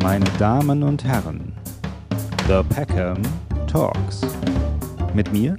Meine 0.00 0.26
Damen 0.38 0.84
und 0.84 1.02
Herren, 1.02 1.52
The 2.46 2.62
Peckham 2.72 3.20
Talks. 3.66 4.20
Mit 5.12 5.32
mir, 5.32 5.58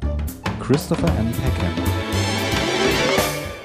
Christopher 0.62 1.09
M. 1.19 1.30
Peckham. 1.33 1.73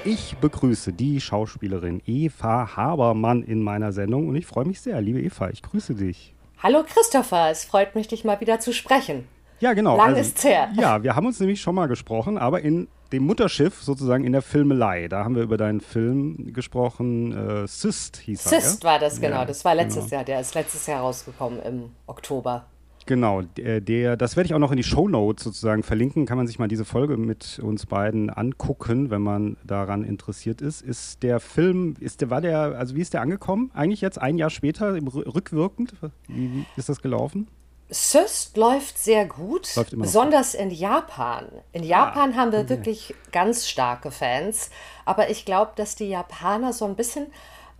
Ich 0.04 0.37
begrüße 0.38 0.92
die 0.92 1.21
Schauspielerin 1.21 2.03
Eva 2.06 2.76
Habermann 2.76 3.45
in 3.45 3.63
meiner 3.63 3.92
Sendung 3.92 4.29
und 4.29 4.35
ich 4.35 4.47
freue 4.47 4.65
mich 4.65 4.81
sehr. 4.81 5.01
Liebe 5.01 5.22
Eva, 5.22 5.49
ich 5.49 5.63
grüße 5.63 5.95
dich. 5.95 6.35
Hallo 6.60 6.83
Christopher, 6.83 7.51
es 7.51 7.65
freut 7.65 7.95
mich, 7.95 8.09
dich 8.09 8.25
mal 8.25 8.41
wieder 8.41 8.59
zu 8.59 8.72
sprechen. 8.72 9.29
Ja, 9.61 9.75
genau. 9.75 9.97
Lang 9.97 10.09
also, 10.09 10.21
ist's 10.21 10.43
her. 10.43 10.71
Ja, 10.75 11.04
wir 11.04 11.15
haben 11.15 11.27
uns 11.27 11.38
nämlich 11.38 11.61
schon 11.61 11.77
mal 11.77 11.87
gesprochen, 11.87 12.37
aber 12.37 12.63
in 12.63 12.88
dem 13.13 13.25
Mutterschiff 13.25 13.83
sozusagen 13.83 14.25
in 14.25 14.33
der 14.33 14.43
Filmelei. 14.43 15.09
Da 15.09 15.25
haben 15.25 15.37
wir 15.37 15.43
über 15.43 15.57
deinen 15.57 15.81
Film 15.81 16.53
gesprochen. 16.53 17.33
Äh, 17.33 17.66
Syst 17.66 18.16
hieß 18.19 18.43
Syst 18.43 18.53
er. 18.53 18.61
Syst 18.61 18.84
war 18.84 18.98
das, 18.98 19.21
genau. 19.21 19.37
Ja, 19.37 19.45
das 19.45 19.65
war 19.65 19.75
letztes 19.75 20.05
genau. 20.05 20.16
Jahr. 20.16 20.25
Der 20.25 20.41
ist 20.41 20.55
letztes 20.55 20.87
Jahr 20.87 21.01
rausgekommen 21.01 21.61
im 21.62 21.91
Oktober. 22.07 22.67
Genau, 23.07 23.43
der, 23.43 23.83
der, 23.83 24.17
das 24.17 24.35
werde 24.37 24.47
ich 24.47 24.55
auch 24.55 24.59
noch 24.59 24.71
in 24.71 24.79
die 24.79 24.83
Show 24.83 25.09
Notes 25.09 25.45
sozusagen 25.45 25.83
verlinken. 25.83 26.25
Kann 26.25 26.39
man 26.39 26.47
sich 26.47 26.59
mal 26.59 26.69
diese 26.69 26.87
Folge 26.87 27.19
mit 27.19 27.59
uns 27.62 27.85
beiden 27.85 28.31
angucken, 28.31 29.11
wenn 29.11 29.21
man 29.21 29.59
daran 29.62 30.05
interessiert 30.05 30.62
ist. 30.62 30.81
Ist 30.81 31.23
der 31.23 31.39
Film, 31.39 31.97
ist 32.01 32.23
der, 32.23 32.31
war 32.31 32.41
der, 32.41 32.59
also 32.79 32.97
wie 32.97 33.03
ist 33.03 33.12
der 33.12 33.21
angekommen? 33.21 33.71
Eigentlich 33.75 34.01
jetzt 34.01 34.21
ein 34.21 34.39
Jahr 34.39 34.48
später, 34.48 34.95
rückwirkend? 34.95 35.93
Wie, 36.29 36.51
wie 36.53 36.67
ist 36.77 36.89
das 36.89 37.03
gelaufen? 37.03 37.48
Syst 37.91 38.56
läuft 38.56 38.98
sehr 38.98 39.27
gut, 39.27 39.74
läuft 39.77 39.98
besonders 39.98 40.55
in 40.55 40.70
Japan. 40.70 41.48
In 41.73 41.83
Japan 41.83 42.33
ah, 42.33 42.37
haben 42.37 42.52
wir 42.52 42.61
okay. 42.61 42.70
wirklich 42.70 43.15
ganz 43.30 43.69
starke 43.69 44.11
Fans, 44.11 44.70
aber 45.05 45.30
ich 45.30 45.45
glaube, 45.45 45.73
dass 45.77 45.95
die 45.95 46.09
Japaner 46.09 46.73
so 46.73 46.87
ein 46.87 46.97
bisschen 46.97 47.27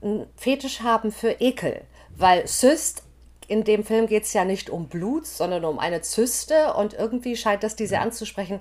einen 0.03 0.27
Fetisch 0.37 0.81
haben 0.81 1.11
für 1.11 1.41
Ekel, 1.41 1.83
weil 2.17 2.47
Syst 2.47 3.03
in 3.49 3.65
dem 3.65 3.85
Film 3.85 4.07
geht 4.07 4.25
es 4.25 4.33
ja 4.33 4.45
nicht 4.45 4.71
um 4.71 4.89
Blut, 4.89 5.27
sondern 5.27 5.65
um 5.65 5.79
eine 5.79 6.01
Zyste 6.01 6.75
und 6.75 6.95
irgendwie 6.95 7.37
scheint 7.37 7.63
das 7.63 7.77
diese 7.77 7.99
anzusprechen. 7.99 8.61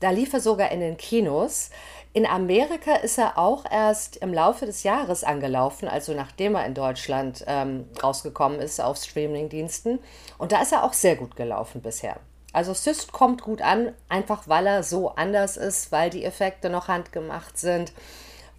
Da 0.00 0.10
lief 0.10 0.32
er 0.32 0.40
sogar 0.40 0.70
in 0.72 0.80
den 0.80 0.96
Kinos. 0.96 1.70
In 2.14 2.26
Amerika 2.26 2.96
ist 2.96 3.18
er 3.18 3.38
auch 3.38 3.64
erst 3.70 4.16
im 4.16 4.34
Laufe 4.34 4.66
des 4.66 4.82
Jahres 4.82 5.24
angelaufen, 5.24 5.88
also 5.88 6.12
nachdem 6.12 6.54
er 6.54 6.66
in 6.66 6.74
Deutschland 6.74 7.42
ähm, 7.46 7.86
rausgekommen 8.02 8.60
ist 8.60 8.80
auf 8.80 8.98
Streamingdiensten. 8.98 9.98
Und 10.36 10.52
da 10.52 10.60
ist 10.60 10.72
er 10.72 10.84
auch 10.84 10.92
sehr 10.92 11.16
gut 11.16 11.36
gelaufen 11.36 11.80
bisher. 11.80 12.18
Also 12.52 12.74
Syst 12.74 13.12
kommt 13.12 13.40
gut 13.40 13.62
an, 13.62 13.92
einfach 14.10 14.46
weil 14.46 14.66
er 14.66 14.82
so 14.82 15.14
anders 15.14 15.56
ist, 15.56 15.90
weil 15.90 16.10
die 16.10 16.24
Effekte 16.24 16.68
noch 16.68 16.88
handgemacht 16.88 17.56
sind, 17.56 17.94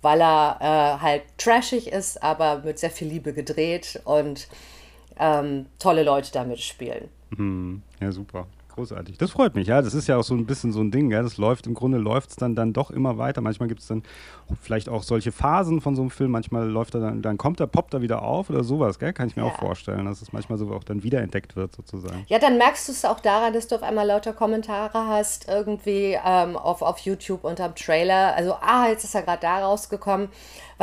weil 0.02 0.20
er 0.22 0.58
äh, 0.60 1.02
halt 1.02 1.22
trashig 1.38 1.92
ist, 1.92 2.24
aber 2.24 2.64
mit 2.66 2.80
sehr 2.80 2.90
viel 2.90 3.08
Liebe 3.08 3.34
gedreht 3.34 4.02
und 4.04 4.48
ähm, 5.20 5.68
tolle 5.78 6.02
Leute 6.02 6.32
damit 6.32 6.60
spielen. 6.60 7.08
Mhm. 7.38 7.84
Ja, 8.02 8.12
super. 8.12 8.48
Großartig. 8.76 9.18
Das 9.20 9.32
freut 9.32 9.54
mich, 9.54 9.68
ja. 9.68 9.82
Das 9.82 9.94
ist 9.94 10.08
ja 10.08 10.18
auch 10.18 10.24
so 10.24 10.34
ein 10.34 10.46
bisschen 10.46 10.72
so 10.72 10.82
ein 10.82 10.90
Ding, 10.90 11.12
ja. 11.12 11.22
Das 11.22 11.38
läuft, 11.38 11.68
im 11.68 11.76
Grunde 11.76 12.00
läuft 12.00 12.32
es 12.32 12.36
dann, 12.36 12.56
dann 12.56 12.74
doch 12.74 12.90
immer 12.90 13.20
weiter. 13.20 13.42
Manchmal 13.42 13.70
gibt 13.70 13.82
es 13.82 13.88
dann 13.88 14.02
vielleicht 14.62 14.90
auch 14.90 15.04
solche 15.04 15.32
Phasen 15.32 15.80
von 15.80 15.96
so 15.96 16.02
einem 16.02 16.10
Film. 16.10 16.32
Manchmal 16.32 16.68
läuft 16.68 16.96
er 16.96 17.02
dann, 17.02 17.22
dann 17.22 17.38
kommt 17.38 17.60
er, 17.60 17.68
poppt 17.68 17.94
er 17.94 18.02
wieder 18.02 18.24
auf 18.24 18.50
oder 18.50 18.64
sowas, 18.64 18.98
gell? 18.98 19.14
Kann 19.14 19.28
ich 19.28 19.36
mir 19.36 19.44
ja. 19.44 19.50
auch 19.50 19.60
vorstellen, 19.60 20.06
dass 20.06 20.22
es 20.22 20.34
manchmal 20.34 20.58
so 20.58 20.72
auch 20.72 20.84
dann 20.84 21.04
wiederentdeckt 21.04 21.56
wird, 21.56 21.76
sozusagen. 21.76 22.26
Ja, 22.28 22.40
dann 22.40 22.58
merkst 22.58 22.88
du 22.88 22.94
es 22.94 23.06
auch 23.06 23.20
daran, 23.20 23.54
dass 23.54 23.68
du 23.68 23.76
auf 23.76 23.84
einmal 23.84 24.08
lauter 24.08 24.34
Kommentare 24.34 25.08
hast, 25.08 25.48
irgendwie 25.48 26.18
ähm, 26.26 26.58
auf, 26.58 26.82
auf 26.82 26.98
YouTube 27.00 27.44
unterm 27.44 27.76
Trailer. 27.76 28.36
Also, 28.36 28.54
ah, 28.54 28.88
jetzt 28.88 29.04
ist 29.04 29.14
er 29.14 29.22
gerade 29.22 29.42
da 29.42 29.60
rausgekommen 29.60 30.30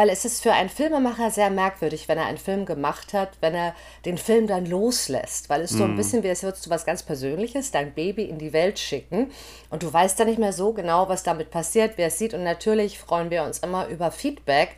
weil 0.00 0.08
es 0.08 0.24
ist 0.24 0.42
für 0.42 0.54
einen 0.54 0.70
Filmemacher 0.70 1.30
sehr 1.30 1.50
merkwürdig, 1.50 2.08
wenn 2.08 2.16
er 2.16 2.24
einen 2.24 2.38
Film 2.38 2.64
gemacht 2.64 3.12
hat, 3.12 3.32
wenn 3.42 3.54
er 3.54 3.74
den 4.06 4.16
Film 4.16 4.46
dann 4.46 4.64
loslässt, 4.64 5.50
weil 5.50 5.60
es 5.60 5.72
so 5.72 5.84
ein 5.84 5.90
mhm. 5.90 5.96
bisschen 5.96 6.22
wie, 6.22 6.30
als 6.30 6.42
würdest 6.42 6.64
du 6.64 6.70
was 6.70 6.86
ganz 6.86 7.02
Persönliches, 7.02 7.70
dein 7.70 7.92
Baby 7.92 8.24
in 8.24 8.38
die 8.38 8.54
Welt 8.54 8.78
schicken. 8.78 9.30
Und 9.68 9.82
du 9.82 9.92
weißt 9.92 10.18
dann 10.18 10.28
nicht 10.28 10.38
mehr 10.38 10.54
so 10.54 10.72
genau, 10.72 11.10
was 11.10 11.22
damit 11.22 11.50
passiert, 11.50 11.98
wer 11.98 12.06
es 12.06 12.16
sieht. 12.16 12.32
Und 12.32 12.44
natürlich 12.44 12.98
freuen 12.98 13.30
wir 13.30 13.42
uns 13.42 13.58
immer 13.58 13.88
über 13.88 14.10
Feedback. 14.10 14.70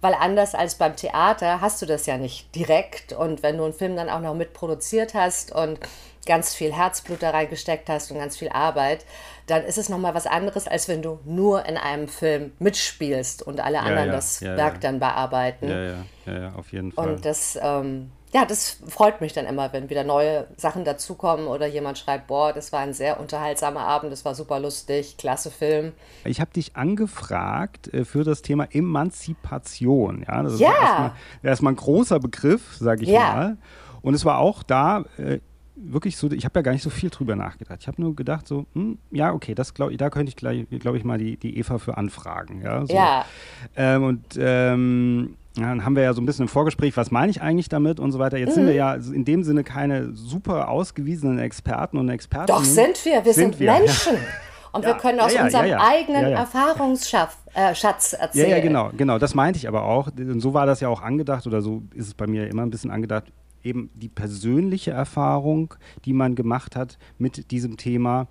Weil 0.00 0.14
anders 0.14 0.54
als 0.54 0.76
beim 0.76 0.96
Theater 0.96 1.60
hast 1.60 1.82
du 1.82 1.86
das 1.86 2.06
ja 2.06 2.16
nicht 2.16 2.54
direkt. 2.54 3.12
Und 3.12 3.42
wenn 3.42 3.58
du 3.58 3.64
einen 3.64 3.74
Film 3.74 3.94
dann 3.94 4.08
auch 4.08 4.20
noch 4.20 4.34
mitproduziert 4.34 5.12
hast 5.12 5.52
und 5.52 5.80
ganz 6.26 6.54
viel 6.54 6.72
Herzblut 6.72 7.22
da 7.22 7.30
reingesteckt 7.30 7.88
hast 7.88 8.10
und 8.10 8.18
ganz 8.18 8.36
viel 8.36 8.48
Arbeit, 8.50 9.04
dann 9.46 9.64
ist 9.64 9.78
es 9.78 9.88
nochmal 9.88 10.14
was 10.14 10.26
anderes, 10.26 10.68
als 10.68 10.88
wenn 10.88 11.02
du 11.02 11.18
nur 11.24 11.66
in 11.66 11.76
einem 11.76 12.08
Film 12.08 12.52
mitspielst 12.58 13.42
und 13.42 13.60
alle 13.60 13.80
anderen 13.80 14.06
ja, 14.08 14.12
das 14.12 14.40
ja, 14.40 14.56
Werk 14.56 14.80
dann 14.80 15.00
bearbeiten. 15.00 15.68
Ja, 15.68 15.82
ja, 15.82 16.04
ja, 16.26 16.40
ja, 16.40 16.52
auf 16.54 16.72
jeden 16.72 16.92
Fall. 16.92 17.08
Und 17.08 17.24
das, 17.24 17.58
ähm, 17.60 18.12
ja, 18.32 18.44
das 18.44 18.78
freut 18.86 19.20
mich 19.20 19.32
dann 19.32 19.46
immer, 19.46 19.72
wenn 19.72 19.90
wieder 19.90 20.04
neue 20.04 20.46
Sachen 20.56 20.84
dazukommen 20.84 21.48
oder 21.48 21.66
jemand 21.66 21.98
schreibt, 21.98 22.28
boah, 22.28 22.52
das 22.52 22.72
war 22.72 22.80
ein 22.80 22.94
sehr 22.94 23.18
unterhaltsamer 23.18 23.80
Abend, 23.80 24.12
das 24.12 24.24
war 24.24 24.36
super 24.36 24.60
lustig, 24.60 25.16
klasse 25.18 25.50
Film. 25.50 25.92
Ich 26.24 26.40
habe 26.40 26.52
dich 26.52 26.76
angefragt 26.76 27.92
äh, 27.92 28.04
für 28.04 28.22
das 28.22 28.42
Thema 28.42 28.68
Emanzipation. 28.70 30.24
Ja, 30.26 30.44
das 30.44 30.54
ist 30.54 30.60
ja. 30.60 30.70
erstmal, 30.70 31.12
erstmal 31.42 31.72
ein 31.72 31.76
großer 31.76 32.20
Begriff, 32.20 32.76
sage 32.78 33.02
ich 33.02 33.12
mal. 33.12 33.56
Und 34.02 34.14
es 34.14 34.24
war 34.24 34.38
auch 34.38 34.62
da 34.62 35.04
äh, 35.18 35.40
wirklich 35.84 36.16
so, 36.16 36.30
ich 36.30 36.44
habe 36.44 36.58
ja 36.58 36.62
gar 36.62 36.72
nicht 36.72 36.82
so 36.82 36.90
viel 36.90 37.10
drüber 37.10 37.36
nachgedacht. 37.36 37.78
Ich 37.80 37.88
habe 37.88 38.00
nur 38.00 38.14
gedacht, 38.14 38.46
so, 38.46 38.66
hm, 38.74 38.98
ja, 39.10 39.32
okay, 39.32 39.54
das 39.54 39.74
glaube 39.74 39.96
da 39.96 40.10
könnte 40.10 40.30
ich 40.30 40.36
gleich, 40.36 40.66
glaube 40.80 40.96
ich, 40.96 41.04
mal 41.04 41.18
die, 41.18 41.36
die 41.36 41.58
Eva 41.58 41.78
für 41.78 41.96
anfragen. 41.96 42.62
Ja. 42.62 42.86
So. 42.86 42.94
ja. 42.94 43.24
Ähm, 43.76 44.04
und 44.04 44.24
ähm, 44.38 45.36
ja, 45.56 45.68
dann 45.68 45.84
haben 45.84 45.96
wir 45.96 46.02
ja 46.02 46.14
so 46.14 46.22
ein 46.22 46.26
bisschen 46.26 46.44
im 46.44 46.48
Vorgespräch, 46.48 46.96
was 46.96 47.10
meine 47.10 47.30
ich 47.30 47.42
eigentlich 47.42 47.68
damit 47.68 48.00
und 48.00 48.12
so 48.12 48.18
weiter. 48.18 48.38
Jetzt 48.38 48.50
mhm. 48.50 48.54
sind 48.54 48.66
wir 48.66 48.74
ja 48.74 48.94
in 48.94 49.24
dem 49.24 49.44
Sinne 49.44 49.64
keine 49.64 50.14
super 50.14 50.68
ausgewiesenen 50.68 51.38
Experten 51.38 51.98
und 51.98 52.08
Experten. 52.08 52.46
Doch 52.46 52.64
sind 52.64 53.04
wir, 53.04 53.24
wir 53.24 53.34
sind, 53.34 53.52
sind 53.52 53.60
wir. 53.60 53.72
Menschen. 53.72 54.16
Und 54.74 54.84
ja. 54.84 54.88
wir 54.88 54.94
können 54.94 55.20
aus 55.20 55.34
ja, 55.34 55.44
unserem 55.44 55.70
eigenen 55.72 56.32
Erfahrungsschatz 56.32 57.36
äh, 57.52 57.74
erzählen. 58.16 58.28
Ja, 58.32 58.56
ja, 58.56 58.60
genau, 58.62 58.90
genau. 58.96 59.18
Das 59.18 59.34
meinte 59.34 59.58
ich 59.58 59.68
aber 59.68 59.82
auch. 59.84 60.06
Und 60.16 60.40
so 60.40 60.54
war 60.54 60.64
das 60.64 60.80
ja 60.80 60.88
auch 60.88 61.02
angedacht 61.02 61.46
oder 61.46 61.60
so 61.60 61.82
ist 61.94 62.06
es 62.06 62.14
bei 62.14 62.26
mir 62.26 62.48
immer 62.48 62.62
ein 62.62 62.70
bisschen 62.70 62.90
angedacht 62.90 63.30
eben 63.64 63.90
die 63.94 64.08
persönliche 64.08 64.90
Erfahrung, 64.90 65.74
die 66.04 66.12
man 66.12 66.34
gemacht 66.34 66.76
hat 66.76 66.98
mit 67.18 67.50
diesem 67.50 67.76
Thema. 67.76 68.28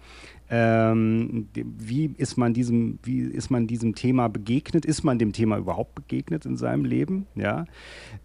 Ähm, 0.49 1.47
wie 1.53 2.13
ist 2.17 2.37
man 2.37 2.53
diesem, 2.53 2.99
wie 3.03 3.21
ist 3.21 3.49
man 3.49 3.67
diesem 3.67 3.95
Thema 3.95 4.27
begegnet? 4.27 4.85
Ist 4.85 5.03
man 5.03 5.17
dem 5.17 5.31
Thema 5.31 5.57
überhaupt 5.57 5.95
begegnet 5.95 6.45
in 6.45 6.57
seinem 6.57 6.83
Leben? 6.83 7.27
Ja. 7.35 7.65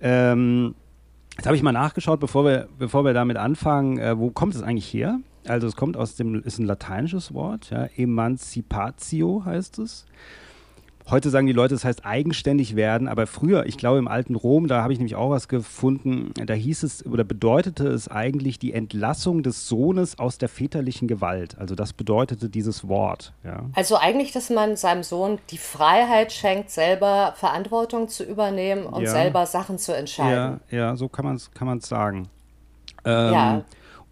Ähm, 0.01 0.75
jetzt 1.37 1.47
habe 1.47 1.57
ich 1.57 1.63
mal 1.63 1.73
nachgeschaut, 1.73 2.19
bevor 2.19 2.45
wir, 2.45 2.69
bevor 2.79 3.05
wir 3.05 3.15
damit 3.15 3.37
anfangen, 3.37 3.99
äh, 3.99 4.19
wo 4.19 4.31
kommt 4.31 4.55
es 4.55 4.63
eigentlich 4.63 4.93
her? 4.93 5.21
Also 5.47 5.69
es 5.69 5.77
kommt 5.77 5.97
aus 5.97 6.17
dem, 6.17 6.43
ist 6.43 6.59
ein 6.59 6.67
lateinisches 6.67 7.33
Wort, 7.33 7.71
ja, 7.71 7.89
Emancipatio 7.97 9.45
heißt 9.45 9.79
es. 9.79 10.07
Heute 11.09 11.31
sagen 11.31 11.47
die 11.47 11.53
Leute, 11.53 11.73
das 11.73 11.85
heißt 11.85 12.05
eigenständig 12.05 12.75
werden, 12.75 13.07
aber 13.07 13.29
früher, 13.29 13.67
ich 13.67 13.79
glaube 13.79 13.99
im 13.99 14.09
alten 14.09 14.35
Rom, 14.35 14.67
da 14.67 14.83
habe 14.83 14.93
ich 14.93 14.99
nämlich 14.99 15.15
auch 15.15 15.31
was 15.31 15.47
gefunden, 15.47 16.33
da 16.35 16.53
hieß 16.53 16.83
es 16.83 17.07
oder 17.07 17.23
bedeutete 17.23 17.87
es 17.87 18.09
eigentlich 18.09 18.59
die 18.59 18.73
Entlassung 18.73 19.45
des 19.45 19.69
Sohnes 19.69 20.19
aus 20.19 20.39
der 20.39 20.49
väterlichen 20.49 21.07
Gewalt. 21.07 21.59
Also 21.59 21.77
das 21.77 21.93
bedeutete 21.93 22.49
dieses 22.49 22.89
Wort. 22.89 23.33
Ja. 23.45 23.67
Also 23.75 23.97
eigentlich, 23.97 24.33
dass 24.33 24.51
man 24.51 24.75
seinem 24.75 25.05
Sohn 25.05 25.39
die 25.51 25.59
Freiheit 25.59 26.33
schenkt, 26.33 26.71
selber 26.71 27.35
Verantwortung 27.37 28.09
zu 28.09 28.25
übernehmen 28.25 28.85
und 28.85 29.05
ja. 29.05 29.11
selber 29.11 29.47
Sachen 29.47 29.79
zu 29.79 29.97
entscheiden. 29.97 30.61
Ja, 30.71 30.77
ja 30.77 30.97
so 30.97 31.09
kann 31.09 31.25
man 31.25 31.37
es 31.37 31.53
kann 31.53 31.81
sagen. 31.81 32.29
Ähm, 33.05 33.33
ja. 33.33 33.65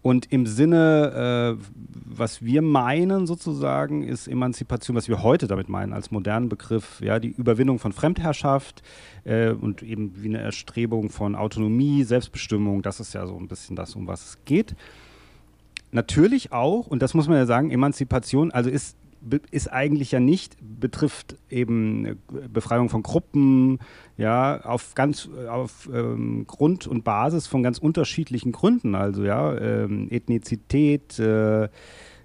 Und 0.05 0.31
im 0.31 0.45
Sinne, 0.45 1.57
äh, 1.57 1.65
was 2.05 2.45
wir 2.45 2.61
meinen 2.61 3.25
sozusagen, 3.25 4.03
ist 4.03 4.27
Emanzipation, 4.27 4.95
was 4.95 5.07
wir 5.07 5.23
heute 5.23 5.47
damit 5.47 5.67
meinen 5.67 5.93
als 5.93 6.11
modernen 6.11 6.47
Begriff, 6.47 7.01
ja, 7.01 7.17
die 7.17 7.29
Überwindung 7.29 7.79
von 7.79 7.91
Fremdherrschaft 7.91 8.83
äh, 9.23 9.49
und 9.49 9.81
eben 9.81 10.13
wie 10.21 10.27
eine 10.27 10.41
Erstrebung 10.41 11.09
von 11.09 11.33
Autonomie, 11.33 12.03
Selbstbestimmung, 12.03 12.83
das 12.83 12.99
ist 12.99 13.15
ja 13.15 13.25
so 13.25 13.35
ein 13.35 13.47
bisschen 13.47 13.75
das, 13.75 13.95
um 13.95 14.05
was 14.05 14.23
es 14.23 14.37
geht. 14.45 14.75
Natürlich 15.91 16.51
auch, 16.51 16.85
und 16.85 17.01
das 17.01 17.15
muss 17.15 17.27
man 17.27 17.37
ja 17.37 17.47
sagen, 17.47 17.71
Emanzipation, 17.71 18.51
also 18.51 18.69
ist 18.69 18.95
ist 19.51 19.71
eigentlich 19.71 20.11
ja 20.11 20.19
nicht, 20.19 20.57
betrifft 20.61 21.35
eben 21.49 22.19
Befreiung 22.51 22.89
von 22.89 23.03
Gruppen, 23.03 23.79
ja, 24.17 24.61
auf 24.61 24.93
ganz, 24.95 25.29
auf 25.49 25.89
ähm, 25.93 26.45
Grund 26.47 26.87
und 26.87 27.03
Basis 27.03 27.47
von 27.47 27.63
ganz 27.63 27.77
unterschiedlichen 27.77 28.51
Gründen, 28.51 28.95
also 28.95 29.23
ja, 29.23 29.57
ähm, 29.57 30.07
Ethnizität, 30.11 31.19
äh, 31.19 31.69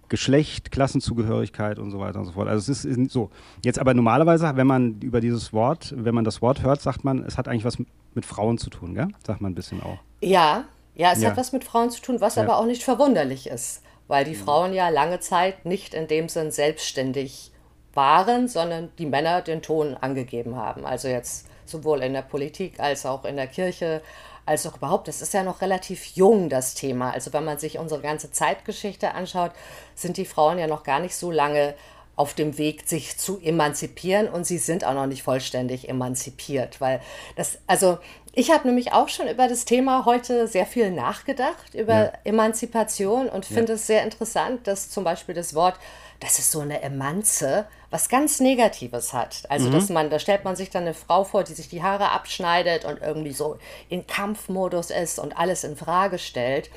Geschlecht, 0.08 0.72
Klassenzugehörigkeit 0.72 1.78
und 1.78 1.92
so 1.92 2.00
weiter 2.00 2.18
und 2.18 2.26
so 2.26 2.32
fort. 2.32 2.48
Also 2.48 2.72
es 2.72 2.84
ist, 2.84 2.98
ist, 2.98 3.12
so. 3.12 3.30
Jetzt 3.64 3.78
aber 3.78 3.94
normalerweise, 3.94 4.52
wenn 4.56 4.66
man 4.66 5.00
über 5.00 5.20
dieses 5.20 5.52
Wort, 5.52 5.94
wenn 5.96 6.14
man 6.14 6.24
das 6.24 6.42
Wort 6.42 6.62
hört, 6.62 6.80
sagt 6.82 7.04
man, 7.04 7.22
es 7.22 7.38
hat 7.38 7.46
eigentlich 7.46 7.64
was 7.64 7.78
mit 8.14 8.26
Frauen 8.26 8.58
zu 8.58 8.70
tun, 8.70 8.94
gell? 8.94 9.08
Sagt 9.24 9.40
man 9.40 9.52
ein 9.52 9.54
bisschen 9.54 9.80
auch. 9.80 9.98
Ja, 10.20 10.64
ja, 10.96 11.12
es 11.12 11.22
ja. 11.22 11.30
hat 11.30 11.36
was 11.36 11.52
mit 11.52 11.62
Frauen 11.62 11.90
zu 11.90 12.02
tun, 12.02 12.20
was 12.20 12.34
ja. 12.34 12.42
aber 12.42 12.58
auch 12.58 12.66
nicht 12.66 12.82
verwunderlich 12.82 13.46
ist 13.46 13.82
weil 14.10 14.24
die 14.24 14.34
Frauen 14.34 14.74
ja 14.74 14.88
lange 14.88 15.20
Zeit 15.20 15.64
nicht 15.64 15.94
in 15.94 16.08
dem 16.08 16.28
Sinn 16.28 16.50
selbstständig 16.50 17.52
waren, 17.94 18.48
sondern 18.48 18.90
die 18.98 19.06
Männer 19.06 19.40
den 19.40 19.62
Ton 19.62 19.94
angegeben 19.94 20.56
haben. 20.56 20.84
Also 20.84 21.06
jetzt 21.06 21.46
sowohl 21.64 22.02
in 22.02 22.12
der 22.12 22.22
Politik 22.22 22.80
als 22.80 23.06
auch 23.06 23.24
in 23.24 23.36
der 23.36 23.46
Kirche, 23.46 24.02
als 24.46 24.66
auch 24.66 24.78
überhaupt, 24.78 25.06
das 25.06 25.22
ist 25.22 25.32
ja 25.32 25.44
noch 25.44 25.60
relativ 25.60 26.04
jung, 26.16 26.48
das 26.48 26.74
Thema. 26.74 27.12
Also 27.12 27.32
wenn 27.32 27.44
man 27.44 27.58
sich 27.58 27.78
unsere 27.78 28.00
ganze 28.00 28.32
Zeitgeschichte 28.32 29.14
anschaut, 29.14 29.52
sind 29.94 30.16
die 30.16 30.24
Frauen 30.24 30.58
ja 30.58 30.66
noch 30.66 30.82
gar 30.82 30.98
nicht 30.98 31.14
so 31.14 31.30
lange 31.30 31.74
auf 32.16 32.34
dem 32.34 32.58
Weg, 32.58 32.86
sich 32.86 33.16
zu 33.16 33.40
emanzipieren 33.40 34.28
und 34.28 34.44
sie 34.44 34.58
sind 34.58 34.84
auch 34.84 34.92
noch 34.92 35.06
nicht 35.06 35.22
vollständig 35.22 35.88
emanzipiert, 35.88 36.78
weil 36.80 37.00
das, 37.36 37.58
also 37.66 37.98
ich 38.32 38.50
habe 38.50 38.68
nämlich 38.68 38.92
auch 38.92 39.08
schon 39.08 39.28
über 39.28 39.48
das 39.48 39.64
Thema 39.64 40.04
heute 40.04 40.46
sehr 40.46 40.66
viel 40.66 40.90
nachgedacht, 40.90 41.74
über 41.74 41.94
ja. 41.94 42.12
Emanzipation 42.24 43.28
und 43.28 43.44
finde 43.44 43.72
ja. 43.72 43.74
es 43.74 43.86
sehr 43.86 44.04
interessant, 44.04 44.66
dass 44.66 44.88
zum 44.90 45.02
Beispiel 45.02 45.34
das 45.34 45.54
Wort, 45.54 45.74
das 46.20 46.38
ist 46.38 46.52
so 46.52 46.60
eine 46.60 46.82
Emanze, 46.82 47.66
was 47.90 48.08
ganz 48.08 48.38
Negatives 48.38 49.12
hat. 49.12 49.42
Also, 49.48 49.68
mhm. 49.68 49.72
dass 49.72 49.88
man, 49.88 50.10
da 50.10 50.20
stellt 50.20 50.44
man 50.44 50.54
sich 50.54 50.70
dann 50.70 50.84
eine 50.84 50.94
Frau 50.94 51.24
vor, 51.24 51.42
die 51.42 51.54
sich 51.54 51.68
die 51.68 51.82
Haare 51.82 52.10
abschneidet 52.10 52.84
und 52.84 53.02
irgendwie 53.02 53.32
so 53.32 53.58
in 53.88 54.06
Kampfmodus 54.06 54.90
ist 54.90 55.18
und 55.18 55.36
alles 55.36 55.64
in 55.64 55.76
Frage 55.76 56.18
stellt. 56.18 56.70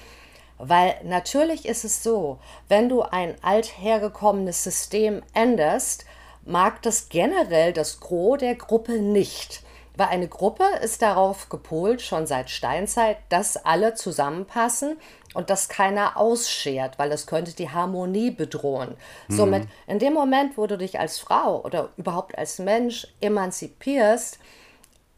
Weil 0.58 0.96
natürlich 1.04 1.66
ist 1.66 1.84
es 1.84 2.02
so, 2.02 2.40
wenn 2.68 2.90
du 2.90 3.04
ein 3.04 3.36
althergekommenes 3.44 4.64
System 4.64 5.22
änderst, 5.34 6.06
mag 6.46 6.82
das 6.82 7.10
generell 7.10 7.74
das 7.74 8.00
Gros 8.00 8.40
der 8.40 8.56
Gruppe 8.56 8.94
nicht. 8.94 9.62
Weil 9.96 10.08
eine 10.08 10.28
Gruppe 10.28 10.64
ist 10.82 11.02
darauf 11.02 11.50
gepolt, 11.50 12.02
schon 12.02 12.26
seit 12.26 12.50
Steinzeit, 12.50 13.18
dass 13.30 13.58
alle 13.58 13.94
zusammenpassen 13.94 14.98
und 15.36 15.50
dass 15.50 15.70
keiner 15.70 16.18
ausschert, 16.18 16.98
weil 16.98 17.12
es 17.12 17.28
könnte 17.28 17.54
die 17.54 17.70
Harmonie 17.70 18.32
bedrohen. 18.32 18.96
Mhm. 19.28 19.36
Somit, 19.36 19.68
in 19.86 20.00
dem 20.00 20.14
Moment, 20.14 20.58
wo 20.58 20.66
du 20.66 20.78
dich 20.78 21.00
als 21.00 21.20
Frau 21.20 21.62
oder 21.62 21.90
überhaupt 21.98 22.38
als 22.38 22.60
Mensch 22.60 23.08
emanzipierst, 23.22 24.40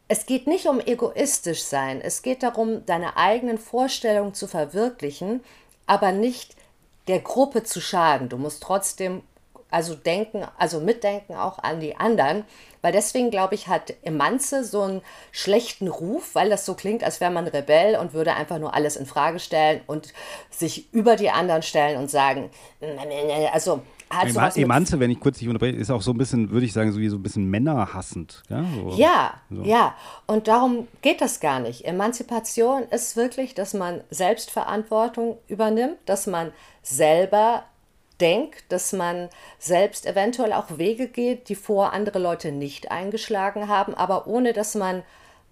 es 0.08 0.26
geht 0.26 0.46
nicht 0.46 0.66
um 0.66 0.78
egoistisch 0.78 1.64
sein, 1.64 2.00
es 2.00 2.22
geht 2.22 2.42
darum, 2.42 2.86
deine 2.86 3.16
eigenen 3.16 3.58
Vorstellungen 3.58 4.34
zu 4.34 4.46
verwirklichen, 4.46 5.42
aber 5.86 6.12
nicht 6.12 6.54
der 7.08 7.20
Gruppe 7.20 7.64
zu 7.64 7.80
schaden. 7.80 8.28
Du 8.28 8.36
musst 8.36 8.62
trotzdem 8.62 9.22
also 9.70 9.94
denken, 9.94 10.44
also 10.58 10.80
mitdenken 10.80 11.34
auch 11.34 11.58
an 11.58 11.80
die 11.80 11.96
anderen, 11.96 12.44
weil 12.82 12.92
deswegen 12.92 13.30
glaube 13.30 13.54
ich, 13.54 13.68
hat 13.68 13.94
Emanze 14.02 14.64
so 14.64 14.82
einen 14.82 15.02
schlechten 15.32 15.88
Ruf, 15.88 16.34
weil 16.34 16.50
das 16.50 16.64
so 16.64 16.74
klingt, 16.74 17.02
als 17.02 17.20
wäre 17.20 17.32
man 17.32 17.48
Rebell 17.48 17.96
und 17.96 18.12
würde 18.12 18.34
einfach 18.34 18.58
nur 18.58 18.74
alles 18.74 18.96
in 18.96 19.06
Frage 19.06 19.38
stellen 19.38 19.80
und 19.86 20.12
sich 20.50 20.92
über 20.92 21.16
die 21.16 21.30
anderen 21.30 21.62
stellen 21.62 21.98
und 21.98 22.10
sagen, 22.10 22.50
also 23.52 23.82
hat 24.08 24.28
Ema 24.28 24.48
Emanze, 24.54 25.00
wenn 25.00 25.10
ich 25.10 25.18
kurz 25.18 25.38
dich 25.38 25.48
unterbreche, 25.48 25.76
ist 25.76 25.90
auch 25.90 26.02
so 26.02 26.12
ein 26.12 26.18
bisschen, 26.18 26.50
würde 26.50 26.64
ich 26.64 26.72
sagen, 26.72 26.92
so 26.92 27.00
wie 27.00 27.08
so 27.08 27.16
ein 27.16 27.22
bisschen 27.22 27.50
männerhassend. 27.50 28.44
Ja, 28.48 28.64
so. 28.72 28.94
ja, 28.96 29.34
so. 29.50 29.62
ja. 29.62 29.96
Und 30.26 30.46
darum 30.46 30.86
geht 31.02 31.20
das 31.20 31.40
gar 31.40 31.58
nicht. 31.58 31.84
Emanzipation 31.84 32.84
ist 32.84 33.16
wirklich, 33.16 33.54
dass 33.54 33.74
man 33.74 34.02
Selbstverantwortung 34.10 35.38
übernimmt, 35.48 35.96
dass 36.06 36.28
man 36.28 36.52
selber 36.82 37.64
denkt, 38.20 38.64
dass 38.70 38.92
man 38.92 39.28
selbst 39.58 40.06
eventuell 40.06 40.52
auch 40.52 40.78
Wege 40.78 41.08
geht, 41.08 41.48
die 41.48 41.54
vor 41.54 41.92
andere 41.92 42.18
Leute 42.18 42.52
nicht 42.52 42.90
eingeschlagen 42.90 43.68
haben, 43.68 43.94
aber 43.94 44.26
ohne 44.26 44.52
dass 44.52 44.74
man 44.74 45.02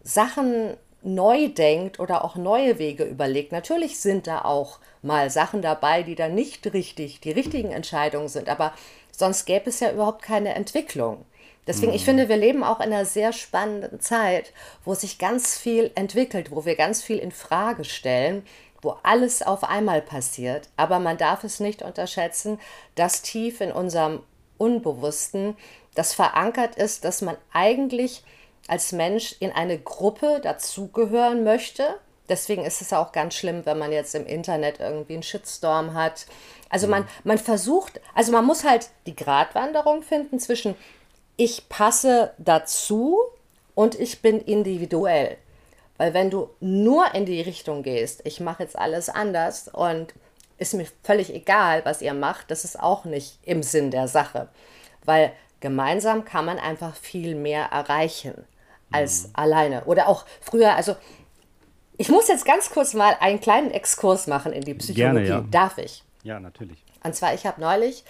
Sachen 0.02 0.76
neu 1.02 1.48
denkt 1.48 2.00
oder 2.00 2.24
auch 2.24 2.36
neue 2.36 2.78
Wege 2.78 3.04
überlegt. 3.04 3.52
Natürlich 3.52 4.00
sind 4.00 4.26
da 4.26 4.42
auch 4.42 4.78
mal 5.02 5.30
Sachen 5.30 5.60
dabei, 5.60 6.02
die 6.02 6.14
dann 6.14 6.34
nicht 6.34 6.72
richtig, 6.72 7.20
die 7.20 7.30
richtigen 7.30 7.70
Entscheidungen 7.70 8.28
sind, 8.28 8.48
aber 8.48 8.72
sonst 9.10 9.44
gäbe 9.44 9.68
es 9.68 9.80
ja 9.80 9.92
überhaupt 9.92 10.22
keine 10.22 10.54
Entwicklung. 10.54 11.24
Deswegen, 11.66 11.92
ich 11.92 12.02
mhm. 12.02 12.06
finde, 12.06 12.28
wir 12.28 12.36
leben 12.36 12.62
auch 12.62 12.80
in 12.80 12.92
einer 12.92 13.06
sehr 13.06 13.32
spannenden 13.32 14.00
Zeit, 14.00 14.52
wo 14.84 14.94
sich 14.94 15.18
ganz 15.18 15.56
viel 15.56 15.90
entwickelt, 15.94 16.50
wo 16.50 16.64
wir 16.64 16.76
ganz 16.76 17.02
viel 17.02 17.18
in 17.18 17.32
Frage 17.32 17.84
stellen, 17.84 18.44
wo 18.84 18.96
alles 19.02 19.42
auf 19.42 19.64
einmal 19.64 20.02
passiert. 20.02 20.68
Aber 20.76 20.98
man 20.98 21.16
darf 21.16 21.44
es 21.44 21.60
nicht 21.60 21.82
unterschätzen, 21.82 22.60
dass 22.94 23.22
tief 23.22 23.60
in 23.60 23.72
unserem 23.72 24.20
Unbewussten 24.58 25.56
das 25.94 26.14
verankert 26.14 26.76
ist, 26.76 27.04
dass 27.04 27.22
man 27.22 27.36
eigentlich 27.52 28.22
als 28.68 28.92
Mensch 28.92 29.36
in 29.40 29.52
eine 29.52 29.78
Gruppe 29.78 30.40
dazugehören 30.42 31.44
möchte. 31.44 31.98
Deswegen 32.28 32.64
ist 32.64 32.80
es 32.80 32.92
auch 32.92 33.12
ganz 33.12 33.34
schlimm, 33.34 33.66
wenn 33.66 33.78
man 33.78 33.92
jetzt 33.92 34.14
im 34.14 34.26
Internet 34.26 34.80
irgendwie 34.80 35.14
einen 35.14 35.22
Shitstorm 35.22 35.94
hat. 35.94 36.26
Also 36.70 36.88
man, 36.88 37.06
man 37.22 37.38
versucht, 37.38 38.00
also 38.14 38.32
man 38.32 38.44
muss 38.44 38.64
halt 38.64 38.88
die 39.06 39.14
Gratwanderung 39.14 40.02
finden 40.02 40.38
zwischen 40.38 40.74
ich 41.36 41.68
passe 41.68 42.32
dazu 42.38 43.18
und 43.74 43.98
ich 43.98 44.22
bin 44.22 44.40
individuell. 44.40 45.36
Weil 45.96 46.14
wenn 46.14 46.30
du 46.30 46.50
nur 46.60 47.14
in 47.14 47.24
die 47.24 47.40
Richtung 47.40 47.82
gehst, 47.82 48.22
ich 48.24 48.40
mache 48.40 48.62
jetzt 48.62 48.78
alles 48.78 49.08
anders 49.08 49.68
und 49.68 50.14
ist 50.58 50.74
mir 50.74 50.86
völlig 51.02 51.32
egal, 51.32 51.84
was 51.84 52.02
ihr 52.02 52.14
macht, 52.14 52.50
das 52.50 52.64
ist 52.64 52.78
auch 52.78 53.04
nicht 53.04 53.38
im 53.42 53.62
Sinn 53.62 53.90
der 53.90 54.08
Sache. 54.08 54.48
Weil 55.04 55.32
gemeinsam 55.60 56.24
kann 56.24 56.44
man 56.44 56.58
einfach 56.58 56.94
viel 56.96 57.34
mehr 57.34 57.66
erreichen 57.66 58.44
als 58.90 59.24
mhm. 59.24 59.30
alleine. 59.34 59.84
Oder 59.84 60.08
auch 60.08 60.24
früher, 60.40 60.74
also 60.74 60.96
ich 61.96 62.08
muss 62.08 62.28
jetzt 62.28 62.44
ganz 62.44 62.70
kurz 62.70 62.94
mal 62.94 63.16
einen 63.20 63.40
kleinen 63.40 63.70
Exkurs 63.70 64.26
machen 64.26 64.52
in 64.52 64.62
die 64.62 64.74
Psychologie. 64.74 65.26
Gerne, 65.26 65.28
ja. 65.28 65.44
Darf 65.50 65.78
ich? 65.78 66.02
Ja, 66.22 66.40
natürlich. 66.40 66.84
Und 67.02 67.14
zwar, 67.14 67.34
ich 67.34 67.46
habe 67.46 67.60
neulich, 67.60 68.04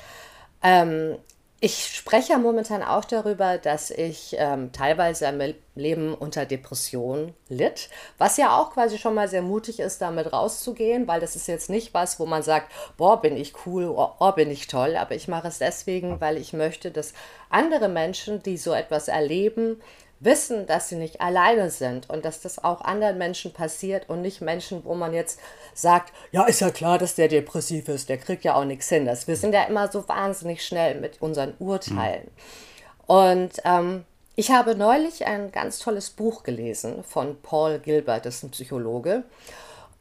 ähm, 0.62 1.18
ich 1.60 1.96
spreche 1.96 2.32
ja 2.32 2.38
momentan 2.38 2.82
auch 2.82 3.04
darüber, 3.04 3.56
dass 3.56 3.90
ich 3.90 4.36
ähm, 4.38 4.72
teilweise 4.72 5.26
im 5.26 5.54
Leben 5.74 6.14
unter 6.14 6.44
Depression 6.44 7.32
litt, 7.48 7.88
was 8.18 8.36
ja 8.36 8.58
auch 8.58 8.72
quasi 8.72 8.98
schon 8.98 9.14
mal 9.14 9.28
sehr 9.28 9.40
mutig 9.40 9.80
ist, 9.80 10.02
damit 10.02 10.32
rauszugehen, 10.32 11.08
weil 11.08 11.20
das 11.20 11.36
ist 11.36 11.46
jetzt 11.46 11.70
nicht 11.70 11.94
was, 11.94 12.20
wo 12.20 12.26
man 12.26 12.42
sagt, 12.42 12.70
boah, 12.96 13.20
bin 13.20 13.36
ich 13.36 13.54
cool, 13.64 13.86
oh, 13.86 14.10
oh 14.18 14.32
bin 14.32 14.50
ich 14.50 14.66
toll, 14.66 14.96
aber 14.96 15.14
ich 15.14 15.26
mache 15.26 15.48
es 15.48 15.58
deswegen, 15.58 16.20
weil 16.20 16.36
ich 16.36 16.52
möchte, 16.52 16.90
dass 16.90 17.14
andere 17.48 17.88
Menschen, 17.88 18.42
die 18.42 18.58
so 18.58 18.72
etwas 18.74 19.08
erleben, 19.08 19.80
wissen, 20.20 20.66
dass 20.66 20.88
sie 20.88 20.96
nicht 20.96 21.20
alleine 21.20 21.70
sind 21.70 22.08
und 22.08 22.24
dass 22.24 22.40
das 22.40 22.62
auch 22.62 22.80
anderen 22.80 23.18
Menschen 23.18 23.52
passiert 23.52 24.08
und 24.08 24.22
nicht 24.22 24.40
Menschen, 24.40 24.84
wo 24.84 24.94
man 24.94 25.12
jetzt 25.12 25.38
sagt, 25.74 26.12
ja, 26.32 26.44
ist 26.44 26.60
ja 26.60 26.70
klar, 26.70 26.98
dass 26.98 27.14
der 27.14 27.28
depressiv 27.28 27.88
ist, 27.88 28.08
der 28.08 28.18
kriegt 28.18 28.44
ja 28.44 28.54
auch 28.54 28.64
nichts 28.64 28.88
hin. 28.88 29.04
Das, 29.04 29.26
wir 29.28 29.36
sind 29.36 29.52
ja 29.52 29.64
immer 29.64 29.90
so 29.90 30.08
wahnsinnig 30.08 30.64
schnell 30.64 31.00
mit 31.00 31.20
unseren 31.20 31.54
Urteilen. 31.58 32.24
Mhm. 32.24 33.04
Und 33.06 33.52
ähm, 33.64 34.04
ich 34.36 34.50
habe 34.50 34.74
neulich 34.74 35.26
ein 35.26 35.52
ganz 35.52 35.78
tolles 35.78 36.10
Buch 36.10 36.42
gelesen 36.42 37.04
von 37.04 37.40
Paul 37.42 37.78
Gilbert, 37.78 38.26
das 38.26 38.36
ist 38.36 38.42
ein 38.44 38.50
Psychologe. 38.50 39.24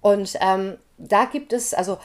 Und 0.01 0.37
ähm, 0.42 0.78
da 0.97 1.26
gibt 1.26 1.54
es, 1.54 1.73
also 1.73 1.97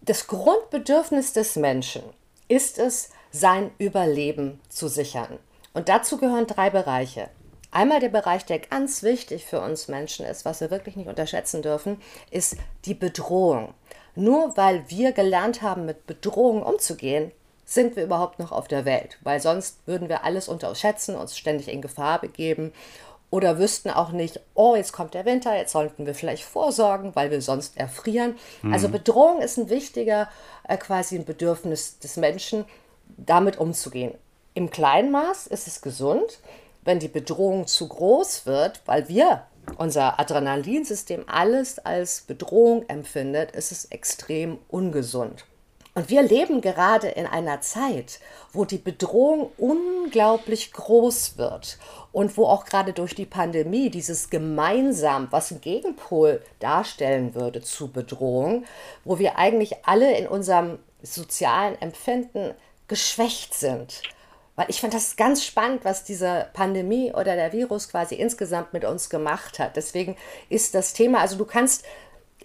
das 0.00 0.26
Grundbedürfnis 0.26 1.32
des 1.32 1.56
Menschen 1.56 2.02
ist 2.48 2.78
es, 2.78 3.10
sein 3.30 3.70
Überleben 3.78 4.60
zu 4.68 4.88
sichern. 4.88 5.38
Und 5.72 5.88
dazu 5.88 6.18
gehören 6.18 6.46
drei 6.46 6.70
Bereiche. 6.70 7.28
Einmal 7.74 7.98
der 7.98 8.08
Bereich, 8.08 8.44
der 8.44 8.60
ganz 8.60 9.02
wichtig 9.02 9.44
für 9.44 9.60
uns 9.60 9.88
Menschen 9.88 10.24
ist, 10.24 10.44
was 10.44 10.60
wir 10.60 10.70
wirklich 10.70 10.94
nicht 10.94 11.08
unterschätzen 11.08 11.60
dürfen, 11.60 12.00
ist 12.30 12.56
die 12.84 12.94
Bedrohung. 12.94 13.74
Nur 14.14 14.56
weil 14.56 14.88
wir 14.88 15.10
gelernt 15.10 15.60
haben, 15.60 15.84
mit 15.84 16.06
Bedrohungen 16.06 16.62
umzugehen, 16.62 17.32
sind 17.64 17.96
wir 17.96 18.04
überhaupt 18.04 18.38
noch 18.38 18.52
auf 18.52 18.68
der 18.68 18.84
Welt, 18.84 19.18
weil 19.22 19.40
sonst 19.40 19.78
würden 19.86 20.08
wir 20.08 20.22
alles 20.22 20.46
unterschätzen, 20.46 21.16
uns 21.16 21.36
ständig 21.36 21.66
in 21.66 21.82
Gefahr 21.82 22.20
begeben 22.20 22.72
oder 23.28 23.58
wüssten 23.58 23.90
auch 23.90 24.12
nicht, 24.12 24.38
oh, 24.54 24.76
jetzt 24.76 24.92
kommt 24.92 25.14
der 25.14 25.24
Winter, 25.24 25.56
jetzt 25.56 25.72
sollten 25.72 26.06
wir 26.06 26.14
vielleicht 26.14 26.44
vorsorgen, 26.44 27.16
weil 27.16 27.32
wir 27.32 27.42
sonst 27.42 27.76
erfrieren. 27.76 28.36
Mhm. 28.62 28.72
Also 28.72 28.88
Bedrohung 28.88 29.42
ist 29.42 29.58
ein 29.58 29.68
wichtiger, 29.68 30.28
äh, 30.68 30.76
quasi 30.76 31.16
ein 31.16 31.24
Bedürfnis 31.24 31.98
des 31.98 32.18
Menschen, 32.18 32.66
damit 33.16 33.58
umzugehen. 33.58 34.14
Im 34.54 34.70
kleinen 34.70 35.10
Maß 35.10 35.48
ist 35.48 35.66
es 35.66 35.82
gesund, 35.82 36.38
wenn 36.84 36.98
die 36.98 37.08
Bedrohung 37.08 37.66
zu 37.66 37.88
groß 37.88 38.46
wird, 38.46 38.82
weil 38.86 39.08
wir 39.08 39.44
unser 39.78 40.20
Adrenalinsystem 40.20 41.24
alles 41.26 41.78
als 41.78 42.22
Bedrohung 42.22 42.88
empfindet, 42.88 43.52
ist 43.52 43.72
es 43.72 43.86
extrem 43.86 44.58
ungesund. 44.68 45.44
Und 45.96 46.10
wir 46.10 46.22
leben 46.22 46.60
gerade 46.60 47.06
in 47.08 47.24
einer 47.24 47.60
Zeit, 47.60 48.18
wo 48.52 48.64
die 48.64 48.78
Bedrohung 48.78 49.52
unglaublich 49.56 50.72
groß 50.72 51.38
wird 51.38 51.78
und 52.10 52.36
wo 52.36 52.46
auch 52.46 52.64
gerade 52.64 52.92
durch 52.92 53.14
die 53.14 53.26
Pandemie 53.26 53.90
dieses 53.90 54.28
gemeinsam, 54.28 55.28
was 55.30 55.52
ein 55.52 55.60
Gegenpol 55.60 56.42
darstellen 56.58 57.36
würde 57.36 57.62
zu 57.62 57.92
Bedrohung, 57.92 58.64
wo 59.04 59.20
wir 59.20 59.38
eigentlich 59.38 59.86
alle 59.86 60.16
in 60.18 60.26
unserem 60.26 60.80
sozialen 61.00 61.80
Empfinden 61.80 62.54
geschwächt 62.88 63.54
sind. 63.54 64.02
Weil 64.56 64.66
ich 64.68 64.80
finde 64.80 64.96
das 64.96 65.16
ganz 65.16 65.44
spannend, 65.44 65.84
was 65.84 66.04
diese 66.04 66.46
Pandemie 66.52 67.12
oder 67.12 67.34
der 67.34 67.52
Virus 67.52 67.88
quasi 67.88 68.14
insgesamt 68.14 68.72
mit 68.72 68.84
uns 68.84 69.10
gemacht 69.10 69.58
hat. 69.58 69.76
Deswegen 69.76 70.16
ist 70.48 70.74
das 70.74 70.92
Thema, 70.92 71.20
also 71.20 71.36
du 71.36 71.44
kannst 71.44 71.84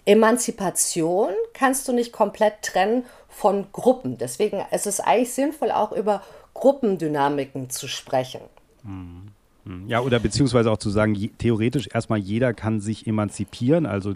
Emanzipation 0.06 1.30
kannst 1.52 1.86
du 1.86 1.92
nicht 1.92 2.10
komplett 2.10 2.62
trennen 2.62 3.04
von 3.28 3.66
Gruppen. 3.70 4.18
Deswegen 4.18 4.62
ist 4.72 4.86
es 4.86 4.98
eigentlich 4.98 5.32
sinnvoll, 5.32 5.70
auch 5.70 5.92
über 5.92 6.22
Gruppendynamiken 6.54 7.70
zu 7.70 7.86
sprechen. 7.86 8.40
Mhm. 8.82 9.28
Hm. 9.66 9.88
Ja, 9.88 10.00
oder 10.00 10.18
beziehungsweise 10.18 10.70
auch 10.70 10.78
zu 10.78 10.90
sagen, 10.90 11.14
je, 11.14 11.28
theoretisch 11.38 11.88
erstmal 11.92 12.18
jeder 12.18 12.54
kann 12.54 12.80
sich 12.80 13.06
emanzipieren, 13.06 13.86
also 13.86 14.14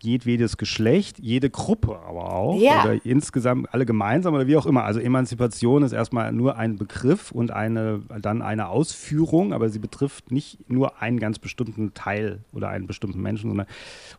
jedwedes 0.00 0.56
Geschlecht, 0.56 1.18
jede 1.18 1.50
Gruppe 1.50 1.98
aber 2.06 2.32
auch. 2.32 2.60
Ja. 2.60 2.84
Oder 2.84 3.04
insgesamt 3.04 3.72
alle 3.72 3.86
gemeinsam 3.86 4.34
oder 4.34 4.46
wie 4.46 4.56
auch 4.56 4.66
immer. 4.66 4.84
Also 4.84 5.00
Emanzipation 5.00 5.82
ist 5.82 5.92
erstmal 5.92 6.32
nur 6.32 6.56
ein 6.56 6.76
Begriff 6.76 7.30
und 7.30 7.50
eine, 7.50 8.00
dann 8.20 8.42
eine 8.42 8.68
Ausführung, 8.68 9.52
aber 9.52 9.68
sie 9.68 9.78
betrifft 9.78 10.30
nicht 10.30 10.70
nur 10.70 11.00
einen 11.00 11.20
ganz 11.20 11.38
bestimmten 11.38 11.94
Teil 11.94 12.40
oder 12.52 12.68
einen 12.68 12.86
bestimmten 12.86 13.20
Menschen 13.20 13.50
sondern, 13.50 13.66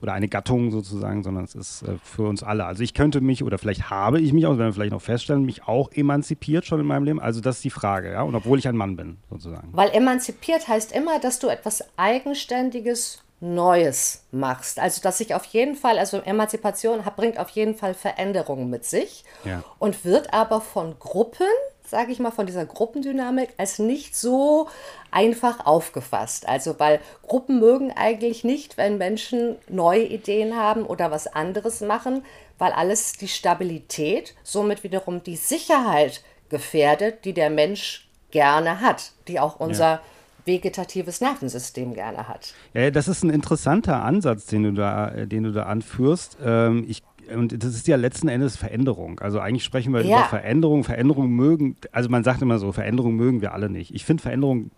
oder 0.01 0.13
eine 0.13 0.27
Gattung 0.27 0.71
sozusagen, 0.71 1.23
sondern 1.23 1.45
es 1.45 1.55
ist 1.55 1.83
äh, 1.83 1.97
für 2.03 2.23
uns 2.23 2.43
alle. 2.43 2.65
Also 2.65 2.83
ich 2.83 2.93
könnte 2.93 3.21
mich 3.21 3.43
oder 3.43 3.57
vielleicht 3.57 3.89
habe 3.89 4.19
ich 4.19 4.33
mich 4.33 4.45
auch, 4.45 4.51
wenn 4.51 4.65
wir 4.65 4.73
vielleicht 4.73 4.93
noch 4.93 5.01
feststellen, 5.01 5.45
mich 5.45 5.67
auch 5.67 5.91
emanzipiert 5.91 6.65
schon 6.65 6.79
in 6.79 6.85
meinem 6.85 7.03
Leben. 7.03 7.19
Also 7.19 7.41
das 7.41 7.57
ist 7.57 7.63
die 7.63 7.69
Frage, 7.69 8.12
ja. 8.12 8.21
Und 8.21 8.35
obwohl 8.35 8.59
ich 8.59 8.67
ein 8.67 8.77
Mann 8.77 8.95
bin, 8.95 9.17
sozusagen. 9.29 9.69
Weil 9.71 9.89
emanzipiert 9.91 10.67
heißt 10.67 10.91
immer, 10.91 11.19
dass 11.19 11.39
du 11.39 11.47
etwas 11.47 11.83
Eigenständiges 11.97 13.23
Neues 13.43 14.23
machst. 14.31 14.79
Also, 14.79 15.01
dass 15.01 15.17
sich 15.17 15.35
auf 15.35 15.43
jeden 15.45 15.75
Fall, 15.75 16.00
also 16.00 16.17
Emanzipation 16.17 17.03
bringt 17.17 17.38
auf 17.38 17.50
jeden 17.50 17.75
Fall 17.75 17.93
Veränderungen 17.93 18.69
mit 18.69 18.85
sich 18.85 19.25
ja. 19.43 19.62
und 19.79 20.05
wird 20.05 20.33
aber 20.33 20.62
von 20.62 20.97
Gruppen, 20.97 21.47
sage 21.85 22.13
ich 22.13 22.19
mal, 22.19 22.31
von 22.31 22.45
dieser 22.45 22.65
Gruppendynamik 22.65 23.50
als 23.57 23.79
nicht 23.79 24.15
so 24.15 24.69
einfach 25.12 25.65
aufgefasst. 25.65 26.47
Also, 26.47 26.79
weil 26.79 27.01
Gruppen 27.27 27.59
mögen 27.59 27.91
eigentlich 27.91 28.45
nicht, 28.45 28.77
wenn 28.77 28.97
Menschen 28.97 29.57
neue 29.67 30.05
Ideen 30.05 30.55
haben 30.55 30.85
oder 30.85 31.12
was 31.12 31.27
anderes 31.27 31.81
machen, 31.81 32.23
weil 32.57 32.71
alles 32.71 33.12
die 33.12 33.27
Stabilität, 33.27 34.35
somit 34.43 34.85
wiederum 34.85 35.21
die 35.21 35.35
Sicherheit 35.35 36.23
gefährdet, 36.47 37.25
die 37.25 37.33
der 37.33 37.50
Mensch 37.50 38.07
gerne 38.31 38.79
hat, 38.79 39.12
die 39.27 39.41
auch 39.41 39.59
unser 39.59 39.85
ja 39.85 40.01
vegetatives 40.45 41.21
Nervensystem 41.21 41.93
gerne 41.93 42.27
hat. 42.27 42.53
Ja, 42.73 42.91
das 42.91 43.07
ist 43.07 43.23
ein 43.23 43.29
interessanter 43.29 44.03
Ansatz, 44.03 44.45
den 44.45 44.63
du 44.63 44.73
da, 44.73 45.09
äh, 45.09 45.27
den 45.27 45.43
du 45.43 45.51
da 45.51 45.63
anführst. 45.63 46.38
Ähm, 46.43 46.85
ich 46.88 47.03
und 47.33 47.63
das 47.63 47.73
ist 47.73 47.88
ja 47.88 47.95
letzten 47.95 48.27
Endes 48.27 48.57
Veränderung. 48.57 49.21
Also 49.21 49.39
eigentlich 49.39 49.63
sprechen 49.63 49.93
wir 49.93 50.01
ja. 50.01 50.19
über 50.19 50.27
Veränderung. 50.27 50.83
Veränderung 50.83 51.29
mögen, 51.29 51.77
also 51.93 52.09
man 52.09 52.23
sagt 52.25 52.41
immer 52.41 52.59
so, 52.59 52.73
Veränderung 52.73 53.15
mögen 53.15 53.41
wir 53.41 53.53
alle 53.53 53.69
nicht. 53.69 53.95
Ich 53.95 54.03
finde 54.03 54.21
Veränderung 54.21 54.71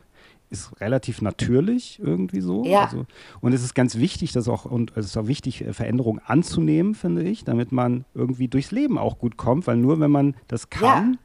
ist 0.50 0.80
relativ 0.80 1.22
natürlich 1.22 2.00
irgendwie 2.02 2.42
so. 2.42 2.64
Ja. 2.66 2.86
Also, 2.86 3.06
und 3.42 3.54
es 3.54 3.64
ist 3.64 3.74
ganz 3.74 3.96
wichtig, 3.96 4.32
dass 4.32 4.48
auch, 4.48 4.66
und 4.66 4.96
es 4.96 5.08
ist 5.08 5.18
auch 5.18 5.28
wichtig, 5.28 5.66
Veränderung 5.72 6.20
anzunehmen, 6.20 6.96
finde 6.96 7.24
ich, 7.24 7.44
damit 7.44 7.72
man 7.72 8.06
irgendwie 8.14 8.48
durchs 8.48 8.72
Leben 8.72 8.98
auch 8.98 9.18
gut 9.18 9.38
kommt, 9.38 9.68
weil 9.68 9.78
nur 9.78 10.00
wenn 10.00 10.12
man 10.12 10.36
das 10.48 10.70
kann, 10.70 11.14
ja. 11.14 11.20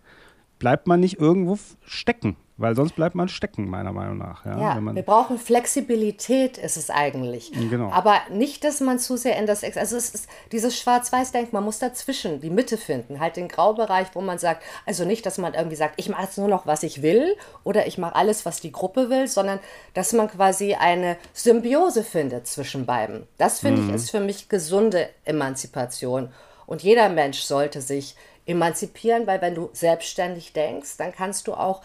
bleibt 0.58 0.86
man 0.86 1.00
nicht 1.00 1.18
irgendwo 1.18 1.58
stecken. 1.84 2.36
Weil 2.60 2.76
sonst 2.76 2.94
bleibt 2.94 3.14
man 3.14 3.30
stecken, 3.30 3.70
meiner 3.70 3.90
Meinung 3.90 4.18
nach. 4.18 4.44
Ja, 4.44 4.76
ja 4.76 4.94
wir 4.94 5.02
brauchen 5.02 5.38
Flexibilität, 5.38 6.58
ist 6.58 6.76
es 6.76 6.90
eigentlich. 6.90 7.52
Genau. 7.52 7.90
Aber 7.90 8.20
nicht, 8.30 8.64
dass 8.64 8.80
man 8.80 8.98
zu 8.98 9.16
sehr 9.16 9.38
in 9.38 9.46
das, 9.46 9.64
also 9.64 9.96
es 9.96 10.10
ist 10.10 10.28
dieses 10.52 10.78
Schwarz-Weiß-Denken, 10.78 11.56
man 11.56 11.64
muss 11.64 11.78
dazwischen 11.78 12.42
die 12.42 12.50
Mitte 12.50 12.76
finden, 12.76 13.18
halt 13.18 13.36
den 13.36 13.48
Graubereich, 13.48 14.08
wo 14.12 14.20
man 14.20 14.38
sagt, 14.38 14.62
also 14.84 15.06
nicht, 15.06 15.24
dass 15.24 15.38
man 15.38 15.54
irgendwie 15.54 15.76
sagt, 15.76 15.94
ich 15.96 16.10
mache 16.10 16.24
jetzt 16.24 16.36
nur 16.36 16.48
noch, 16.48 16.66
was 16.66 16.82
ich 16.82 17.00
will 17.00 17.34
oder 17.64 17.86
ich 17.86 17.96
mache 17.96 18.14
alles, 18.14 18.44
was 18.44 18.60
die 18.60 18.72
Gruppe 18.72 19.08
will, 19.08 19.26
sondern 19.26 19.58
dass 19.94 20.12
man 20.12 20.28
quasi 20.28 20.74
eine 20.74 21.16
Symbiose 21.32 22.04
findet 22.04 22.46
zwischen 22.46 22.84
beiden. 22.84 23.26
Das 23.38 23.60
finde 23.60 23.80
mhm. 23.80 23.88
ich 23.88 23.94
ist 23.94 24.10
für 24.10 24.20
mich 24.20 24.50
gesunde 24.50 25.08
Emanzipation. 25.24 26.28
Und 26.66 26.82
jeder 26.82 27.08
Mensch 27.08 27.40
sollte 27.40 27.80
sich 27.80 28.16
emanzipieren, 28.44 29.26
weil 29.26 29.40
wenn 29.40 29.54
du 29.54 29.70
selbstständig 29.72 30.52
denkst, 30.52 30.96
dann 30.98 31.12
kannst 31.12 31.46
du 31.46 31.54
auch 31.54 31.82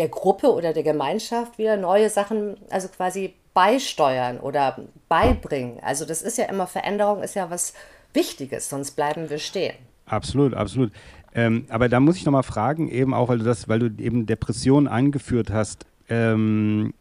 der 0.00 0.08
Gruppe 0.08 0.52
oder 0.52 0.72
der 0.72 0.82
Gemeinschaft 0.82 1.58
wieder 1.58 1.76
neue 1.76 2.08
Sachen, 2.08 2.56
also 2.70 2.88
quasi 2.88 3.34
beisteuern 3.52 4.40
oder 4.40 4.78
beibringen. 5.08 5.78
Also 5.82 6.06
das 6.06 6.22
ist 6.22 6.38
ja 6.38 6.46
immer 6.46 6.66
Veränderung, 6.66 7.22
ist 7.22 7.34
ja 7.34 7.50
was 7.50 7.74
Wichtiges, 8.14 8.70
sonst 8.70 8.92
bleiben 8.92 9.28
wir 9.28 9.38
stehen. 9.38 9.74
Absolut, 10.06 10.54
absolut. 10.54 10.90
Ähm, 11.34 11.66
aber 11.68 11.88
da 11.90 12.00
muss 12.00 12.16
ich 12.16 12.24
nochmal 12.24 12.42
fragen, 12.42 12.88
eben 12.88 13.12
auch, 13.12 13.28
weil 13.28 13.38
du 13.38 13.44
das, 13.44 13.68
weil 13.68 13.78
du 13.78 14.02
eben 14.02 14.24
Depressionen 14.24 14.88
angeführt 14.88 15.50
hast. 15.50 15.84
Ähm, 16.08 16.94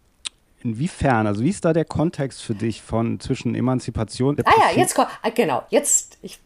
inwiefern, 0.61 1.25
also 1.25 1.41
wie 1.41 1.49
ist 1.49 1.63
da 1.63 1.71
der 1.71 1.85
Kontext 1.85 2.41
für 2.43 2.53
dich 2.53 2.81
von 2.81 3.21
zwischen 3.21 3.55
Emanzipation? 3.55 4.35
Depression? 4.35 4.63
Ah 4.63 4.71
ja, 4.71 4.77
jetzt 4.77 4.99
ah, 4.99 5.07
genau, 5.33 5.63
jetzt, 5.69 6.17
ich 6.21 6.39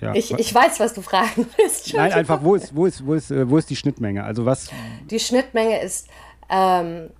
ja. 0.00 0.14
Ich, 0.14 0.32
ich 0.32 0.54
weiß, 0.54 0.80
was 0.80 0.94
du 0.94 1.02
fragen 1.02 1.46
willst. 1.56 1.94
Nein, 1.94 2.12
einfach, 2.12 2.40
wo 2.42 2.54
ist, 2.54 2.74
wo, 2.74 2.86
ist, 2.86 3.06
wo, 3.06 3.14
ist, 3.14 3.30
äh, 3.30 3.48
wo 3.48 3.58
ist 3.58 3.70
die 3.70 3.76
Schnittmenge? 3.76 4.24
Also 4.24 4.44
was? 4.44 4.68
Die 5.10 5.20
Schnittmenge 5.20 5.80
ist, 5.80 6.08
ähm, 6.50 7.10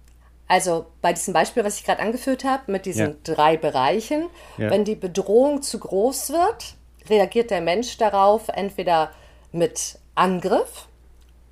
also 0.49 0.87
bei 1.00 1.12
diesem 1.12 1.33
Beispiel, 1.33 1.64
was 1.64 1.78
ich 1.78 1.85
gerade 1.85 2.02
angeführt 2.02 2.45
habe, 2.45 2.71
mit 2.71 2.87
diesen 2.87 3.07
ja. 3.07 3.14
drei 3.25 3.57
Bereichen, 3.57 4.28
ja. 4.59 4.71
wenn 4.71 4.85
die 4.85 4.97
Bedrohung 4.97 5.62
zu 5.62 5.78
groß 5.78 6.31
wird, 6.31 6.75
reagiert 7.09 7.50
der 7.50 7.61
Mensch 7.61 7.97
darauf 7.97 8.49
entweder 8.49 9.11
mit 9.52 9.99
Angriff, 10.14 10.88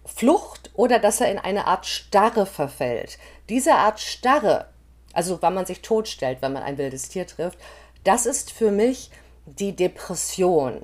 Flucht 0.04 0.70
oder 0.74 0.98
dass 0.98 1.20
er 1.20 1.30
in 1.30 1.38
eine 1.38 1.66
Art 1.66 1.86
Starre 1.86 2.44
verfällt. 2.44 3.18
Diese 3.48 3.74
Art 3.74 4.00
Starre, 4.00 4.66
also 5.12 5.40
wenn 5.40 5.54
man 5.54 5.66
sich 5.66 5.80
totstellt, 5.80 6.38
wenn 6.40 6.52
man 6.52 6.62
ein 6.62 6.78
wildes 6.78 7.08
Tier 7.08 7.26
trifft, 7.26 7.58
das 8.04 8.26
ist 8.26 8.50
für 8.50 8.70
mich 8.72 9.10
die 9.46 9.74
Depression. 9.74 10.82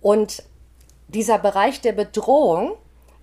Und 0.00 0.42
dieser 1.08 1.38
Bereich 1.38 1.80
der 1.80 1.92
Bedrohung, 1.92 2.76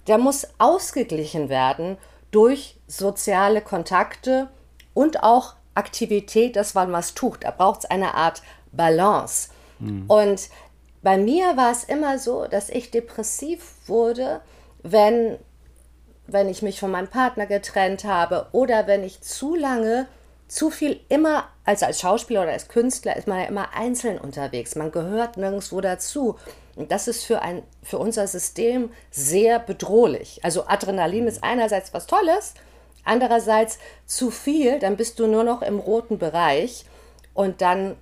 der 0.07 0.17
muss 0.17 0.47
ausgeglichen 0.57 1.49
werden 1.49 1.97
durch 2.31 2.77
soziale 2.87 3.61
Kontakte 3.61 4.49
und 4.93 5.23
auch 5.23 5.55
Aktivität, 5.73 6.55
dass 6.55 6.73
man 6.73 6.91
was 6.91 7.13
tut. 7.13 7.43
Da 7.43 7.51
braucht 7.51 7.83
es 7.83 7.89
eine 7.89 8.13
Art 8.15 8.41
Balance. 8.71 9.49
Mhm. 9.79 10.05
Und 10.07 10.49
bei 11.01 11.17
mir 11.17 11.57
war 11.57 11.71
es 11.71 11.83
immer 11.83 12.17
so, 12.17 12.45
dass 12.47 12.69
ich 12.69 12.91
depressiv 12.91 13.75
wurde, 13.87 14.41
wenn, 14.83 15.37
wenn 16.27 16.49
ich 16.49 16.61
mich 16.61 16.79
von 16.79 16.91
meinem 16.91 17.09
Partner 17.09 17.45
getrennt 17.45 18.03
habe 18.05 18.47
oder 18.51 18.87
wenn 18.87 19.03
ich 19.03 19.21
zu 19.21 19.55
lange 19.55 20.07
zu 20.47 20.69
viel 20.69 20.99
immer, 21.09 21.45
also 21.65 21.87
als 21.87 21.99
Schauspieler 21.99 22.43
oder 22.43 22.51
als 22.51 22.67
Künstler 22.67 23.17
ist 23.17 23.27
man 23.27 23.39
ja 23.39 23.45
immer 23.45 23.73
einzeln 23.73 24.19
unterwegs. 24.19 24.75
Man 24.75 24.91
gehört 24.91 25.37
nirgendwo 25.37 25.81
dazu. 25.81 26.37
Und 26.75 26.91
das 26.91 27.07
ist 27.07 27.23
für, 27.23 27.41
ein, 27.41 27.63
für 27.81 27.97
unser 27.97 28.27
System 28.27 28.91
sehr 29.09 29.59
bedrohlich. 29.59 30.39
Also 30.43 30.67
Adrenalin 30.67 31.27
ist 31.27 31.43
einerseits 31.43 31.93
was 31.93 32.05
Tolles, 32.05 32.53
andererseits 33.03 33.79
zu 34.05 34.29
viel, 34.29 34.79
dann 34.79 34.97
bist 34.97 35.19
du 35.19 35.27
nur 35.27 35.43
noch 35.43 35.61
im 35.61 35.79
roten 35.79 36.17
Bereich 36.17 36.85
und 37.33 37.61
dann, 37.61 37.95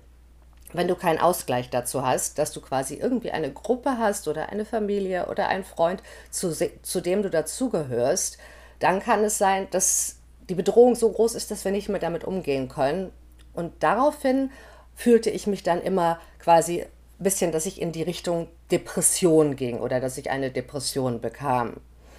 wenn 0.72 0.88
du 0.88 0.96
keinen 0.96 1.20
Ausgleich 1.20 1.70
dazu 1.70 2.04
hast, 2.04 2.38
dass 2.38 2.52
du 2.52 2.60
quasi 2.60 2.94
irgendwie 2.94 3.30
eine 3.30 3.52
Gruppe 3.52 3.96
hast 3.98 4.26
oder 4.26 4.48
eine 4.48 4.64
Familie 4.64 5.26
oder 5.26 5.48
einen 5.48 5.64
Freund, 5.64 6.02
zu, 6.30 6.52
zu 6.82 7.00
dem 7.00 7.22
du 7.22 7.30
dazugehörst, 7.30 8.38
dann 8.80 9.00
kann 9.00 9.22
es 9.22 9.38
sein, 9.38 9.68
dass 9.70 10.16
die 10.48 10.54
Bedrohung 10.54 10.96
so 10.96 11.10
groß 11.10 11.36
ist, 11.36 11.50
dass 11.50 11.64
wir 11.64 11.72
nicht 11.72 11.88
mehr 11.88 12.00
damit 12.00 12.24
umgehen 12.24 12.68
können. 12.68 13.12
Und 13.54 13.72
daraufhin 13.80 14.50
fühlte 14.94 15.30
ich 15.30 15.46
mich 15.46 15.62
dann 15.62 15.80
immer 15.80 16.18
quasi 16.38 16.82
ein 16.82 16.88
bisschen, 17.18 17.52
dass 17.52 17.66
ich 17.66 17.80
in 17.80 17.92
die 17.92 18.02
Richtung 18.02 18.48
Depression 18.70 19.56
ging 19.56 19.78
oder 19.78 20.00
dass 20.00 20.18
ich 20.18 20.30
eine 20.30 20.50
Depression 20.50 21.20
bekam. 21.20 21.74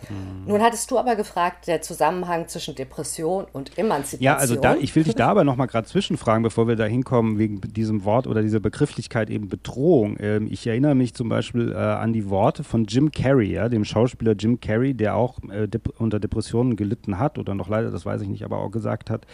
Mhm. 0.10 0.48
Nun 0.48 0.62
hattest 0.62 0.92
du 0.92 1.00
aber 1.00 1.16
gefragt, 1.16 1.68
der 1.68 1.82
Zusammenhang 1.82 2.48
zwischen 2.48 2.76
Depression 2.76 3.46
und 3.52 3.78
Emanzipation. 3.78 4.24
Ja, 4.24 4.36
also 4.36 4.56
da, 4.56 4.76
ich 4.76 4.96
will 4.96 5.04
dich 5.04 5.16
da 5.16 5.30
aber 5.30 5.44
nochmal 5.44 5.68
gerade 5.68 5.88
zwischenfragen, 5.88 6.44
bevor 6.44 6.68
wir 6.68 6.76
da 6.76 6.86
hinkommen, 6.86 7.38
wegen 7.40 7.62
diesem 7.62 8.06
Wort 8.06 8.28
oder 8.28 8.42
dieser 8.42 8.60
Begrifflichkeit 8.60 9.30
eben 9.30 9.50
Bedrohung. 9.50 10.18
Ähm, 10.20 10.48
ich 10.50 10.66
erinnere 10.68 10.96
mich 10.96 11.14
zum 11.14 11.30
Beispiel 11.30 11.72
äh, 11.72 11.76
an 11.76 12.14
die 12.14 12.30
Worte 12.30 12.64
von 12.64 12.86
Jim 12.86 13.12
Carrey, 13.12 13.54
ja, 13.54 13.70
dem 13.70 13.86
Schauspieler 13.86 14.34
Jim 14.34 14.60
Carrey, 14.60 14.94
der 14.94 15.16
auch 15.16 15.40
äh, 15.50 15.68
dep 15.68 15.90
unter 15.98 16.20
Depressionen 16.20 16.76
gelitten 16.76 17.20
hat 17.20 17.38
oder 17.38 17.56
noch 17.56 17.70
leider, 17.70 17.92
das 17.92 18.06
weiß 18.06 18.22
ich 18.22 18.28
nicht, 18.28 18.44
aber 18.44 18.58
auch 18.60 18.70
gesagt 18.70 19.10
hat, 19.10 19.26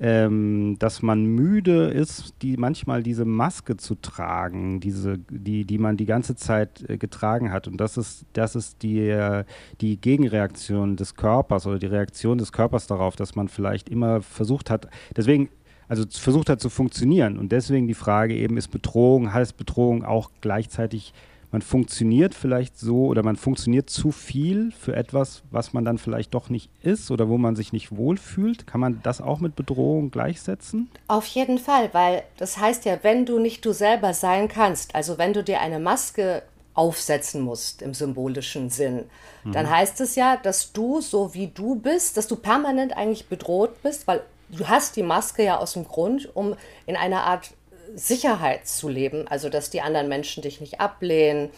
ähm, 0.00 0.76
dass 0.78 1.02
man 1.02 1.24
müde 1.24 1.90
ist, 1.90 2.34
die 2.42 2.56
manchmal 2.56 3.02
diese 3.02 3.24
Maske 3.24 3.76
zu 3.76 3.94
tragen, 3.94 4.80
diese, 4.80 5.18
die, 5.30 5.64
die 5.64 5.78
man 5.78 5.96
die 5.96 6.06
ganze 6.06 6.34
Zeit 6.34 6.84
äh, 6.88 6.98
getragen 6.98 7.52
hat. 7.52 7.68
Und 7.68 7.78
das 7.78 7.96
ist, 7.96 8.26
das 8.32 8.56
ist 8.56 8.82
die, 8.82 9.42
die 9.80 10.00
Gegenreaktion 10.00 10.96
des 10.96 11.14
Körpers 11.14 11.66
oder 11.66 11.78
die 11.78 11.86
Reaktion 11.86 12.38
des 12.38 12.52
Körpers 12.52 12.86
darauf, 12.86 13.16
dass 13.16 13.34
man 13.34 13.48
vielleicht 13.48 13.88
immer 13.88 14.20
versucht 14.20 14.70
hat, 14.70 14.88
deswegen 15.16 15.48
also 15.88 16.04
versucht 16.08 16.48
hat 16.48 16.60
zu 16.60 16.70
funktionieren. 16.70 17.38
Und 17.38 17.52
deswegen 17.52 17.86
die 17.86 17.94
Frage 17.94 18.34
eben, 18.34 18.56
ist 18.56 18.68
Bedrohung, 18.68 19.32
heißt 19.32 19.56
Bedrohung 19.56 20.04
auch 20.04 20.30
gleichzeitig 20.40 21.12
man 21.54 21.62
funktioniert 21.62 22.34
vielleicht 22.34 22.76
so 22.80 23.06
oder 23.06 23.22
man 23.22 23.36
funktioniert 23.36 23.88
zu 23.88 24.10
viel 24.10 24.72
für 24.72 24.96
etwas, 24.96 25.44
was 25.52 25.72
man 25.72 25.84
dann 25.84 25.98
vielleicht 25.98 26.34
doch 26.34 26.50
nicht 26.50 26.68
ist 26.82 27.12
oder 27.12 27.28
wo 27.28 27.38
man 27.38 27.54
sich 27.54 27.72
nicht 27.72 27.96
wohlfühlt. 27.96 28.66
Kann 28.66 28.80
man 28.80 28.98
das 29.04 29.20
auch 29.20 29.38
mit 29.38 29.54
Bedrohung 29.54 30.10
gleichsetzen? 30.10 30.90
Auf 31.06 31.26
jeden 31.26 31.58
Fall, 31.58 31.90
weil 31.94 32.24
das 32.38 32.58
heißt 32.58 32.84
ja, 32.86 32.98
wenn 33.02 33.24
du 33.24 33.38
nicht 33.38 33.64
du 33.64 33.72
selber 33.72 34.14
sein 34.14 34.48
kannst, 34.48 34.96
also 34.96 35.16
wenn 35.16 35.32
du 35.32 35.44
dir 35.44 35.60
eine 35.60 35.78
Maske 35.78 36.42
aufsetzen 36.74 37.42
musst 37.42 37.82
im 37.82 37.94
symbolischen 37.94 38.68
Sinn, 38.68 39.04
mhm. 39.44 39.52
dann 39.52 39.70
heißt 39.70 40.00
es 40.00 40.16
ja, 40.16 40.36
dass 40.36 40.72
du 40.72 41.00
so 41.00 41.34
wie 41.34 41.46
du 41.46 41.76
bist, 41.76 42.16
dass 42.16 42.26
du 42.26 42.34
permanent 42.34 42.96
eigentlich 42.96 43.28
bedroht 43.28 43.80
bist, 43.84 44.08
weil 44.08 44.24
du 44.48 44.66
hast 44.66 44.96
die 44.96 45.04
Maske 45.04 45.44
ja 45.44 45.58
aus 45.58 45.74
dem 45.74 45.84
Grund, 45.84 46.34
um 46.34 46.56
in 46.86 46.96
einer 46.96 47.22
Art 47.22 47.52
Sicherheit 47.94 48.66
zu 48.66 48.88
leben, 48.88 49.26
also 49.28 49.48
dass 49.48 49.70
die 49.70 49.80
anderen 49.80 50.08
Menschen 50.08 50.42
dich 50.42 50.60
nicht 50.60 50.80
ablehnen 50.80 51.50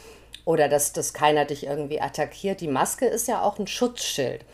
oder 0.44 0.68
dass, 0.68 0.92
dass 0.92 1.12
keiner 1.12 1.44
dich 1.44 1.66
irgendwie 1.66 2.00
attackiert. 2.00 2.60
Die 2.60 2.68
Maske 2.68 3.06
ist 3.06 3.28
ja 3.28 3.42
auch 3.42 3.58
ein 3.58 3.66
Schutzschild. 3.66 4.44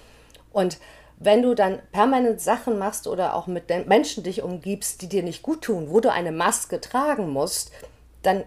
Und 0.52 0.78
wenn 1.18 1.42
du 1.42 1.54
dann 1.54 1.80
permanent 1.92 2.40
Sachen 2.40 2.78
machst 2.78 3.06
oder 3.06 3.34
auch 3.34 3.46
mit 3.46 3.68
Menschen 3.86 4.24
dich 4.24 4.42
umgibst, 4.42 5.02
die 5.02 5.08
dir 5.08 5.22
nicht 5.22 5.42
gut 5.42 5.62
tun, 5.62 5.90
wo 5.90 6.00
du 6.00 6.10
eine 6.10 6.32
Maske 6.32 6.80
tragen 6.80 7.30
musst, 7.30 7.70
dann 8.22 8.44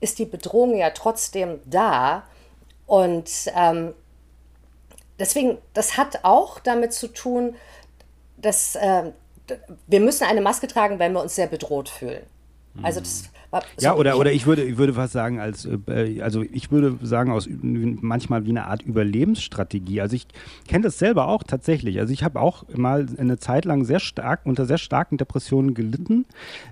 ist 0.00 0.18
die 0.18 0.26
Bedrohung 0.26 0.76
ja 0.76 0.90
trotzdem 0.90 1.60
da. 1.64 2.24
Und 2.86 3.30
ähm, 3.54 3.94
deswegen, 5.18 5.58
das 5.74 5.96
hat 5.96 6.24
auch 6.24 6.58
damit 6.60 6.92
zu 6.92 7.08
tun, 7.08 7.56
dass 8.36 8.76
äh, 8.76 9.12
wir 9.86 10.00
müssen 10.00 10.24
eine 10.24 10.40
Maske 10.40 10.66
tragen, 10.68 10.98
wenn 10.98 11.12
wir 11.12 11.22
uns 11.22 11.34
sehr 11.34 11.46
bedroht 11.46 11.88
fühlen. 11.88 12.26
Also 12.82 13.00
das 13.00 13.30
war, 13.50 13.62
so 13.76 13.84
ja, 13.84 13.94
oder, 13.94 14.18
oder 14.18 14.30
ich 14.30 14.46
würde, 14.46 14.62
ich 14.62 14.76
würde 14.76 14.92
fast 14.92 15.14
sagen, 15.14 15.40
als, 15.40 15.66
äh, 15.86 16.20
also 16.20 16.42
ich 16.42 16.70
würde 16.70 16.98
sagen, 17.02 17.32
aus 17.32 17.48
manchmal 17.50 18.44
wie 18.44 18.50
eine 18.50 18.66
Art 18.66 18.82
Überlebensstrategie. 18.82 20.02
Also 20.02 20.16
ich 20.16 20.26
kenne 20.68 20.84
das 20.84 20.98
selber 20.98 21.28
auch 21.28 21.42
tatsächlich. 21.42 21.98
Also 21.98 22.12
ich 22.12 22.22
habe 22.22 22.40
auch 22.40 22.64
mal 22.74 23.06
eine 23.16 23.38
Zeit 23.38 23.64
lang 23.64 23.84
sehr 23.84 24.00
stark, 24.00 24.40
unter 24.44 24.66
sehr 24.66 24.76
starken 24.76 25.16
Depressionen 25.16 25.72
gelitten. 25.72 26.26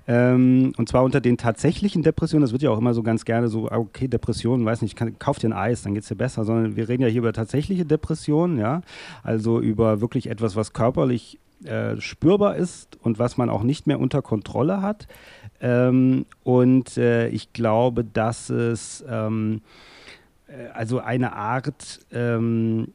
Ähm, 0.06 0.72
und 0.76 0.88
zwar 0.88 1.02
unter 1.02 1.22
den 1.22 1.38
tatsächlichen 1.38 2.02
Depressionen. 2.02 2.42
Das 2.42 2.52
wird 2.52 2.62
ja 2.62 2.70
auch 2.70 2.78
immer 2.78 2.92
so 2.92 3.02
ganz 3.02 3.24
gerne 3.24 3.48
so, 3.48 3.70
ah, 3.70 3.78
okay, 3.78 4.06
Depressionen, 4.06 4.66
weiß 4.66 4.82
nicht, 4.82 4.96
kann, 4.96 5.18
kauf 5.18 5.38
dir 5.38 5.48
ein 5.48 5.54
Eis, 5.54 5.82
dann 5.82 5.94
geht 5.94 6.02
es 6.02 6.08
dir 6.08 6.16
besser. 6.16 6.44
Sondern 6.44 6.76
wir 6.76 6.90
reden 6.90 7.02
ja 7.02 7.08
hier 7.08 7.20
über 7.20 7.32
tatsächliche 7.32 7.86
Depressionen, 7.86 8.58
ja. 8.58 8.82
Also 9.22 9.60
über 9.60 10.02
wirklich 10.02 10.28
etwas, 10.28 10.56
was 10.56 10.74
körperlich 10.74 11.38
äh, 11.64 12.00
spürbar 12.00 12.56
ist 12.56 12.98
und 13.02 13.18
was 13.18 13.36
man 13.36 13.50
auch 13.50 13.62
nicht 13.62 13.86
mehr 13.86 14.00
unter 14.00 14.22
Kontrolle 14.22 14.82
hat. 14.82 15.08
Ähm, 15.60 16.26
und 16.44 16.96
äh, 16.96 17.28
ich 17.28 17.52
glaube, 17.52 18.04
dass 18.04 18.50
es 18.50 19.04
ähm, 19.08 19.62
äh, 20.48 20.68
also 20.74 21.00
eine 21.00 21.32
Art 21.32 22.00
ähm, 22.12 22.88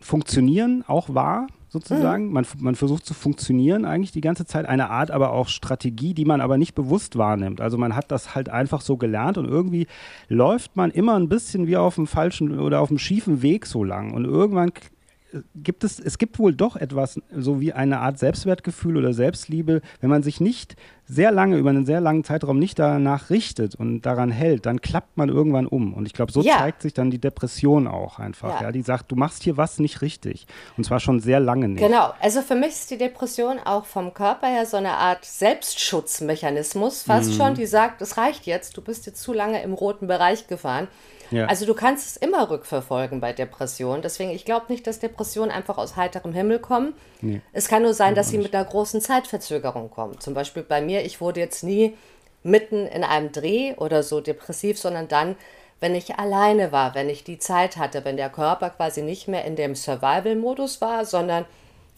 Funktionieren 0.00 0.82
auch 0.86 1.14
war, 1.14 1.46
sozusagen. 1.68 2.26
Mhm. 2.26 2.32
Man, 2.32 2.46
man 2.58 2.74
versucht 2.74 3.06
zu 3.06 3.14
funktionieren 3.14 3.84
eigentlich 3.84 4.12
die 4.12 4.20
ganze 4.20 4.44
Zeit. 4.44 4.66
Eine 4.66 4.90
Art 4.90 5.10
aber 5.10 5.32
auch 5.32 5.48
Strategie, 5.48 6.14
die 6.14 6.24
man 6.24 6.40
aber 6.40 6.58
nicht 6.58 6.74
bewusst 6.74 7.16
wahrnimmt. 7.16 7.60
Also 7.60 7.78
man 7.78 7.94
hat 7.94 8.10
das 8.10 8.34
halt 8.34 8.48
einfach 8.48 8.80
so 8.80 8.96
gelernt 8.96 9.38
und 9.38 9.46
irgendwie 9.46 9.86
läuft 10.28 10.76
man 10.76 10.90
immer 10.90 11.14
ein 11.14 11.28
bisschen 11.28 11.66
wie 11.66 11.76
auf 11.76 11.94
dem 11.94 12.06
falschen 12.06 12.58
oder 12.58 12.80
auf 12.80 12.88
dem 12.88 12.98
schiefen 12.98 13.42
Weg 13.42 13.66
so 13.66 13.84
lang. 13.84 14.12
Und 14.12 14.24
irgendwann 14.24 14.72
gibt 15.54 15.84
es, 15.84 16.00
es 16.00 16.18
gibt 16.18 16.38
wohl 16.38 16.54
doch 16.54 16.76
etwas, 16.76 17.20
so 17.34 17.60
wie 17.60 17.72
eine 17.72 18.00
Art 18.00 18.18
Selbstwertgefühl 18.18 18.96
oder 18.96 19.12
Selbstliebe, 19.12 19.80
wenn 20.00 20.10
man 20.10 20.22
sich 20.22 20.40
nicht 20.40 20.76
sehr 21.06 21.32
lange, 21.32 21.56
über 21.56 21.70
einen 21.70 21.86
sehr 21.86 22.00
langen 22.00 22.22
Zeitraum 22.22 22.58
nicht 22.58 22.78
danach 22.78 23.30
richtet 23.30 23.74
und 23.74 24.02
daran 24.02 24.30
hält, 24.30 24.66
dann 24.66 24.80
klappt 24.80 25.16
man 25.16 25.28
irgendwann 25.28 25.66
um. 25.66 25.92
Und 25.92 26.06
ich 26.06 26.12
glaube, 26.12 26.30
so 26.30 26.40
ja. 26.42 26.58
zeigt 26.58 26.82
sich 26.82 26.94
dann 26.94 27.10
die 27.10 27.18
Depression 27.18 27.88
auch 27.88 28.18
einfach. 28.18 28.60
Ja. 28.60 28.66
ja. 28.66 28.72
die 28.72 28.82
sagt, 28.82 29.10
du 29.10 29.16
machst 29.16 29.42
hier 29.42 29.56
was 29.56 29.80
nicht 29.80 30.02
richtig. 30.02 30.46
Und 30.76 30.84
zwar 30.84 31.00
schon 31.00 31.20
sehr 31.20 31.40
lange 31.40 31.68
nicht. 31.68 31.82
Genau, 31.82 32.12
also 32.20 32.42
für 32.42 32.54
mich 32.54 32.70
ist 32.70 32.90
die 32.90 32.98
Depression 32.98 33.58
auch 33.58 33.86
vom 33.86 34.14
Körper 34.14 34.46
her 34.46 34.66
so 34.66 34.76
eine 34.76 34.92
Art 34.92 35.24
Selbstschutzmechanismus, 35.24 37.02
fast 37.02 37.30
mhm. 37.30 37.34
schon, 37.34 37.54
die 37.54 37.66
sagt, 37.66 38.02
es 38.02 38.16
reicht 38.16 38.46
jetzt, 38.46 38.76
du 38.76 38.82
bist 38.82 39.06
jetzt 39.06 39.20
zu 39.20 39.32
lange 39.32 39.62
im 39.62 39.72
roten 39.72 40.06
Bereich 40.06 40.46
gefahren. 40.46 40.86
Ja. 41.30 41.46
Also 41.46 41.66
du 41.66 41.74
kannst 41.74 42.06
es 42.06 42.16
immer 42.16 42.50
rückverfolgen 42.50 43.20
bei 43.20 43.32
Depressionen. 43.32 44.02
Deswegen, 44.02 44.30
ich 44.30 44.44
glaube 44.44 44.66
nicht, 44.68 44.86
dass 44.86 44.98
Depressionen 44.98 45.50
einfach 45.50 45.78
aus 45.78 45.96
heiterem 45.96 46.32
Himmel 46.32 46.58
kommen. 46.58 46.94
Nee. 47.20 47.40
Es 47.52 47.68
kann 47.68 47.82
nur 47.82 47.94
sein, 47.94 48.14
dass 48.14 48.30
sie 48.30 48.38
mit 48.38 48.54
einer 48.54 48.64
großen 48.64 49.00
Zeitverzögerung 49.00 49.90
kommen. 49.90 50.18
Zum 50.20 50.34
Beispiel 50.34 50.62
bei 50.62 50.80
mir, 50.80 51.04
ich 51.04 51.20
wurde 51.20 51.40
jetzt 51.40 51.62
nie 51.62 51.96
mitten 52.42 52.86
in 52.86 53.04
einem 53.04 53.32
Dreh 53.32 53.74
oder 53.74 54.02
so 54.02 54.20
depressiv, 54.20 54.78
sondern 54.78 55.08
dann, 55.08 55.36
wenn 55.78 55.94
ich 55.94 56.16
alleine 56.16 56.72
war, 56.72 56.94
wenn 56.94 57.08
ich 57.08 57.24
die 57.24 57.38
Zeit 57.38 57.76
hatte, 57.76 58.04
wenn 58.04 58.16
der 58.16 58.30
Körper 58.30 58.70
quasi 58.70 59.02
nicht 59.02 59.28
mehr 59.28 59.44
in 59.44 59.56
dem 59.56 59.74
Survival-Modus 59.74 60.80
war, 60.80 61.04
sondern 61.04 61.44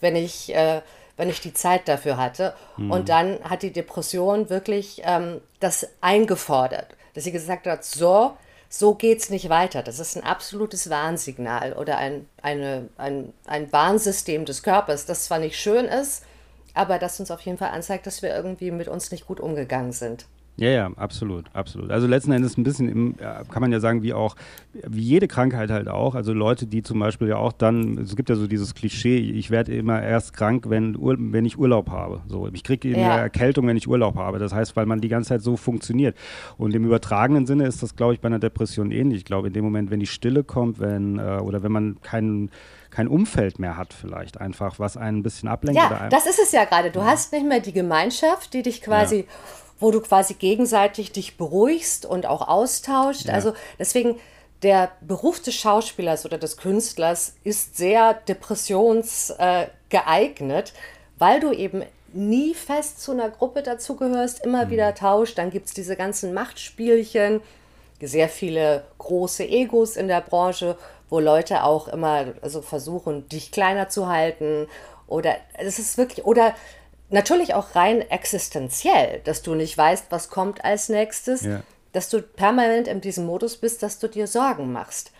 wenn 0.00 0.16
ich, 0.16 0.54
äh, 0.54 0.82
wenn 1.16 1.28
ich 1.28 1.40
die 1.40 1.54
Zeit 1.54 1.88
dafür 1.88 2.16
hatte. 2.16 2.54
Mhm. 2.76 2.90
Und 2.90 3.08
dann 3.08 3.38
hat 3.44 3.62
die 3.62 3.72
Depression 3.72 4.50
wirklich 4.50 5.02
ähm, 5.04 5.40
das 5.60 5.88
eingefordert, 6.00 6.88
dass 7.14 7.24
sie 7.24 7.32
gesagt 7.32 7.66
hat, 7.66 7.84
so, 7.84 8.32
so 8.74 8.94
geht 8.94 9.18
es 9.18 9.28
nicht 9.28 9.50
weiter. 9.50 9.82
Das 9.82 9.98
ist 9.98 10.16
ein 10.16 10.24
absolutes 10.24 10.88
Warnsignal 10.88 11.74
oder 11.74 11.98
ein, 11.98 12.26
eine, 12.40 12.88
ein, 12.96 13.34
ein 13.44 13.70
Warnsystem 13.70 14.46
des 14.46 14.62
Körpers, 14.62 15.04
das 15.04 15.26
zwar 15.26 15.38
nicht 15.38 15.60
schön 15.60 15.84
ist, 15.84 16.24
aber 16.72 16.98
das 16.98 17.20
uns 17.20 17.30
auf 17.30 17.42
jeden 17.42 17.58
Fall 17.58 17.68
anzeigt, 17.68 18.06
dass 18.06 18.22
wir 18.22 18.34
irgendwie 18.34 18.70
mit 18.70 18.88
uns 18.88 19.10
nicht 19.10 19.26
gut 19.26 19.40
umgegangen 19.40 19.92
sind. 19.92 20.24
Ja, 20.56 20.68
ja, 20.68 20.90
absolut, 20.96 21.46
absolut. 21.54 21.90
Also 21.90 22.06
letzten 22.06 22.32
Endes 22.32 22.58
ein 22.58 22.62
bisschen, 22.62 22.88
im, 22.88 23.16
kann 23.16 23.62
man 23.62 23.72
ja 23.72 23.80
sagen, 23.80 24.02
wie 24.02 24.12
auch, 24.12 24.36
wie 24.86 25.00
jede 25.00 25.26
Krankheit 25.26 25.70
halt 25.70 25.88
auch. 25.88 26.14
Also 26.14 26.34
Leute, 26.34 26.66
die 26.66 26.82
zum 26.82 26.98
Beispiel 26.98 27.28
ja 27.28 27.36
auch 27.36 27.52
dann, 27.52 27.96
es 27.98 28.16
gibt 28.16 28.28
ja 28.28 28.36
so 28.36 28.46
dieses 28.46 28.74
Klischee, 28.74 29.16
ich 29.16 29.50
werde 29.50 29.74
immer 29.74 30.02
erst 30.02 30.34
krank, 30.34 30.66
wenn, 30.68 30.96
wenn 31.00 31.46
ich 31.46 31.58
Urlaub 31.58 31.90
habe. 31.90 32.20
So, 32.26 32.48
ich 32.52 32.62
kriege 32.64 32.88
eben 32.88 33.00
ja. 33.00 33.16
Erkältung, 33.16 33.66
wenn 33.66 33.78
ich 33.78 33.88
Urlaub 33.88 34.16
habe. 34.16 34.38
Das 34.38 34.52
heißt, 34.52 34.76
weil 34.76 34.84
man 34.84 35.00
die 35.00 35.08
ganze 35.08 35.30
Zeit 35.30 35.42
so 35.42 35.56
funktioniert. 35.56 36.16
Und 36.58 36.74
im 36.74 36.84
übertragenen 36.84 37.46
Sinne 37.46 37.66
ist 37.66 37.82
das, 37.82 37.96
glaube 37.96 38.12
ich, 38.12 38.20
bei 38.20 38.26
einer 38.26 38.38
Depression 38.38 38.90
ähnlich. 38.90 39.20
Ich 39.20 39.24
glaube, 39.24 39.48
in 39.48 39.54
dem 39.54 39.64
Moment, 39.64 39.90
wenn 39.90 40.00
die 40.00 40.06
Stille 40.06 40.44
kommt, 40.44 40.80
wenn, 40.80 41.18
äh, 41.18 41.40
oder 41.42 41.62
wenn 41.62 41.72
man 41.72 42.00
keinen 42.02 42.50
kein 42.90 43.08
Umfeld 43.08 43.58
mehr 43.58 43.78
hat 43.78 43.94
vielleicht 43.94 44.38
einfach, 44.38 44.78
was 44.78 44.98
einen 44.98 45.20
ein 45.20 45.22
bisschen 45.22 45.48
ablenkt. 45.48 45.80
Ja, 45.80 46.10
das 46.10 46.26
ist 46.26 46.38
es 46.38 46.52
ja 46.52 46.66
gerade. 46.66 46.90
Du 46.90 47.00
ja. 47.00 47.06
hast 47.06 47.32
nicht 47.32 47.46
mehr 47.46 47.60
die 47.60 47.72
Gemeinschaft, 47.72 48.52
die 48.52 48.60
dich 48.60 48.82
quasi 48.82 49.20
ja 49.20 49.24
wo 49.82 49.90
du 49.90 50.00
quasi 50.00 50.32
gegenseitig 50.34 51.10
dich 51.12 51.36
beruhigst 51.36 52.06
und 52.06 52.26
auch 52.26 52.46
austauscht. 52.46 53.26
Ja. 53.26 53.34
Also 53.34 53.54
deswegen, 53.78 54.18
der 54.62 54.92
Beruf 55.00 55.40
des 55.40 55.56
Schauspielers 55.56 56.24
oder 56.24 56.38
des 56.38 56.56
Künstlers 56.56 57.34
ist 57.42 57.76
sehr 57.76 58.14
depressionsgeeignet, 58.14 60.72
weil 61.18 61.40
du 61.40 61.50
eben 61.52 61.82
nie 62.12 62.54
fest 62.54 63.02
zu 63.02 63.10
einer 63.12 63.30
Gruppe 63.30 63.62
dazugehörst, 63.62 64.44
immer 64.44 64.66
mhm. 64.66 64.70
wieder 64.70 64.94
tauscht. 64.94 65.38
Dann 65.38 65.50
gibt 65.50 65.66
es 65.66 65.74
diese 65.74 65.96
ganzen 65.96 66.32
Machtspielchen, 66.32 67.40
sehr 68.00 68.28
viele 68.28 68.84
große 68.98 69.44
Egos 69.44 69.96
in 69.96 70.06
der 70.08 70.20
Branche, 70.20 70.76
wo 71.08 71.20
Leute 71.20 71.62
auch 71.64 71.88
immer 71.88 72.26
also 72.40 72.62
versuchen, 72.62 73.28
dich 73.28 73.52
kleiner 73.52 73.88
zu 73.88 74.08
halten. 74.08 74.66
Oder 75.06 75.36
es 75.54 75.78
ist 75.78 75.96
wirklich, 75.98 76.24
oder 76.24 76.54
natürlich 77.12 77.54
auch 77.54 77.74
rein 77.74 78.00
existenziell, 78.00 79.20
dass 79.24 79.42
du 79.42 79.54
nicht 79.54 79.76
weißt, 79.76 80.06
was 80.10 80.30
kommt 80.30 80.64
als 80.64 80.88
nächstes, 80.88 81.42
ja. 81.42 81.62
dass 81.92 82.08
du 82.08 82.22
permanent 82.22 82.88
in 82.88 83.00
diesem 83.00 83.26
Modus 83.26 83.56
bist, 83.56 83.82
dass 83.82 83.98
du 83.98 84.08
dir 84.08 84.26
Sorgen 84.26 84.72
machst. 84.72 85.12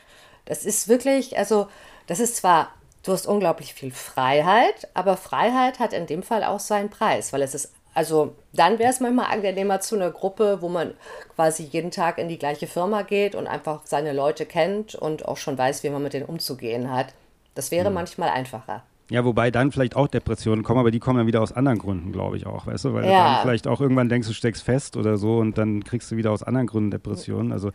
Das 0.45 0.65
ist 0.65 0.89
wirklich, 0.89 1.39
also 1.39 1.69
das 2.07 2.21
ist 2.21 2.37
zwar, 2.37 2.73
du 3.05 3.13
hast 3.13 3.27
unglaublich 3.27 3.75
viel 3.75 3.93
Freiheit, 3.93 4.89
aber 4.95 5.17
Freiheit 5.17 5.79
hat 5.79 5.93
in 5.93 6.07
dem 6.07 6.23
Fall 6.23 6.45
auch 6.45 6.61
seinen 6.61 6.91
Preis, 6.91 7.33
weil 7.33 7.43
es 7.43 7.55
ist, 7.55 7.73
also 7.95 8.35
dann 8.53 8.79
wäre 8.79 8.91
es 8.91 9.01
manchmal 9.01 9.31
angenehmer 9.31 9.81
zu 9.81 9.97
einer 9.97 10.11
Gruppe, 10.11 10.63
wo 10.63 10.69
man 10.69 10.95
quasi 11.35 11.65
jeden 11.65 11.91
Tag 11.91 12.19
in 12.19 12.29
die 12.29 12.39
gleiche 12.39 12.67
Firma 12.67 13.03
geht 13.03 13.35
und 13.35 13.47
einfach 13.47 13.83
seine 13.85 14.13
Leute 14.13 14.47
kennt 14.47 14.95
und 14.95 15.27
auch 15.27 15.37
schon 15.37 15.59
weiß, 15.59 15.83
wie 15.83 15.91
man 15.91 16.03
mit 16.03 16.15
denen 16.15 16.27
umzugehen 16.27 16.91
hat. 16.91 17.09
Das 17.55 17.71
wäre 17.71 17.91
mhm. 17.91 17.97
manchmal 17.97 18.31
einfacher. 18.31 18.83
Ja, 19.11 19.25
wobei 19.25 19.51
dann 19.51 19.73
vielleicht 19.73 19.97
auch 19.97 20.09
Depressionen 20.09 20.63
kommen, 20.63 20.81
aber 20.81 20.91
die 20.91 20.99
kommen 20.99 21.19
dann 21.19 21.27
wieder 21.27 21.43
aus 21.43 21.53
anderen 21.53 21.79
Gründen, 21.79 22.13
glaube 22.13 22.37
ich 22.37 22.47
auch, 22.47 22.67
weißt 22.67 22.87
du, 22.87 22.95
weil 22.95 23.05
ja. 23.05 23.35
dann 23.35 23.43
vielleicht 23.43 23.67
auch 23.67 23.81
irgendwann 23.81 24.09
denkst 24.09 24.29
du 24.29 24.33
steckst 24.33 24.63
fest 24.63 24.97
oder 24.97 25.19
so 25.19 25.39
und 25.39 25.59
dann 25.59 25.85
kriegst 25.85 26.11
du 26.11 26.17
wieder 26.17 26.31
aus 26.31 26.43
anderen 26.43 26.67
Gründen 26.67 26.91
Depressionen. 26.91 27.53
Also, 27.53 27.73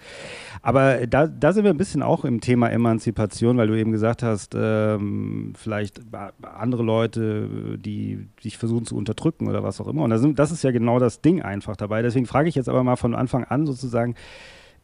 aber 0.62 1.06
da, 1.06 1.28
da 1.28 1.54
sind 1.54 1.64
wir 1.64 1.72
ein 1.72 1.78
bisschen 1.78 2.02
auch 2.02 2.26
im 2.26 2.42
Thema 2.42 2.70
Emanzipation, 2.70 3.58
weil 3.58 3.68
du 3.68 3.78
eben 3.78 3.92
gesagt 3.92 4.24
hast, 4.24 4.56
ähm, 4.58 5.54
vielleicht 5.56 6.02
andere 6.42 6.84
Leute, 6.84 7.78
die 7.78 8.28
dich 8.44 8.58
versuchen 8.58 8.86
zu 8.86 8.96
unterdrücken 8.96 9.48
oder 9.48 9.64
was 9.64 9.80
auch 9.82 9.88
immer. 9.88 10.04
Und 10.04 10.10
das, 10.10 10.26
das 10.34 10.52
ist 10.52 10.64
ja 10.64 10.72
genau 10.72 10.98
das 10.98 11.22
Ding 11.22 11.42
einfach 11.42 11.76
dabei. 11.76 12.02
Deswegen 12.02 12.26
frage 12.26 12.50
ich 12.50 12.56
jetzt 12.56 12.70
aber 12.70 12.84
mal 12.84 12.96
von 12.96 13.14
Anfang 13.14 13.44
an 13.44 13.68
sozusagen, 13.68 14.16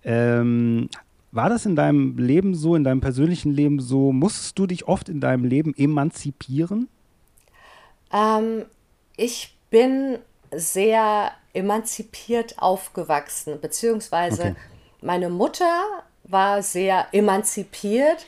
ähm, 0.04 0.90
war 1.34 1.50
das 1.50 1.66
in 1.66 1.76
deinem 1.76 2.18
Leben 2.18 2.54
so, 2.54 2.76
in 2.76 2.84
deinem 2.84 3.02
persönlichen 3.02 3.52
Leben 3.52 3.80
so? 3.80 4.12
Musstest 4.12 4.58
du 4.60 4.68
dich 4.68 4.88
oft 4.88 5.10
in 5.10 5.20
deinem 5.20 5.44
Leben 5.44 5.74
emanzipieren? 5.76 6.88
Ähm, 8.14 8.66
ich 9.18 9.58
bin 9.72 10.20
sehr 10.52 11.32
emanzipiert 11.54 12.60
aufgewachsen, 12.60 13.60
beziehungsweise 13.60 14.42
okay. 14.42 14.56
meine 15.02 15.30
Mutter 15.30 15.82
war 16.24 16.62
sehr 16.62 17.08
emanzipiert 17.12 18.28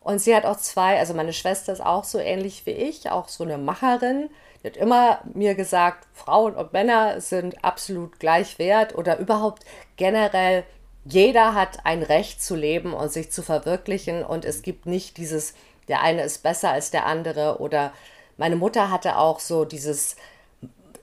und 0.00 0.18
sie 0.18 0.36
hat 0.36 0.44
auch 0.44 0.58
zwei, 0.58 0.98
also 0.98 1.14
meine 1.14 1.32
Schwester 1.32 1.72
ist 1.72 1.80
auch 1.80 2.04
so 2.04 2.18
ähnlich 2.18 2.66
wie 2.66 2.72
ich, 2.72 3.10
auch 3.10 3.28
so 3.28 3.42
eine 3.42 3.56
Macherin. 3.56 4.28
Die 4.62 4.66
hat 4.66 4.76
immer 4.76 5.20
mir 5.32 5.54
gesagt, 5.54 6.06
Frauen 6.12 6.54
und 6.54 6.74
Männer 6.74 7.22
sind 7.22 7.64
absolut 7.64 8.20
gleich 8.20 8.58
wert 8.58 8.94
oder 8.94 9.18
überhaupt 9.18 9.64
generell 9.96 10.64
jeder 11.04 11.54
hat 11.54 11.84
ein 11.84 12.02
Recht 12.02 12.42
zu 12.42 12.56
leben 12.56 12.94
und 12.94 13.12
sich 13.12 13.30
zu 13.30 13.42
verwirklichen 13.42 14.24
und 14.24 14.44
es 14.44 14.62
gibt 14.62 14.86
nicht 14.86 15.16
dieses, 15.16 15.54
der 15.88 16.02
eine 16.02 16.22
ist 16.22 16.42
besser 16.42 16.70
als 16.70 16.90
der 16.90 17.06
andere 17.06 17.58
oder 17.60 17.92
meine 18.36 18.56
Mutter 18.56 18.90
hatte 18.90 19.18
auch 19.18 19.38
so 19.38 19.64
dieses, 19.64 20.16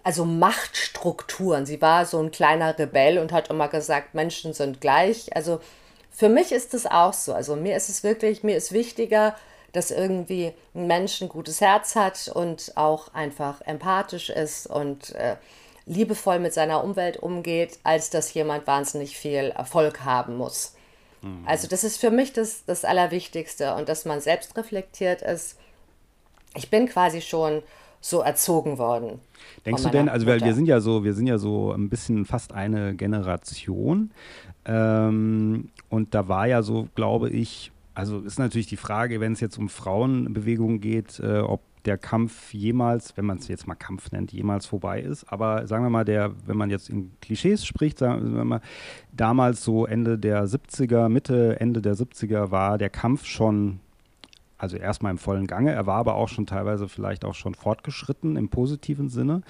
also 0.03 0.25
Machtstrukturen. 0.25 1.65
Sie 1.65 1.81
war 1.81 2.05
so 2.05 2.19
ein 2.19 2.31
kleiner 2.31 2.77
Rebell 2.77 3.19
und 3.19 3.31
hat 3.31 3.49
immer 3.49 3.67
gesagt, 3.67 4.13
Menschen 4.15 4.53
sind 4.53 4.81
gleich. 4.81 5.35
Also 5.35 5.61
für 6.09 6.29
mich 6.29 6.51
ist 6.51 6.73
es 6.73 6.85
auch 6.85 7.13
so. 7.13 7.33
Also 7.33 7.55
mir 7.55 7.77
ist 7.77 7.89
es 7.89 8.03
wirklich, 8.03 8.43
mir 8.43 8.57
ist 8.57 8.73
wichtiger, 8.73 9.35
dass 9.71 9.91
irgendwie 9.91 10.53
ein 10.75 10.87
Mensch 10.87 11.21
ein 11.21 11.29
gutes 11.29 11.61
Herz 11.61 11.95
hat 11.95 12.29
und 12.33 12.73
auch 12.75 13.13
einfach 13.13 13.61
empathisch 13.61 14.29
ist 14.29 14.67
und 14.67 15.15
äh, 15.15 15.37
liebevoll 15.85 16.39
mit 16.39 16.53
seiner 16.53 16.83
Umwelt 16.83 17.17
umgeht, 17.17 17.79
als 17.83 18.09
dass 18.09 18.33
jemand 18.33 18.67
wahnsinnig 18.67 19.17
viel 19.17 19.51
Erfolg 19.55 20.05
haben 20.05 20.37
muss. 20.37 20.75
Mhm. 21.21 21.43
Also 21.45 21.67
das 21.67 21.83
ist 21.83 21.97
für 21.97 22.11
mich 22.11 22.33
das, 22.33 22.65
das 22.65 22.85
Allerwichtigste 22.85 23.75
und 23.75 23.89
dass 23.89 24.05
man 24.05 24.21
selbst 24.21 24.57
reflektiert 24.57 25.21
ist. 25.21 25.57
Ich 26.55 26.69
bin 26.69 26.87
quasi 26.87 27.21
schon 27.21 27.63
so 28.01 28.21
erzogen 28.21 28.77
worden. 28.77 29.19
Denkst 29.65 29.83
du 29.83 29.89
denn, 29.89 30.09
also 30.09 30.25
wir, 30.25 30.41
wir, 30.41 30.53
sind 30.53 30.65
ja 30.65 30.81
so, 30.81 31.03
wir 31.03 31.13
sind 31.13 31.27
ja 31.27 31.37
so 31.37 31.71
ein 31.71 31.87
bisschen 31.89 32.25
fast 32.25 32.51
eine 32.51 32.95
Generation. 32.95 34.11
Ähm, 34.65 35.69
und 35.89 36.13
da 36.15 36.27
war 36.27 36.47
ja 36.47 36.63
so, 36.63 36.87
glaube 36.95 37.29
ich, 37.29 37.71
also 37.93 38.19
ist 38.19 38.39
natürlich 38.39 38.67
die 38.67 38.77
Frage, 38.77 39.19
wenn 39.19 39.33
es 39.33 39.39
jetzt 39.39 39.57
um 39.57 39.69
Frauenbewegungen 39.69 40.81
geht, 40.81 41.19
äh, 41.19 41.39
ob 41.39 41.61
der 41.85 41.97
Kampf 41.97 42.53
jemals, 42.53 43.17
wenn 43.17 43.25
man 43.25 43.37
es 43.37 43.47
jetzt 43.47 43.67
mal 43.67 43.75
Kampf 43.75 44.11
nennt, 44.11 44.31
jemals 44.31 44.65
vorbei 44.65 45.01
ist. 45.01 45.31
Aber 45.31 45.67
sagen 45.67 45.83
wir 45.83 45.89
mal, 45.89 46.05
der, 46.05 46.31
wenn 46.45 46.57
man 46.57 46.69
jetzt 46.69 46.89
in 46.89 47.11
Klischees 47.21 47.65
spricht, 47.65 47.99
sagen 47.99 48.35
wir 48.35 48.45
mal, 48.45 48.61
damals 49.11 49.63
so 49.63 49.85
Ende 49.85 50.17
der 50.17 50.45
70er, 50.45 51.09
Mitte, 51.09 51.59
Ende 51.59 51.81
der 51.81 51.95
70er 51.95 52.51
war 52.51 52.77
der 52.77 52.89
Kampf 52.89 53.25
schon, 53.25 53.79
also 54.57 54.77
erstmal 54.77 55.11
im 55.11 55.17
vollen 55.17 55.47
Gange. 55.47 55.71
Er 55.71 55.87
war 55.87 55.97
aber 55.97 56.15
auch 56.15 56.29
schon 56.29 56.45
teilweise 56.45 56.87
vielleicht 56.87 57.25
auch 57.25 57.35
schon 57.35 57.55
fortgeschritten 57.55 58.35
im 58.35 58.49
positiven 58.49 59.09
Sinne. 59.09 59.41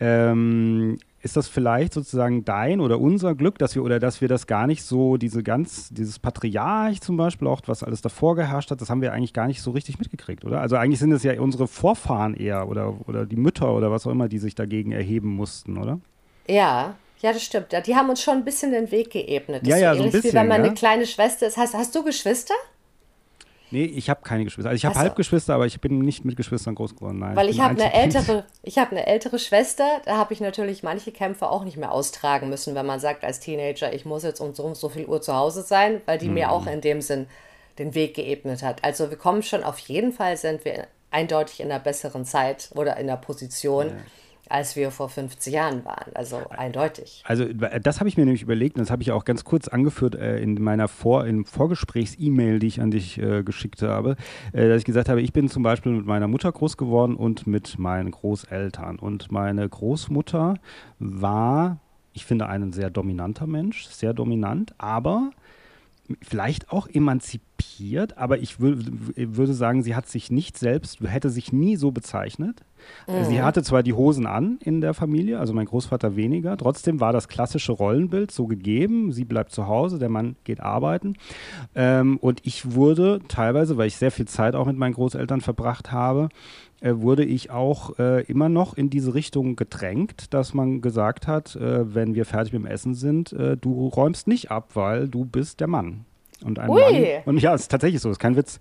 Ähm, 0.00 0.98
ist 1.22 1.36
das 1.36 1.48
vielleicht 1.48 1.92
sozusagen 1.92 2.44
dein 2.44 2.80
oder 2.80 2.98
unser 2.98 3.34
Glück, 3.34 3.58
dass 3.58 3.74
wir 3.74 3.82
oder 3.82 3.98
dass 3.98 4.20
wir 4.20 4.28
das 4.28 4.46
gar 4.46 4.66
nicht 4.66 4.82
so, 4.82 5.18
diese 5.18 5.42
ganz, 5.42 5.90
dieses 5.90 6.18
Patriarch 6.18 7.00
zum 7.00 7.16
Beispiel, 7.16 7.46
auch 7.46 7.60
was 7.66 7.82
alles 7.82 8.00
davor 8.00 8.36
geherrscht 8.36 8.70
hat, 8.70 8.80
das 8.80 8.88
haben 8.88 9.02
wir 9.02 9.12
eigentlich 9.12 9.34
gar 9.34 9.46
nicht 9.46 9.60
so 9.60 9.70
richtig 9.70 9.98
mitgekriegt, 9.98 10.44
oder? 10.44 10.60
Also 10.60 10.76
eigentlich 10.76 10.98
sind 10.98 11.12
es 11.12 11.22
ja 11.22 11.38
unsere 11.40 11.68
Vorfahren 11.68 12.34
eher 12.34 12.68
oder, 12.68 12.94
oder 13.06 13.26
die 13.26 13.36
Mütter 13.36 13.74
oder 13.74 13.90
was 13.90 14.06
auch 14.06 14.10
immer, 14.10 14.28
die 14.28 14.38
sich 14.38 14.54
dagegen 14.54 14.92
erheben 14.92 15.28
mussten, 15.28 15.76
oder? 15.76 16.00
Ja, 16.48 16.94
ja, 17.20 17.32
das 17.34 17.42
stimmt. 17.42 17.66
Die 17.86 17.94
haben 17.94 18.08
uns 18.08 18.22
schon 18.22 18.38
ein 18.38 18.44
bisschen 18.44 18.72
den 18.72 18.90
Weg 18.90 19.10
geebnet. 19.10 19.62
Das 19.62 19.68
ja, 19.68 19.76
ja, 19.76 19.94
so 19.94 20.04
ein 20.04 20.10
bisschen. 20.10 20.32
Wie 20.32 20.36
wenn 20.36 20.48
man 20.48 20.62
ja? 20.62 20.66
eine 20.68 20.74
kleine 20.74 21.06
Schwester 21.06 21.46
ist. 21.46 21.58
Hast, 21.58 21.74
hast 21.74 21.94
du 21.94 22.02
Geschwister? 22.02 22.54
Nee, 23.70 23.84
ich 23.84 24.10
habe 24.10 24.20
keine 24.22 24.44
Geschwister. 24.44 24.70
Also 24.70 24.76
ich 24.76 24.84
habe 24.84 24.94
so. 24.94 25.00
Halbgeschwister, 25.00 25.54
aber 25.54 25.66
ich 25.66 25.80
bin 25.80 26.00
nicht 26.00 26.24
mit 26.24 26.36
Geschwistern 26.36 26.74
groß 26.74 26.96
geworden. 26.96 27.18
Nein, 27.18 27.36
Weil 27.36 27.48
ich, 27.48 27.56
ich 27.56 27.62
habe 27.62 27.80
eine 27.80 27.92
ältere, 27.92 28.44
ich 28.62 28.78
habe 28.78 28.90
eine 28.92 29.06
ältere 29.06 29.38
Schwester. 29.38 30.00
Da 30.04 30.16
habe 30.16 30.32
ich 30.32 30.40
natürlich 30.40 30.82
manche 30.82 31.12
Kämpfe 31.12 31.48
auch 31.48 31.64
nicht 31.64 31.76
mehr 31.76 31.92
austragen 31.92 32.48
müssen, 32.48 32.74
wenn 32.74 32.86
man 32.86 33.00
sagt 33.00 33.24
als 33.24 33.40
Teenager, 33.40 33.92
ich 33.92 34.04
muss 34.04 34.22
jetzt 34.22 34.40
um 34.40 34.54
so, 34.54 34.64
um 34.64 34.74
so 34.74 34.88
viel 34.88 35.06
Uhr 35.06 35.22
zu 35.22 35.34
Hause 35.34 35.62
sein, 35.62 36.00
weil 36.06 36.18
die 36.18 36.28
mhm. 36.28 36.34
mir 36.34 36.50
auch 36.50 36.66
in 36.66 36.80
dem 36.80 37.00
Sinn 37.00 37.26
den 37.78 37.94
Weg 37.94 38.14
geebnet 38.14 38.62
hat. 38.62 38.84
Also 38.84 39.10
wir 39.10 39.16
kommen 39.16 39.42
schon 39.42 39.62
auf 39.62 39.78
jeden 39.78 40.12
Fall 40.12 40.36
sind 40.36 40.64
wir 40.64 40.86
eindeutig 41.10 41.60
in 41.60 41.70
einer 41.70 41.80
besseren 41.80 42.24
Zeit 42.24 42.70
oder 42.74 42.96
in 42.96 43.06
der 43.06 43.16
Position. 43.16 43.88
Ja 43.88 43.94
als 44.50 44.76
wir 44.76 44.90
vor 44.90 45.08
50 45.08 45.52
Jahren 45.52 45.84
waren. 45.84 46.10
Also 46.14 46.42
eindeutig. 46.50 47.22
Also 47.26 47.44
das 47.44 48.00
habe 48.00 48.08
ich 48.08 48.16
mir 48.16 48.24
nämlich 48.24 48.42
überlegt 48.42 48.76
und 48.76 48.82
das 48.82 48.90
habe 48.90 49.02
ich 49.02 49.12
auch 49.12 49.24
ganz 49.24 49.44
kurz 49.44 49.68
angeführt 49.68 50.16
äh, 50.16 50.38
in 50.38 50.60
meiner 50.60 50.88
Vor 50.88 51.24
Vorgesprächs-E-Mail, 51.44 52.58
die 52.58 52.66
ich 52.66 52.80
an 52.80 52.90
dich 52.90 53.18
äh, 53.18 53.42
geschickt 53.42 53.82
habe, 53.82 54.16
äh, 54.52 54.68
dass 54.68 54.78
ich 54.78 54.84
gesagt 54.84 55.08
habe, 55.08 55.22
ich 55.22 55.32
bin 55.32 55.48
zum 55.48 55.62
Beispiel 55.62 55.92
mit 55.92 56.06
meiner 56.06 56.28
Mutter 56.28 56.50
groß 56.50 56.76
geworden 56.76 57.14
und 57.14 57.46
mit 57.46 57.78
meinen 57.78 58.10
Großeltern. 58.10 58.98
Und 58.98 59.30
meine 59.30 59.68
Großmutter 59.68 60.54
war, 60.98 61.78
ich 62.12 62.24
finde, 62.24 62.48
ein 62.48 62.72
sehr 62.72 62.90
dominanter 62.90 63.46
Mensch, 63.46 63.86
sehr 63.86 64.12
dominant, 64.12 64.74
aber 64.78 65.30
vielleicht 66.22 66.70
auch 66.70 66.88
emanzipiert, 66.88 68.18
aber 68.18 68.38
ich 68.38 68.60
würde 68.60 69.54
sagen, 69.54 69.82
sie 69.82 69.94
hat 69.94 70.08
sich 70.08 70.30
nicht 70.30 70.58
selbst, 70.58 71.00
hätte 71.00 71.30
sich 71.30 71.52
nie 71.52 71.76
so 71.76 71.90
bezeichnet. 71.90 72.62
Mhm. 73.06 73.24
Sie 73.24 73.42
hatte 73.42 73.62
zwar 73.62 73.82
die 73.82 73.92
Hosen 73.92 74.26
an 74.26 74.58
in 74.62 74.80
der 74.80 74.94
Familie, 74.94 75.38
also 75.38 75.52
mein 75.52 75.66
Großvater 75.66 76.16
weniger, 76.16 76.56
trotzdem 76.56 77.00
war 77.00 77.12
das 77.12 77.28
klassische 77.28 77.72
Rollenbild 77.72 78.30
so 78.30 78.46
gegeben, 78.46 79.12
sie 79.12 79.24
bleibt 79.24 79.52
zu 79.52 79.66
Hause, 79.66 79.98
der 79.98 80.08
Mann 80.08 80.36
geht 80.44 80.60
arbeiten. 80.60 81.14
Ähm, 81.74 82.16
und 82.18 82.40
ich 82.44 82.72
wurde 82.74 83.20
teilweise, 83.28 83.76
weil 83.76 83.88
ich 83.88 83.96
sehr 83.96 84.10
viel 84.10 84.26
Zeit 84.26 84.54
auch 84.54 84.66
mit 84.66 84.76
meinen 84.76 84.94
Großeltern 84.94 85.40
verbracht 85.40 85.92
habe, 85.92 86.28
äh, 86.80 86.94
wurde 86.96 87.24
ich 87.24 87.50
auch 87.50 87.98
äh, 87.98 88.22
immer 88.24 88.48
noch 88.48 88.76
in 88.76 88.90
diese 88.90 89.14
Richtung 89.14 89.56
gedrängt, 89.56 90.32
dass 90.34 90.54
man 90.54 90.80
gesagt 90.80 91.26
hat, 91.26 91.56
äh, 91.56 91.94
wenn 91.94 92.14
wir 92.14 92.24
fertig 92.24 92.52
mit 92.52 92.62
dem 92.62 92.66
Essen 92.66 92.94
sind, 92.94 93.32
äh, 93.32 93.56
du 93.56 93.88
räumst 93.88 94.26
nicht 94.26 94.50
ab, 94.50 94.70
weil 94.74 95.08
du 95.08 95.24
bist 95.24 95.60
der 95.60 95.66
Mann. 95.66 96.04
Und 96.44 96.58
ein 96.58 96.70
Ui. 96.70 96.80
Mann, 96.80 97.22
und 97.26 97.42
ja, 97.42 97.54
es 97.54 97.62
ist 97.62 97.70
tatsächlich 97.70 98.00
so, 98.00 98.10
ist 98.10 98.18
kein 98.18 98.36
Witz. 98.36 98.58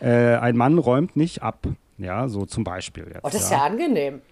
Äh, 0.00 0.36
ein 0.36 0.56
Mann 0.56 0.78
räumt 0.78 1.16
nicht 1.16 1.42
ab. 1.42 1.66
Ja, 1.98 2.28
so 2.28 2.46
zum 2.46 2.64
Beispiel. 2.64 3.06
Jetzt, 3.08 3.24
oh, 3.24 3.28
das 3.30 3.42
ist 3.42 3.50
ja, 3.50 3.58
ja 3.58 3.64
angenehm. 3.64 4.22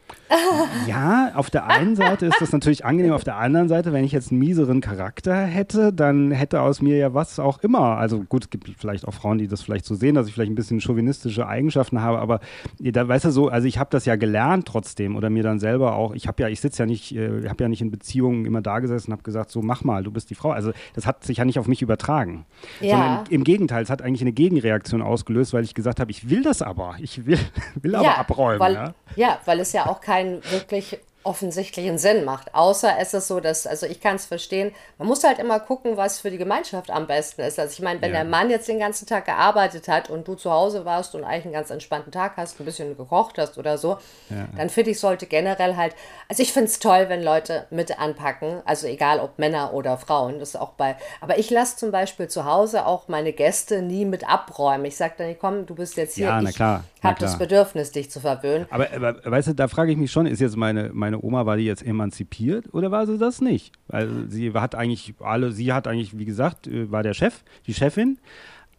Ja, 0.86 1.32
auf 1.34 1.50
der 1.50 1.66
einen 1.66 1.94
Seite 1.94 2.26
ist 2.26 2.40
das 2.40 2.52
natürlich 2.52 2.84
angenehm, 2.84 3.12
auf 3.12 3.24
der 3.24 3.36
anderen 3.36 3.68
Seite, 3.68 3.92
wenn 3.92 4.04
ich 4.04 4.12
jetzt 4.12 4.30
einen 4.30 4.40
mieseren 4.40 4.80
Charakter 4.80 5.34
hätte, 5.34 5.92
dann 5.92 6.32
hätte 6.32 6.60
aus 6.62 6.82
mir 6.82 6.96
ja 6.96 7.14
was 7.14 7.38
auch 7.38 7.58
immer. 7.58 7.96
Also 7.98 8.24
gut, 8.24 8.44
es 8.44 8.50
gibt 8.50 8.68
vielleicht 8.76 9.06
auch 9.06 9.14
Frauen, 9.14 9.38
die 9.38 9.46
das 9.46 9.62
vielleicht 9.62 9.84
so 9.84 9.94
sehen, 9.94 10.14
dass 10.14 10.26
ich 10.26 10.34
vielleicht 10.34 10.50
ein 10.50 10.56
bisschen 10.56 10.80
chauvinistische 10.80 11.46
Eigenschaften 11.46 12.02
habe, 12.02 12.18
aber 12.18 12.40
da 12.80 13.06
weißt 13.06 13.26
du 13.26 13.30
so, 13.30 13.48
also 13.48 13.68
ich 13.68 13.78
habe 13.78 13.90
das 13.90 14.04
ja 14.04 14.16
gelernt 14.16 14.66
trotzdem 14.66 15.16
oder 15.16 15.30
mir 15.30 15.42
dann 15.42 15.60
selber 15.60 15.94
auch, 15.94 16.14
ich 16.14 16.26
habe 16.26 16.42
ja, 16.42 16.48
ich 16.48 16.60
sitze 16.60 16.82
ja 16.82 16.86
nicht, 16.86 17.14
äh, 17.14 17.48
habe 17.48 17.62
ja 17.62 17.68
nicht 17.68 17.82
in 17.82 17.90
Beziehungen 17.90 18.46
immer 18.46 18.62
da 18.62 18.80
gesessen 18.80 19.10
und 19.10 19.12
habe 19.12 19.22
gesagt, 19.22 19.50
so 19.50 19.62
mach 19.62 19.84
mal, 19.84 20.02
du 20.02 20.10
bist 20.10 20.30
die 20.30 20.34
Frau. 20.34 20.50
Also 20.50 20.72
das 20.94 21.06
hat 21.06 21.24
sich 21.24 21.38
ja 21.38 21.44
nicht 21.44 21.58
auf 21.58 21.68
mich 21.68 21.82
übertragen. 21.82 22.46
Ja. 22.80 22.90
Sondern 22.90 23.24
im 23.30 23.44
Gegenteil, 23.44 23.82
es 23.82 23.90
hat 23.90 24.02
eigentlich 24.02 24.22
eine 24.22 24.32
Gegenreaktion 24.32 25.02
ausgelöst, 25.02 25.52
weil 25.52 25.64
ich 25.64 25.74
gesagt 25.74 26.00
habe, 26.00 26.10
ich 26.10 26.28
will 26.28 26.42
das 26.42 26.62
aber. 26.62 26.96
Ich 27.00 27.26
will, 27.26 27.38
will 27.76 27.92
ja, 27.92 28.00
aber 28.00 28.18
abräumen. 28.18 28.60
Weil, 28.60 28.74
ja? 28.74 28.94
ja, 29.14 29.38
weil 29.44 29.60
es 29.60 29.72
ja 29.72 29.86
auch 29.86 29.95
keinen 30.00 30.42
wirklich 30.50 30.98
offensichtlichen 31.26 31.98
Sinn 31.98 32.24
macht. 32.24 32.54
Außer 32.54 32.94
es 32.98 33.12
ist 33.12 33.28
so, 33.28 33.40
dass, 33.40 33.66
also 33.66 33.86
ich 33.86 34.00
kann 34.00 34.16
es 34.16 34.26
verstehen, 34.26 34.72
man 34.98 35.08
muss 35.08 35.24
halt 35.24 35.38
immer 35.38 35.60
gucken, 35.60 35.96
was 35.96 36.20
für 36.20 36.30
die 36.30 36.38
Gemeinschaft 36.38 36.90
am 36.90 37.06
besten 37.06 37.42
ist. 37.42 37.58
Also 37.58 37.72
ich 37.72 37.80
meine, 37.80 38.00
wenn 38.00 38.12
ja. 38.12 38.22
der 38.22 38.24
Mann 38.24 38.48
jetzt 38.48 38.68
den 38.68 38.78
ganzen 38.78 39.06
Tag 39.06 39.26
gearbeitet 39.26 39.88
hat 39.88 40.08
und 40.08 40.26
du 40.28 40.34
zu 40.34 40.50
Hause 40.50 40.84
warst 40.84 41.14
und 41.14 41.24
eigentlich 41.24 41.46
einen 41.46 41.54
ganz 41.54 41.70
entspannten 41.70 42.12
Tag 42.12 42.36
hast, 42.36 42.60
ein 42.60 42.64
bisschen 42.64 42.96
gekocht 42.96 43.38
hast 43.38 43.58
oder 43.58 43.76
so, 43.76 43.98
ja. 44.30 44.46
dann 44.56 44.70
finde 44.70 44.92
ich, 44.92 45.00
sollte 45.00 45.26
generell 45.26 45.76
halt, 45.76 45.94
also 46.28 46.42
ich 46.42 46.52
finde 46.52 46.68
es 46.68 46.78
toll, 46.78 47.06
wenn 47.08 47.22
Leute 47.22 47.66
mit 47.70 47.98
anpacken, 47.98 48.62
also 48.64 48.86
egal 48.86 49.20
ob 49.20 49.38
Männer 49.38 49.74
oder 49.74 49.98
Frauen, 49.98 50.38
das 50.38 50.50
ist 50.50 50.56
auch 50.56 50.72
bei, 50.72 50.96
aber 51.20 51.38
ich 51.38 51.50
lasse 51.50 51.76
zum 51.76 51.90
Beispiel 51.90 52.28
zu 52.28 52.44
Hause 52.44 52.86
auch 52.86 53.08
meine 53.08 53.32
Gäste 53.32 53.82
nie 53.82 54.04
mit 54.04 54.28
abräumen. 54.28 54.84
Ich 54.86 54.96
sage 54.96 55.14
dann, 55.18 55.36
komm, 55.38 55.66
du 55.66 55.74
bist 55.74 55.96
jetzt 55.96 56.14
hier, 56.14 56.26
ja, 56.26 56.40
ich 56.40 56.60
habe 56.60 57.20
das 57.20 57.38
Bedürfnis, 57.38 57.92
dich 57.92 58.10
zu 58.10 58.20
verwöhnen. 58.20 58.66
Aber, 58.70 58.88
aber 58.92 59.30
weißt 59.30 59.48
du, 59.48 59.54
da 59.54 59.68
frage 59.68 59.92
ich 59.92 59.98
mich 59.98 60.10
schon, 60.10 60.26
ist 60.26 60.40
jetzt 60.40 60.56
meine, 60.56 60.90
meine 60.92 61.15
meine 61.16 61.24
Oma, 61.24 61.46
war 61.46 61.56
die 61.56 61.64
jetzt 61.64 61.84
emanzipiert 61.84 62.72
oder 62.72 62.90
war 62.90 63.06
sie 63.06 63.18
das 63.18 63.40
nicht? 63.40 63.72
Weil 63.88 64.28
sie 64.28 64.52
hat 64.52 64.74
eigentlich 64.74 65.14
alle, 65.20 65.52
sie 65.52 65.72
hat 65.72 65.86
eigentlich, 65.86 66.18
wie 66.18 66.24
gesagt, 66.24 66.66
äh, 66.66 66.90
war 66.90 67.02
der 67.02 67.14
Chef, 67.14 67.42
die 67.66 67.74
Chefin, 67.74 68.18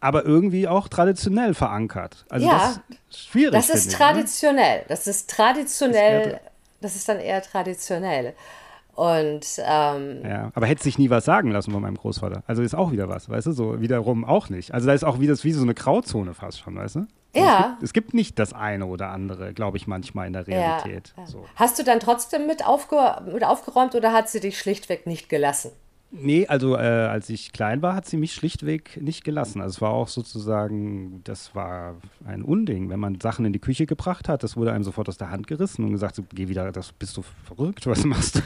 aber 0.00 0.24
irgendwie 0.24 0.68
auch 0.68 0.88
traditionell 0.88 1.54
verankert. 1.54 2.24
Also 2.28 2.46
ja, 2.46 2.58
das 2.58 2.80
ist 3.10 3.28
schwierig. 3.28 3.52
Das 3.52 3.70
ist 3.70 3.90
ne? 3.90 3.96
traditionell. 3.96 4.78
Ne? 4.80 4.84
Das 4.88 5.06
ist 5.06 5.30
traditionell. 5.30 6.30
Das, 6.30 6.40
das 6.80 6.96
ist 6.96 7.08
dann 7.08 7.18
eher 7.18 7.42
traditionell. 7.42 8.34
Und 8.94 9.46
ähm, 9.64 10.22
ja, 10.24 10.50
aber 10.54 10.66
hätte 10.66 10.82
sich 10.82 10.98
nie 10.98 11.08
was 11.08 11.24
sagen 11.24 11.52
lassen 11.52 11.70
von 11.70 11.82
meinem 11.82 11.96
Großvater. 11.96 12.42
Also 12.48 12.62
ist 12.62 12.74
auch 12.74 12.90
wieder 12.90 13.08
was, 13.08 13.28
weißt 13.28 13.46
du, 13.46 13.52
so 13.52 13.80
wiederum 13.80 14.24
auch 14.24 14.48
nicht. 14.48 14.74
Also 14.74 14.88
da 14.88 14.92
ist 14.92 15.04
auch 15.04 15.20
wieder 15.20 15.36
wie 15.40 15.52
so 15.52 15.62
eine 15.62 15.74
Grauzone 15.74 16.34
fast 16.34 16.60
schon, 16.60 16.74
weißt 16.74 16.96
du? 16.96 17.06
Also 17.34 17.46
ja. 17.46 17.58
Es 17.58 17.68
gibt, 17.68 17.82
es 17.82 17.92
gibt, 17.92 18.14
nicht 18.14 18.38
das 18.38 18.52
eine 18.52 18.86
oder 18.86 19.10
andere, 19.10 19.52
glaube 19.52 19.76
ich, 19.76 19.86
manchmal 19.86 20.26
in 20.26 20.32
der 20.32 20.46
Realität. 20.46 21.12
Ja. 21.16 21.26
So. 21.26 21.44
Hast 21.56 21.78
du 21.78 21.84
dann 21.84 22.00
trotzdem 22.00 22.46
mit, 22.46 22.66
aufge 22.66 22.96
mit 23.32 23.44
aufgeräumt 23.44 23.94
oder 23.94 24.12
hat 24.12 24.28
sie 24.28 24.40
dich 24.40 24.58
schlichtweg 24.58 25.06
nicht 25.06 25.28
gelassen? 25.28 25.72
Nee, 26.10 26.46
also 26.46 26.74
äh, 26.74 26.78
als 26.78 27.28
ich 27.28 27.52
klein 27.52 27.82
war, 27.82 27.94
hat 27.94 28.06
sie 28.06 28.16
mich 28.16 28.32
schlichtweg 28.32 28.98
nicht 29.00 29.24
gelassen. 29.24 29.60
Also 29.60 29.76
es 29.76 29.80
war 29.82 29.90
auch 29.90 30.08
sozusagen, 30.08 31.20
das 31.24 31.54
war 31.54 31.96
ein 32.24 32.42
Unding, 32.42 32.88
wenn 32.88 32.98
man 32.98 33.20
Sachen 33.20 33.44
in 33.44 33.52
die 33.52 33.58
Küche 33.58 33.84
gebracht 33.84 34.26
hat, 34.26 34.42
das 34.42 34.56
wurde 34.56 34.72
einem 34.72 34.84
sofort 34.84 35.10
aus 35.10 35.18
der 35.18 35.30
Hand 35.30 35.46
gerissen 35.46 35.84
und 35.84 35.92
gesagt, 35.92 36.16
so, 36.16 36.24
geh 36.32 36.48
wieder, 36.48 36.72
das 36.72 36.92
bist 36.92 37.14
du 37.18 37.22
verrückt, 37.44 37.86
was 37.86 38.04
machst 38.04 38.36
du? 38.36 38.40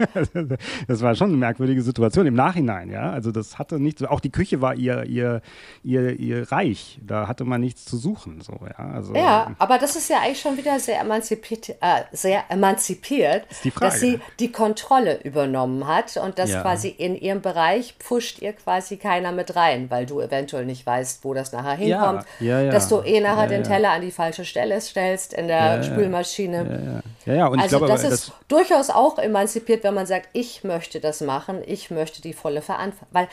das 0.88 1.02
war 1.02 1.14
schon 1.14 1.28
eine 1.28 1.36
merkwürdige 1.36 1.82
Situation 1.82 2.26
im 2.26 2.34
Nachhinein, 2.34 2.90
ja. 2.90 3.10
Also 3.10 3.32
das 3.32 3.58
hatte 3.58 3.78
nichts, 3.78 4.02
auch 4.02 4.20
die 4.20 4.30
Küche 4.30 4.60
war 4.60 4.74
ihr, 4.74 5.04
ihr, 5.04 5.42
ihr, 5.82 6.18
ihr 6.18 6.50
Reich. 6.50 6.98
Da 7.02 7.28
hatte 7.28 7.44
man 7.44 7.60
nichts 7.60 7.84
zu 7.84 7.96
suchen. 7.96 8.40
So, 8.40 8.58
ja, 8.66 8.84
also, 8.94 9.14
ja 9.14 9.52
aber 9.58 9.78
das 9.78 9.96
ist 9.96 10.08
ja 10.08 10.18
eigentlich 10.20 10.40
schon 10.40 10.56
wieder 10.56 10.78
sehr 10.80 11.00
emanzipiert, 11.00 11.70
äh, 11.80 12.02
sehr 12.12 12.44
emanzipiert 12.48 13.46
dass 13.80 14.00
sie 14.00 14.20
die 14.38 14.52
Kontrolle 14.52 15.20
übernommen 15.22 15.86
hat 15.86 16.16
und 16.16 16.38
dass 16.38 16.50
ja. 16.50 16.62
quasi 16.62 16.88
in 16.88 17.16
ihrem 17.16 17.40
Bereich 17.40 17.94
pfuscht 17.98 18.40
ihr 18.40 18.52
quasi 18.52 18.96
keiner 18.96 19.32
mit 19.32 19.56
rein, 19.56 19.90
weil 19.90 20.06
du 20.06 20.20
eventuell 20.20 20.64
nicht 20.64 20.86
weißt, 20.86 21.24
wo 21.24 21.34
das 21.34 21.52
nachher 21.52 21.76
hinkommt. 21.76 22.24
Ja, 22.40 22.60
ja, 22.60 22.70
dass 22.70 22.88
du 22.88 23.00
eh 23.00 23.20
nachher 23.20 23.48
den 23.48 23.64
Teller 23.64 23.90
an 23.90 24.02
die 24.02 24.10
falsche 24.10 24.44
Stelle 24.44 24.80
stellst 24.80 25.34
in 25.34 25.48
der 25.48 25.82
Spülmaschine. 25.82 27.02
Ja, 27.26 27.34
ja. 27.34 27.46
Und 27.46 27.60
also 27.60 27.64
ich 27.64 27.68
glaube, 27.68 27.86
das 27.86 28.04
ist 28.04 28.28
das 28.28 28.32
durchaus 28.48 28.90
auch 28.90 29.18
emanzipiert, 29.18 29.84
wenn 29.84 29.89
man 29.92 30.06
sagt, 30.06 30.28
ich 30.32 30.64
möchte 30.64 31.00
das 31.00 31.20
machen, 31.20 31.62
ich 31.66 31.90
möchte 31.90 32.22
die 32.22 32.32
volle 32.32 32.62
Verantwortung. 32.62 33.08
Weil 33.12 33.28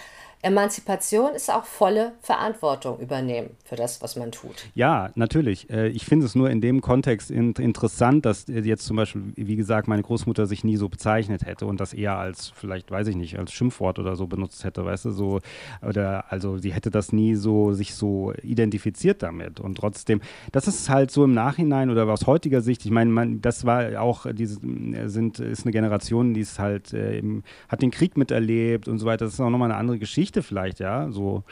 Emanzipation 0.47 1.36
ist 1.36 1.51
auch 1.51 1.65
volle 1.65 2.13
Verantwortung 2.21 2.99
übernehmen 2.99 3.49
für 3.65 3.75
das, 3.75 4.01
was 4.01 4.15
man 4.15 4.31
tut. 4.31 4.67
Ja, 4.75 5.10
natürlich. 5.15 5.69
Äh, 5.69 5.89
ich 5.89 6.05
finde 6.05 6.25
es 6.25 6.36
nur 6.36 6.49
in 6.49 6.62
dem 6.62 6.81
Kontext 6.81 7.29
interessant, 7.29 8.25
dass 8.25 8.45
jetzt 8.47 8.86
zum 8.86 8.95
Beispiel, 8.97 9.21
wie 9.36 9.57
gesagt, 9.57 9.88
meine 9.88 10.03
Großmutter 10.03 10.45
sich 10.45 10.63
nie 10.63 10.77
so 10.77 10.88
bezeichnet 10.89 11.45
hätte 11.45 11.65
und 11.65 11.79
das 11.79 11.93
eher 11.93 12.17
als, 12.17 12.51
vielleicht 12.55 12.89
weiß 12.91 13.07
ich 13.07 13.15
nicht, 13.15 13.38
als 13.38 13.51
Schimpfwort 13.51 13.99
oder 13.99 14.15
so 14.15 14.27
benutzt 14.27 14.63
hätte, 14.63 14.86
weißt 14.86 15.05
du, 15.05 15.12
so, 15.12 15.39
oder 15.81 16.31
also 16.31 16.57
sie 16.57 16.73
hätte 16.73 16.91
das 16.91 17.12
nie 17.12 17.36
so, 17.36 17.73
sich 17.73 17.93
so 17.93 18.33
identifiziert 18.41 19.21
damit. 19.23 19.60
Und 19.60 19.75
trotzdem, 19.75 20.21
das 20.51 20.67
ist 20.67 20.89
halt 20.89 21.12
so 21.12 21.25
im 21.25 21.33
Nachhinein 21.33 21.89
oder 21.89 22.07
aus 22.07 22.25
heutiger 22.25 22.62
Sicht, 22.62 22.86
ich 22.86 22.91
meine, 22.91 23.12
man, 23.12 23.41
das 23.41 23.65
war 23.65 24.01
auch, 24.01 24.25
diese 24.31 24.60
sind, 25.07 25.39
ist 25.39 25.65
eine 25.65 25.71
Generation, 25.71 26.33
die 26.33 26.41
ist 26.41 26.57
halt, 26.57 26.93
äh, 26.93 27.21
hat 27.67 27.81
den 27.81 27.91
Krieg 27.91 28.17
miterlebt 28.17 28.88
und 28.88 28.99
so 28.99 29.05
weiter. 29.05 29.25
Das 29.25 29.33
ist 29.33 29.39
auch 29.41 29.49
nochmal 29.49 29.71
eine 29.71 29.79
andere 29.79 29.99
Geschichte 29.99 30.37
Geschichte 30.38 30.41
vielleicht, 30.41 30.80
ja, 30.80 31.12
so. 31.12 31.43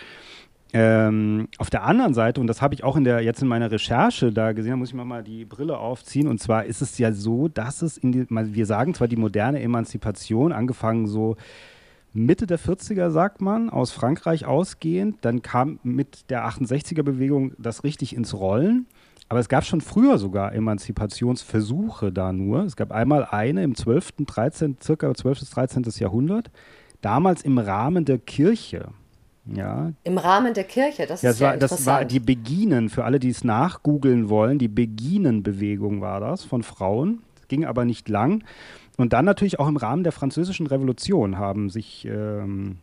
Ähm, 0.74 1.48
auf 1.58 1.70
der 1.70 1.84
anderen 1.84 2.14
Seite, 2.14 2.42
und 2.42 2.48
das 2.48 2.62
habe 2.62 2.74
ich 2.74 2.84
auch 2.84 2.98
in 2.98 3.06
der, 3.06 3.22
jetzt 3.22 3.42
in 3.42 3.48
meiner 3.48 3.72
Recherche 3.72 4.34
da 4.34 4.52
gesehen, 4.52 4.72
da 4.72 4.78
muss 4.78 4.90
ich 4.90 4.96
mal, 4.96 5.06
mal 5.06 5.24
die 5.24 5.46
Brille 5.46 5.78
aufziehen. 5.78 6.28
Und 6.28 6.42
zwar 6.42 6.66
ist 6.66 6.82
es 6.82 6.98
ja 6.98 7.14
so, 7.14 7.48
dass 7.48 7.82
es 7.82 7.98
in 7.98 8.12
die, 8.12 8.26
wir 8.30 8.66
sagen 8.66 8.94
zwar 8.94 9.08
die 9.08 9.16
moderne 9.16 9.62
Emanzipation, 9.62 10.52
angefangen 10.52 11.08
so 11.08 11.38
Mitte 12.12 12.46
der 12.46 12.60
40er, 12.60 13.10
sagt 13.10 13.42
man, 13.42 13.70
aus 13.70 13.92
Frankreich 13.92 14.46
ausgehend, 14.46 15.20
dann 15.22 15.42
kam 15.42 15.80
mit 15.84 16.30
der 16.30 16.46
68er-Bewegung 16.46 17.54
das 17.58 17.84
richtig 17.84 18.16
ins 18.16 18.34
Rollen. 18.34 18.88
Aber 19.30 19.40
es 19.40 19.50
gab 19.50 19.64
schon 19.64 19.82
früher 19.82 20.18
sogar 20.18 20.54
Emanzipationsversuche 20.54 22.12
da 22.12 22.34
nur. 22.34 22.64
Es 22.64 22.76
gab 22.76 22.92
einmal 22.92 23.26
eine 23.26 23.64
im 23.64 23.76
12., 23.76 24.26
13., 24.26 24.78
circa 24.84 25.14
12. 25.14 25.40
bis 25.40 25.50
13. 25.52 25.84
Jahrhundert 26.00 26.52
damals 27.06 27.44
im 27.44 27.60
Rahmen 27.60 28.04
der 28.04 28.18
Kirche. 28.18 28.90
Ja. 29.46 29.94
Im 30.04 30.18
Rahmen 30.18 30.56
der 30.56 30.64
Kirche, 30.64 31.06
das 31.06 31.22
ja, 31.22 31.30
ist 31.30 31.40
ja 31.40 31.50
war, 31.50 31.58
Das 31.58 31.86
war 31.86 32.04
die 32.04 32.20
Beginen, 32.20 32.90
für 32.90 33.04
alle, 33.04 33.20
die 33.20 33.30
es 33.30 33.44
nachgoogeln 33.44 34.28
wollen, 34.28 34.58
die 34.58 34.68
Beginen-Bewegung 34.68 36.02
war 36.02 36.20
das 36.20 36.44
von 36.44 36.64
Frauen. 36.64 37.22
Das 37.36 37.48
ging 37.48 37.64
aber 37.64 37.86
nicht 37.86 38.10
lang. 38.10 38.44
Und 38.98 39.14
dann 39.14 39.26
natürlich 39.26 39.60
auch 39.60 39.68
im 39.68 39.78
Rahmen 39.78 40.04
der 40.04 40.14
Französischen 40.14 40.66
Revolution 40.66 41.38
haben 41.38 41.70
sich 41.70 42.08
ähm, 42.10 42.80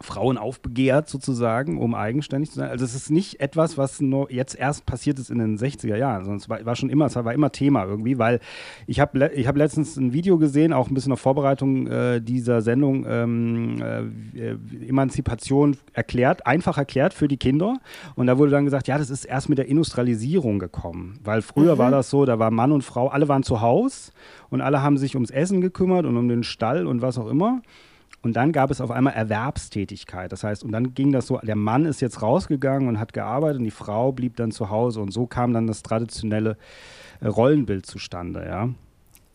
Frauen 0.00 0.38
aufbegehrt 0.38 1.08
sozusagen, 1.08 1.78
um 1.78 1.94
eigenständig 1.94 2.50
zu 2.50 2.56
sein. 2.56 2.70
Also 2.70 2.84
es 2.84 2.94
ist 2.94 3.10
nicht 3.10 3.40
etwas, 3.40 3.76
was 3.76 4.00
nur 4.00 4.30
jetzt 4.30 4.54
erst 4.54 4.86
passiert 4.86 5.18
ist 5.18 5.30
in 5.30 5.38
den 5.38 5.58
60er 5.58 5.96
Jahren, 5.96 6.24
sondern 6.24 6.38
es 6.38 6.48
war, 6.48 6.64
war 6.64 6.76
schon 6.76 6.88
immer, 6.88 7.06
es 7.06 7.16
war 7.16 7.34
immer 7.34 7.50
Thema 7.50 7.84
irgendwie, 7.84 8.18
weil 8.18 8.38
ich 8.86 9.00
habe 9.00 9.30
ich 9.34 9.46
hab 9.48 9.56
letztens 9.56 9.96
ein 9.96 10.12
Video 10.12 10.38
gesehen, 10.38 10.72
auch 10.72 10.88
ein 10.88 10.94
bisschen 10.94 11.12
auf 11.12 11.20
Vorbereitung 11.20 11.88
äh, 11.88 12.20
dieser 12.20 12.62
Sendung, 12.62 13.06
ähm, 13.08 13.82
äh, 14.34 14.86
Emanzipation 14.88 15.76
erklärt, 15.92 16.46
einfach 16.46 16.78
erklärt 16.78 17.12
für 17.12 17.26
die 17.26 17.36
Kinder. 17.36 17.78
Und 18.14 18.28
da 18.28 18.38
wurde 18.38 18.52
dann 18.52 18.64
gesagt, 18.64 18.86
ja, 18.86 18.98
das 18.98 19.10
ist 19.10 19.24
erst 19.24 19.48
mit 19.48 19.58
der 19.58 19.66
Industrialisierung 19.66 20.60
gekommen, 20.60 21.18
weil 21.24 21.42
früher 21.42 21.74
mhm. 21.74 21.78
war 21.78 21.90
das 21.90 22.08
so, 22.08 22.24
da 22.24 22.38
war 22.38 22.52
Mann 22.52 22.70
und 22.70 22.82
Frau, 22.82 23.08
alle 23.08 23.28
waren 23.28 23.42
zu 23.42 23.60
Hause 23.60 24.12
und 24.48 24.60
alle 24.60 24.80
haben 24.80 24.96
sich 24.96 25.16
ums 25.16 25.30
Essen 25.30 25.60
gekümmert 25.60 26.06
und 26.06 26.16
um 26.16 26.28
den 26.28 26.44
Stall 26.44 26.86
und 26.86 27.02
was 27.02 27.18
auch 27.18 27.28
immer. 27.28 27.62
Und 28.22 28.34
dann 28.34 28.52
gab 28.52 28.70
es 28.70 28.80
auf 28.80 28.90
einmal 28.90 29.14
Erwerbstätigkeit. 29.14 30.32
Das 30.32 30.42
heißt, 30.42 30.64
und 30.64 30.72
dann 30.72 30.94
ging 30.94 31.12
das 31.12 31.26
so, 31.26 31.38
der 31.38 31.56
Mann 31.56 31.84
ist 31.84 32.00
jetzt 32.00 32.20
rausgegangen 32.20 32.88
und 32.88 32.98
hat 32.98 33.12
gearbeitet 33.12 33.58
und 33.58 33.64
die 33.64 33.70
Frau 33.70 34.10
blieb 34.12 34.36
dann 34.36 34.50
zu 34.50 34.70
Hause. 34.70 35.00
Und 35.00 35.12
so 35.12 35.26
kam 35.26 35.52
dann 35.52 35.66
das 35.66 35.82
traditionelle 35.82 36.56
äh, 37.20 37.28
Rollenbild 37.28 37.86
zustande, 37.86 38.44
ja. 38.44 38.68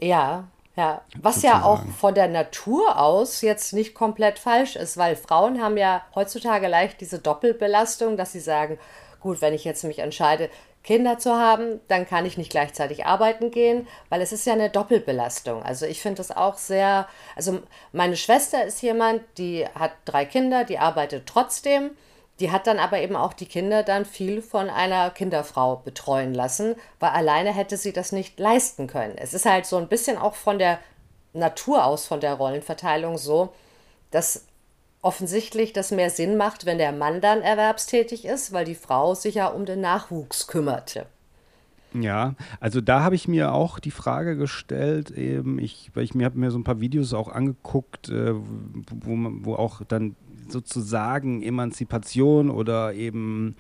Ja, 0.02 0.48
ja. 0.76 1.02
Was 1.22 1.36
Sozusagen. 1.36 1.62
ja 1.62 1.66
auch 1.66 1.86
von 1.98 2.14
der 2.14 2.28
Natur 2.28 3.00
aus 3.00 3.42
jetzt 3.42 3.74
nicht 3.74 3.94
komplett 3.94 4.38
falsch 4.38 4.76
ist, 4.76 4.98
weil 4.98 5.16
Frauen 5.16 5.62
haben 5.62 5.78
ja 5.78 6.02
heutzutage 6.14 6.68
leicht 6.68 7.00
diese 7.00 7.20
Doppelbelastung, 7.20 8.18
dass 8.18 8.34
sie 8.34 8.40
sagen, 8.40 8.80
gut, 9.22 9.42
wenn 9.42 9.54
ich 9.54 9.64
jetzt 9.64 9.84
mich 9.86 10.00
entscheide, 10.00 10.50
Kinder 10.84 11.18
zu 11.18 11.34
haben, 11.34 11.80
dann 11.88 12.06
kann 12.06 12.26
ich 12.26 12.38
nicht 12.38 12.52
gleichzeitig 12.52 13.06
arbeiten 13.06 13.52
gehen, 13.52 13.88
weil 14.10 14.22
es 14.22 14.34
ist 14.34 14.46
ja 14.46 14.54
eine 14.54 14.70
Doppelbelastung. 14.70 15.64
Also 15.64 15.86
ich 15.86 16.02
finde 16.02 16.18
das 16.18 16.32
auch 16.32 16.58
sehr, 16.58 17.08
also 17.36 17.62
meine 17.94 18.18
Schwester 18.18 18.66
ist 18.66 18.82
jemand, 18.82 19.22
die 19.38 19.66
hat 19.76 19.92
drei 20.06 20.26
Kinder, 20.26 20.66
die 20.66 20.80
arbeitet 20.80 21.26
trotzdem, 21.26 21.92
die 22.40 22.52
hat 22.52 22.68
dann 22.68 22.80
aber 22.80 23.00
eben 23.00 23.16
auch 23.16 23.32
die 23.32 23.46
Kinder 23.46 23.84
dann 23.84 24.06
viel 24.06 24.42
von 24.42 24.70
einer 24.70 25.10
Kinderfrau 25.10 25.78
betreuen 25.78 26.34
lassen, 26.34 26.76
weil 27.00 27.12
alleine 27.12 27.54
hätte 27.54 27.78
sie 27.78 27.94
das 27.94 28.12
nicht 28.12 28.38
leisten 28.40 28.88
können. 28.88 29.18
Es 29.18 29.34
ist 29.34 29.46
halt 29.46 29.66
so 29.66 29.78
ein 29.78 29.88
bisschen 29.88 30.18
auch 30.18 30.36
von 30.36 30.60
der 30.60 30.80
Natur 31.32 31.86
aus, 31.86 32.06
von 32.06 32.20
der 32.20 32.34
Rollenverteilung 32.34 33.18
so, 33.18 33.54
dass 34.12 34.46
offensichtlich 35.04 35.74
das 35.74 35.92
mehr 35.92 36.10
Sinn 36.10 36.38
macht, 36.38 36.66
wenn 36.66 36.80
der 36.80 36.94
Mann 36.94 37.22
dann 37.22 37.42
erwerbstätig 37.42 38.26
ist, 38.26 38.54
weil 38.54 38.66
die 38.66 38.74
Frau 38.74 39.14
sich 39.14 39.36
ja 39.36 39.48
um 39.48 39.66
den 39.66 39.82
Nachwuchs 39.82 40.48
kümmerte. 40.48 41.06
Ja, 41.94 42.34
also 42.60 42.82
da 42.82 43.04
habe 43.04 43.14
ich 43.14 43.28
mir 43.28 43.54
auch 43.54 43.80
die 43.80 43.92
Frage 43.92 44.36
gestellt, 44.36 45.12
eben 45.12 45.60
ich, 45.60 45.92
weil 45.94 46.04
ich 46.04 46.16
mir 46.16 46.26
habe 46.26 46.40
mir 46.40 46.50
so 46.50 46.58
ein 46.58 46.64
paar 46.64 46.80
Videos 46.80 47.14
auch 47.14 47.28
angeguckt, 47.28 48.10
äh, 48.10 48.34
wo, 48.34 49.16
wo 49.44 49.56
auch 49.56 49.82
dann 49.88 50.16
sozusagen 50.48 51.44
Emanzipation 51.44 52.50
oder 52.50 52.94
eben 52.94 53.56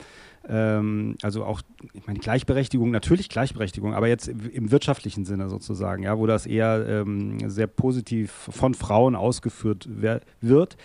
ähm, 0.48 1.16
also 1.22 1.46
auch, 1.46 1.62
ich 1.94 2.06
meine, 2.06 2.20
Gleichberechtigung, 2.20 2.92
natürlich 2.92 3.30
Gleichberechtigung, 3.30 3.94
aber 3.94 4.08
jetzt 4.08 4.28
im 4.28 4.72
wirtschaftlichen 4.72 5.26
Sinne 5.26 5.50
sozusagen, 5.50 6.04
ja, 6.04 6.18
wo 6.18 6.26
das 6.26 6.46
eher 6.46 6.86
ähm, 6.88 7.50
sehr 7.50 7.68
positiv 7.68 8.32
von 8.32 8.74
Frauen 8.74 9.16
ausgeführt 9.16 9.88
wird 10.42 10.76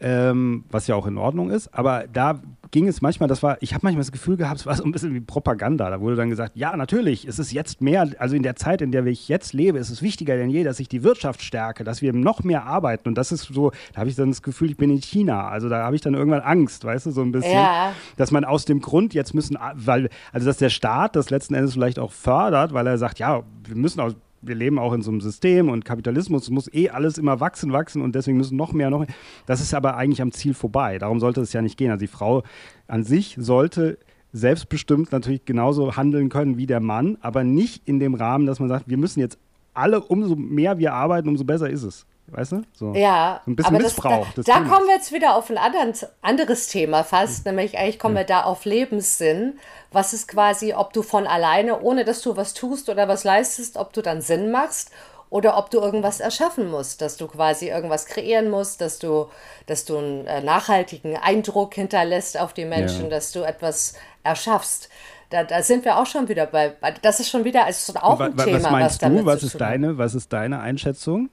ähm, 0.00 0.64
was 0.70 0.86
ja 0.86 0.94
auch 0.94 1.06
in 1.06 1.18
Ordnung 1.18 1.50
ist. 1.50 1.72
Aber 1.74 2.04
da 2.12 2.40
ging 2.70 2.86
es 2.86 3.02
manchmal, 3.02 3.28
das 3.28 3.42
war, 3.42 3.58
ich 3.60 3.74
habe 3.74 3.84
manchmal 3.84 4.02
das 4.02 4.12
Gefühl 4.12 4.36
gehabt, 4.36 4.60
es 4.60 4.66
war 4.66 4.74
so 4.76 4.84
ein 4.84 4.92
bisschen 4.92 5.14
wie 5.14 5.20
Propaganda. 5.20 5.90
Da 5.90 6.00
wurde 6.00 6.16
dann 6.16 6.30
gesagt, 6.30 6.56
ja, 6.56 6.76
natürlich, 6.76 7.26
es 7.26 7.38
ist 7.38 7.52
jetzt 7.52 7.80
mehr, 7.80 8.08
also 8.18 8.36
in 8.36 8.42
der 8.42 8.56
Zeit, 8.56 8.80
in 8.80 8.92
der 8.92 9.04
ich 9.06 9.28
jetzt 9.28 9.52
lebe, 9.52 9.78
ist 9.78 9.90
es 9.90 10.02
wichtiger 10.02 10.36
denn 10.36 10.50
je, 10.50 10.64
dass 10.64 10.80
ich 10.80 10.88
die 10.88 11.02
Wirtschaft 11.02 11.42
stärke, 11.42 11.84
dass 11.84 12.00
wir 12.02 12.12
noch 12.12 12.44
mehr 12.44 12.64
arbeiten. 12.64 13.08
Und 13.08 13.16
das 13.16 13.32
ist 13.32 13.42
so, 13.42 13.72
da 13.92 14.00
habe 14.00 14.10
ich 14.10 14.16
dann 14.16 14.30
das 14.30 14.42
Gefühl, 14.42 14.70
ich 14.70 14.76
bin 14.76 14.90
in 14.90 15.00
China. 15.00 15.48
Also 15.48 15.68
da 15.68 15.84
habe 15.84 15.96
ich 15.96 16.02
dann 16.02 16.14
irgendwann 16.14 16.42
Angst, 16.42 16.84
weißt 16.84 17.06
du, 17.06 17.10
so 17.10 17.22
ein 17.22 17.32
bisschen, 17.32 17.52
ja. 17.52 17.92
dass 18.16 18.30
man 18.30 18.44
aus 18.44 18.64
dem 18.64 18.80
Grund 18.80 19.14
jetzt 19.14 19.34
müssen, 19.34 19.58
weil, 19.74 20.08
also 20.32 20.46
dass 20.46 20.58
der 20.58 20.70
Staat 20.70 21.16
das 21.16 21.30
letzten 21.30 21.54
Endes 21.54 21.74
vielleicht 21.74 21.98
auch 21.98 22.12
fördert, 22.12 22.72
weil 22.72 22.86
er 22.86 22.98
sagt, 22.98 23.18
ja, 23.18 23.42
wir 23.64 23.76
müssen 23.76 24.00
auch 24.00 24.12
wir 24.42 24.54
leben 24.54 24.78
auch 24.78 24.92
in 24.92 25.02
so 25.02 25.10
einem 25.10 25.20
System 25.20 25.68
und 25.68 25.84
Kapitalismus 25.84 26.50
muss 26.50 26.72
eh 26.72 26.90
alles 26.90 27.18
immer 27.18 27.40
wachsen, 27.40 27.72
wachsen 27.72 28.02
und 28.02 28.14
deswegen 28.14 28.38
müssen 28.38 28.56
noch 28.56 28.72
mehr, 28.72 28.90
noch 28.90 29.00
mehr. 29.00 29.08
Das 29.46 29.60
ist 29.60 29.74
aber 29.74 29.96
eigentlich 29.96 30.22
am 30.22 30.32
Ziel 30.32 30.54
vorbei. 30.54 30.98
Darum 30.98 31.20
sollte 31.20 31.40
es 31.40 31.52
ja 31.52 31.62
nicht 31.62 31.76
gehen. 31.76 31.90
Also 31.90 32.00
die 32.00 32.06
Frau 32.06 32.42
an 32.86 33.04
sich 33.04 33.36
sollte 33.38 33.98
selbstbestimmt 34.32 35.12
natürlich 35.12 35.44
genauso 35.44 35.96
handeln 35.96 36.28
können 36.28 36.56
wie 36.56 36.66
der 36.66 36.80
Mann, 36.80 37.18
aber 37.20 37.44
nicht 37.44 37.86
in 37.88 37.98
dem 37.98 38.14
Rahmen, 38.14 38.46
dass 38.46 38.60
man 38.60 38.68
sagt, 38.68 38.88
wir 38.88 38.96
müssen 38.96 39.20
jetzt 39.20 39.38
alle, 39.74 40.00
umso 40.00 40.36
mehr 40.36 40.78
wir 40.78 40.94
arbeiten, 40.94 41.28
umso 41.28 41.44
besser 41.44 41.68
ist 41.68 41.82
es. 41.82 42.06
Weißt 42.32 42.52
du? 42.52 42.62
So. 42.72 42.94
Ja, 42.94 43.40
ein 43.46 43.56
bisschen 43.56 43.74
aber 43.74 43.84
Missbrauch. 43.84 44.26
Das, 44.34 44.44
da, 44.44 44.60
da 44.60 44.60
kommen 44.60 44.86
wir 44.86 44.94
jetzt 44.94 45.12
wieder 45.12 45.34
auf 45.34 45.50
ein 45.50 45.58
anderen, 45.58 45.94
anderes 46.22 46.68
Thema 46.68 47.02
fast, 47.02 47.44
mhm. 47.44 47.52
nämlich 47.52 47.78
eigentlich 47.78 47.98
kommen 47.98 48.14
ja. 48.14 48.20
wir 48.22 48.26
da 48.26 48.42
auf 48.42 48.64
Lebenssinn. 48.64 49.58
Was 49.90 50.12
ist 50.12 50.28
quasi, 50.28 50.74
ob 50.74 50.92
du 50.92 51.02
von 51.02 51.26
alleine, 51.26 51.80
ohne 51.80 52.04
dass 52.04 52.22
du 52.22 52.36
was 52.36 52.54
tust 52.54 52.88
oder 52.88 53.08
was 53.08 53.24
leistest, 53.24 53.76
ob 53.76 53.92
du 53.92 54.02
dann 54.02 54.20
Sinn 54.20 54.50
machst 54.50 54.90
oder 55.30 55.56
ob 55.56 55.70
du 55.70 55.78
irgendwas 55.78 56.20
erschaffen 56.20 56.70
musst, 56.70 57.00
dass 57.00 57.16
du 57.16 57.26
quasi 57.28 57.68
irgendwas 57.68 58.06
kreieren 58.06 58.50
musst, 58.50 58.80
dass 58.80 58.98
du, 58.98 59.28
dass 59.66 59.84
du 59.84 59.96
einen 59.96 60.26
äh, 60.26 60.42
nachhaltigen 60.42 61.16
Eindruck 61.16 61.74
hinterlässt 61.74 62.38
auf 62.38 62.52
die 62.52 62.64
Menschen, 62.64 63.04
ja. 63.04 63.10
dass 63.10 63.32
du 63.32 63.42
etwas 63.42 63.94
erschaffst. 64.24 64.88
Da, 65.30 65.44
da, 65.44 65.62
sind 65.62 65.84
wir 65.84 65.96
auch 65.96 66.06
schon 66.06 66.28
wieder 66.28 66.46
bei. 66.46 66.74
Das 67.02 67.20
ist 67.20 67.30
schon 67.30 67.44
wieder 67.44 67.64
also 67.64 67.94
auch 67.94 68.18
ein 68.18 68.36
was 68.36 68.44
Thema. 68.44 68.62
Was 68.64 68.70
meinst 68.70 69.02
was 69.02 69.08
du? 69.08 69.24
Was 69.24 69.42
ist 69.44 69.60
deine? 69.60 69.98
Was 69.98 70.14
ist 70.16 70.32
deine 70.32 70.58
Einschätzung? 70.58 71.30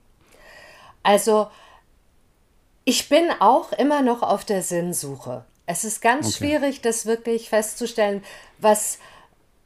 Also 1.03 1.47
ich 2.85 3.09
bin 3.09 3.29
auch 3.39 3.71
immer 3.73 4.01
noch 4.01 4.23
auf 4.23 4.45
der 4.45 4.63
Sinnsuche. 4.63 5.45
Es 5.65 5.83
ist 5.83 6.01
ganz 6.01 6.27
okay. 6.27 6.37
schwierig, 6.37 6.81
das 6.81 7.05
wirklich 7.05 7.49
festzustellen, 7.49 8.23
was 8.59 8.99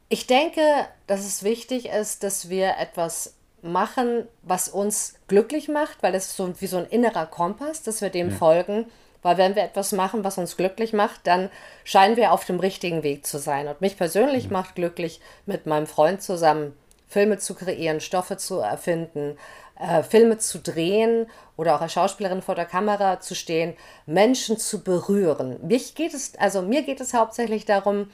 ich 0.10 0.28
denke, 0.28 0.62
dass 1.08 1.22
es 1.22 1.44
wichtig 1.44 1.88
ist, 1.88 2.24
dass 2.24 2.50
wir 2.50 2.78
etwas 2.80 3.36
machen, 3.62 4.28
was 4.42 4.68
uns 4.68 5.16
glücklich 5.28 5.68
macht, 5.68 6.02
weil 6.02 6.16
ist 6.16 6.36
so 6.36 6.52
wie 6.60 6.68
so 6.68 6.78
ein 6.78 6.88
innerer 6.88 7.28
Kompass, 7.28 7.84
dass 7.84 8.02
wir 8.02 8.10
dem 8.10 8.32
ja. 8.32 8.36
folgen. 8.36 8.86
Weil 9.22 9.38
wenn 9.38 9.56
wir 9.56 9.64
etwas 9.64 9.92
machen, 9.92 10.24
was 10.24 10.40
uns 10.40 10.58
glücklich 10.58 10.94
macht, 10.94 11.28
dann 11.28 11.52
scheinen 11.84 12.18
wir 12.18 12.32
auf 12.32 12.44
dem 12.44 12.60
richtigen 12.60 13.04
Weg 13.04 13.28
zu 13.28 13.38
sein. 13.38 13.68
Und 13.68 13.80
mich 13.80 13.98
persönlich 13.98 14.46
ja. 14.46 14.52
macht 14.52 14.76
glücklich, 14.76 15.22
mit 15.46 15.68
meinem 15.68 15.86
Freund 15.86 16.24
zusammen 16.24 16.76
Filme 17.08 17.38
zu 17.38 17.54
kreieren, 17.54 18.00
Stoffe 18.00 18.38
zu 18.38 18.60
erfinden, 18.60 19.38
äh, 19.82 20.04
Filme 20.04 20.38
zu 20.38 20.60
drehen 20.60 21.28
oder 21.58 21.76
auch 21.76 21.82
als 21.82 21.94
Schauspielerin 21.94 22.42
vor 22.42 22.56
der 22.56 22.66
Kamera 22.66 23.20
zu 23.20 23.34
stehen, 23.34 23.76
Menschen 24.06 24.58
zu 24.58 24.84
berühren. 24.84 25.58
Mich 25.66 25.96
geht 25.96 26.14
es, 26.14 26.36
also 26.38 26.62
mir 26.62 26.84
geht 26.84 27.02
es 27.02 27.14
hauptsächlich 27.14 27.66
darum, 27.66 28.12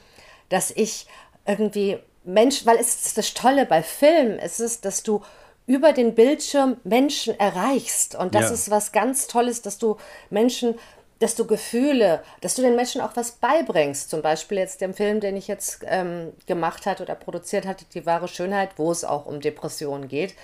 dass 0.48 0.70
ich 0.70 1.06
irgendwie 1.46 1.98
Mensch, 2.24 2.64
weil 2.66 2.76
es 2.76 3.06
ist 3.06 3.18
das 3.18 3.34
Tolle 3.34 3.66
bei 3.66 3.82
Filmen, 3.82 4.38
es 4.38 4.60
ist, 4.60 4.84
dass 4.84 5.02
du 5.02 5.22
über 5.66 5.92
den 5.92 6.14
Bildschirm 6.14 6.78
Menschen 6.84 7.38
erreichst. 7.38 8.14
Und 8.14 8.34
das 8.34 8.44
ja. 8.44 8.52
ist 8.52 8.70
was 8.70 8.92
ganz 8.92 9.26
Tolles, 9.26 9.60
dass 9.60 9.76
du 9.76 9.98
Menschen, 10.30 10.74
dass 11.18 11.34
du 11.34 11.46
Gefühle, 11.46 12.22
dass 12.40 12.54
du 12.54 12.62
den 12.62 12.76
Menschen 12.76 13.02
auch 13.02 13.14
was 13.14 13.32
beibringst. 13.32 14.08
Zum 14.08 14.22
Beispiel 14.22 14.56
jetzt 14.56 14.80
dem 14.80 14.94
Film, 14.94 15.20
den 15.20 15.36
ich 15.36 15.48
jetzt 15.48 15.80
ähm, 15.84 16.32
gemacht 16.46 16.86
hatte 16.86 17.02
oder 17.02 17.14
produziert 17.14 17.66
hatte, 17.66 17.84
Die 17.92 18.06
wahre 18.06 18.28
Schönheit, 18.28 18.70
wo 18.76 18.90
es 18.90 19.04
auch 19.04 19.26
um 19.26 19.40
Depressionen 19.40 20.08
geht. 20.08 20.34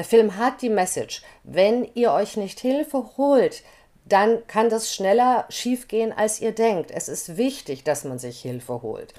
Der 0.00 0.06
Film 0.06 0.38
hat 0.38 0.62
die 0.62 0.70
Message, 0.70 1.20
wenn 1.44 1.86
ihr 1.92 2.12
euch 2.12 2.38
nicht 2.38 2.58
Hilfe 2.58 3.04
holt, 3.18 3.62
dann 4.06 4.46
kann 4.46 4.70
das 4.70 4.94
schneller 4.94 5.44
schiefgehen, 5.50 6.10
als 6.10 6.40
ihr 6.40 6.52
denkt. 6.52 6.90
Es 6.90 7.06
ist 7.06 7.36
wichtig, 7.36 7.84
dass 7.84 8.04
man 8.04 8.18
sich 8.18 8.40
Hilfe 8.40 8.80
holt. 8.80 9.12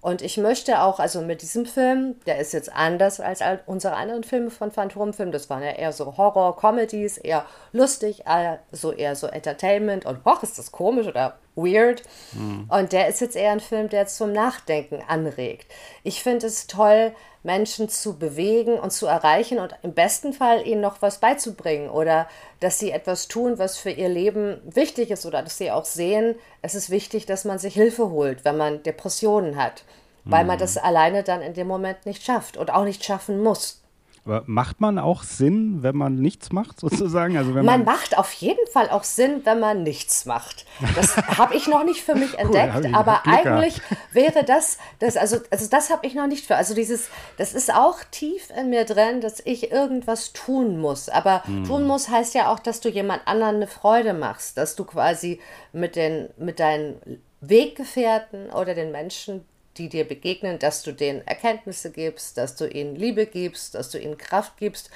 Und 0.00 0.22
ich 0.22 0.38
möchte 0.38 0.80
auch, 0.80 1.00
also 1.00 1.20
mit 1.20 1.42
diesem 1.42 1.66
Film, 1.66 2.18
der 2.24 2.38
ist 2.38 2.54
jetzt 2.54 2.72
anders 2.72 3.20
als 3.20 3.42
unsere 3.66 3.94
anderen 3.94 4.24
Filme 4.24 4.50
von 4.50 4.70
Phantomfilm. 4.70 5.32
Das 5.32 5.50
waren 5.50 5.62
ja 5.62 5.72
eher 5.72 5.92
so 5.92 6.16
Horror-Comedies, 6.16 7.18
eher 7.18 7.44
lustig, 7.72 8.26
also 8.26 8.90
eher 8.90 9.16
so 9.16 9.26
Entertainment 9.26 10.06
und 10.06 10.24
hoch, 10.24 10.42
ist 10.42 10.58
das 10.58 10.72
komisch 10.72 11.08
oder 11.08 11.36
weird. 11.56 12.04
Mhm. 12.32 12.70
Und 12.70 12.92
der 12.92 13.08
ist 13.08 13.20
jetzt 13.20 13.36
eher 13.36 13.52
ein 13.52 13.60
Film, 13.60 13.90
der 13.90 14.06
zum 14.06 14.32
Nachdenken 14.32 15.02
anregt. 15.06 15.70
Ich 16.04 16.22
finde 16.22 16.46
es 16.46 16.66
toll, 16.66 17.12
Menschen 17.42 17.88
zu 17.88 18.18
bewegen 18.18 18.78
und 18.78 18.92
zu 18.92 19.06
erreichen 19.06 19.58
und 19.58 19.74
im 19.82 19.94
besten 19.94 20.32
Fall 20.32 20.66
ihnen 20.66 20.80
noch 20.80 21.02
was 21.02 21.18
beizubringen 21.18 21.90
oder 21.90 22.28
dass 22.60 22.78
sie 22.78 22.92
etwas 22.92 23.28
tun, 23.28 23.58
was 23.58 23.78
für 23.78 23.90
ihr 23.90 24.08
Leben 24.08 24.60
wichtig 24.64 25.10
ist 25.10 25.26
oder 25.26 25.42
dass 25.42 25.58
sie 25.58 25.70
auch 25.70 25.84
sehen, 25.84 26.36
es 26.62 26.74
ist 26.74 26.90
wichtig, 26.90 27.26
dass 27.26 27.44
man 27.44 27.58
sich 27.58 27.74
Hilfe 27.74 28.10
holt, 28.10 28.44
wenn 28.44 28.56
man 28.56 28.82
Depressionen 28.84 29.56
hat, 29.56 29.84
weil 30.24 30.44
mhm. 30.44 30.48
man 30.48 30.58
das 30.58 30.76
alleine 30.76 31.24
dann 31.24 31.42
in 31.42 31.54
dem 31.54 31.66
Moment 31.66 32.06
nicht 32.06 32.22
schafft 32.22 32.56
und 32.56 32.72
auch 32.72 32.84
nicht 32.84 33.04
schaffen 33.04 33.42
muss. 33.42 33.81
Aber 34.24 34.44
macht 34.46 34.80
man 34.80 35.00
auch 35.00 35.24
Sinn, 35.24 35.82
wenn 35.82 35.96
man 35.96 36.16
nichts 36.16 36.52
macht, 36.52 36.78
sozusagen? 36.80 37.36
Also 37.36 37.54
wenn 37.54 37.64
man, 37.64 37.84
man 37.84 37.94
macht 37.94 38.16
auf 38.16 38.32
jeden 38.34 38.66
Fall 38.68 38.88
auch 38.90 39.04
Sinn, 39.04 39.40
wenn 39.44 39.58
man 39.58 39.82
nichts 39.82 40.26
macht. 40.26 40.64
Das 40.94 41.16
habe 41.38 41.54
ich 41.56 41.66
noch 41.66 41.84
nicht 41.84 42.02
für 42.02 42.14
mich 42.14 42.38
entdeckt, 42.38 42.74
cool, 42.76 42.94
aber 42.94 43.26
eigentlich 43.26 43.80
wäre 44.12 44.44
das, 44.44 44.78
das 45.00 45.16
also, 45.16 45.38
also 45.50 45.68
das 45.68 45.90
habe 45.90 46.06
ich 46.06 46.14
noch 46.14 46.26
nicht 46.26 46.46
für. 46.46 46.56
Also 46.56 46.74
dieses, 46.74 47.08
das 47.36 47.52
ist 47.52 47.74
auch 47.74 47.98
tief 48.10 48.50
in 48.56 48.70
mir 48.70 48.84
drin, 48.84 49.20
dass 49.20 49.40
ich 49.44 49.72
irgendwas 49.72 50.32
tun 50.32 50.78
muss. 50.78 51.08
Aber 51.08 51.44
hm. 51.44 51.64
tun 51.64 51.86
muss 51.86 52.08
heißt 52.08 52.34
ja 52.34 52.52
auch, 52.52 52.60
dass 52.60 52.80
du 52.80 52.88
jemand 52.88 53.26
anderen 53.26 53.56
eine 53.56 53.66
Freude 53.66 54.14
machst, 54.14 54.56
dass 54.56 54.76
du 54.76 54.84
quasi 54.84 55.40
mit, 55.72 55.96
den, 55.96 56.28
mit 56.36 56.60
deinen 56.60 57.20
Weggefährten 57.40 58.50
oder 58.50 58.74
den 58.74 58.92
Menschen, 58.92 59.44
die 59.78 59.88
dir 59.88 60.04
begegnen, 60.04 60.58
dass 60.58 60.82
du 60.82 60.92
denen 60.92 61.26
Erkenntnisse 61.26 61.90
gibst, 61.90 62.36
dass 62.36 62.56
du 62.56 62.68
ihnen 62.68 62.94
Liebe 62.94 63.26
gibst, 63.26 63.74
dass 63.74 63.90
du 63.90 63.98
ihnen 63.98 64.18
Kraft 64.18 64.56
gibst. 64.58 64.90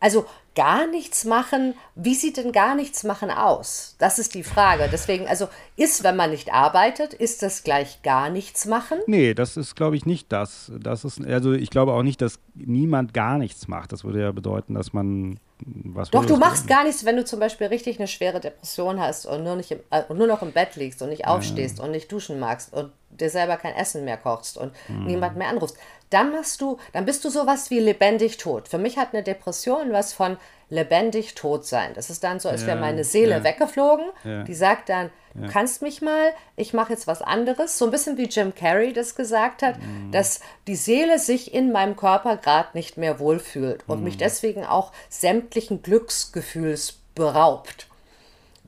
Also 0.00 0.26
gar 0.54 0.86
nichts 0.88 1.24
machen, 1.24 1.74
wie 1.94 2.14
sieht 2.14 2.36
denn 2.36 2.50
gar 2.50 2.74
nichts 2.74 3.04
machen 3.04 3.30
aus? 3.30 3.94
Das 3.98 4.18
ist 4.18 4.34
die 4.34 4.42
Frage. 4.42 4.88
Deswegen, 4.90 5.28
also 5.28 5.48
ist, 5.76 6.02
wenn 6.02 6.16
man 6.16 6.30
nicht 6.30 6.52
arbeitet, 6.52 7.14
ist 7.14 7.42
das 7.42 7.62
gleich 7.62 8.02
gar 8.02 8.28
nichts 8.28 8.66
machen? 8.66 8.98
Nee, 9.06 9.34
das 9.34 9.56
ist, 9.56 9.76
glaube 9.76 9.96
ich, 9.96 10.04
nicht 10.04 10.32
das. 10.32 10.72
Das 10.76 11.04
ist, 11.04 11.24
also 11.24 11.52
ich 11.52 11.70
glaube 11.70 11.92
auch 11.92 12.02
nicht, 12.02 12.20
dass 12.20 12.40
niemand 12.54 13.14
gar 13.14 13.38
nichts 13.38 13.68
macht. 13.68 13.92
Das 13.92 14.02
würde 14.02 14.20
ja 14.20 14.32
bedeuten, 14.32 14.74
dass 14.74 14.92
man 14.92 15.38
was 15.64 16.10
Doch, 16.10 16.24
du 16.24 16.36
machst 16.36 16.68
gar 16.68 16.84
nichts, 16.84 17.04
wenn 17.04 17.16
du 17.16 17.24
zum 17.24 17.40
Beispiel 17.40 17.66
richtig 17.66 17.98
eine 17.98 18.08
schwere 18.08 18.40
Depression 18.40 19.00
hast 19.00 19.26
und 19.26 19.42
nur, 19.42 19.56
nicht 19.56 19.70
im, 19.70 19.80
äh, 19.90 20.02
nur 20.12 20.26
noch 20.26 20.42
im 20.42 20.52
Bett 20.52 20.76
liegst 20.76 21.02
und 21.02 21.08
nicht 21.08 21.26
aufstehst 21.26 21.78
ja. 21.78 21.84
und 21.84 21.90
nicht 21.90 22.10
duschen 22.12 22.38
magst 22.38 22.72
und 22.72 22.92
dir 23.10 23.30
selber 23.30 23.56
kein 23.56 23.74
Essen 23.74 24.04
mehr 24.04 24.16
kochst 24.16 24.56
und 24.56 24.72
mhm. 24.88 25.06
niemand 25.06 25.36
mehr 25.36 25.48
anrufst. 25.48 25.76
Dann 26.10 26.32
machst 26.32 26.60
du, 26.60 26.78
dann 26.92 27.04
bist 27.04 27.24
du 27.24 27.30
sowas 27.30 27.70
wie 27.70 27.80
lebendig 27.80 28.38
tot. 28.38 28.68
Für 28.68 28.78
mich 28.78 28.96
hat 28.96 29.12
eine 29.12 29.22
Depression 29.22 29.92
was 29.92 30.12
von 30.12 30.36
lebendig 30.70 31.34
tot 31.34 31.66
sein. 31.66 31.92
Das 31.94 32.10
ist 32.10 32.22
dann 32.24 32.40
so, 32.40 32.48
als 32.48 32.66
wäre 32.66 32.78
meine 32.78 33.04
Seele 33.04 33.36
ja. 33.36 33.44
weggeflogen. 33.44 34.06
Ja. 34.24 34.42
Die 34.42 34.54
sagt 34.54 34.90
dann, 34.90 35.10
du 35.34 35.48
kannst 35.48 35.80
mich 35.80 36.02
mal, 36.02 36.32
ich 36.56 36.74
mache 36.74 36.92
jetzt 36.92 37.06
was 37.06 37.22
anderes. 37.22 37.78
So 37.78 37.86
ein 37.86 37.90
bisschen 37.90 38.18
wie 38.18 38.26
Jim 38.26 38.54
Carrey 38.54 38.92
das 38.92 39.14
gesagt 39.14 39.62
hat, 39.62 39.78
mhm. 39.78 40.12
dass 40.12 40.40
die 40.66 40.76
Seele 40.76 41.18
sich 41.18 41.54
in 41.54 41.72
meinem 41.72 41.96
Körper 41.96 42.36
gerade 42.36 42.68
nicht 42.74 42.98
mehr 42.98 43.18
wohlfühlt 43.18 43.84
und 43.86 43.98
mhm. 43.98 44.04
mich 44.04 44.18
deswegen 44.18 44.64
auch 44.64 44.92
sämtlichen 45.08 45.82
Glücksgefühls 45.82 46.98
beraubt. 47.14 47.87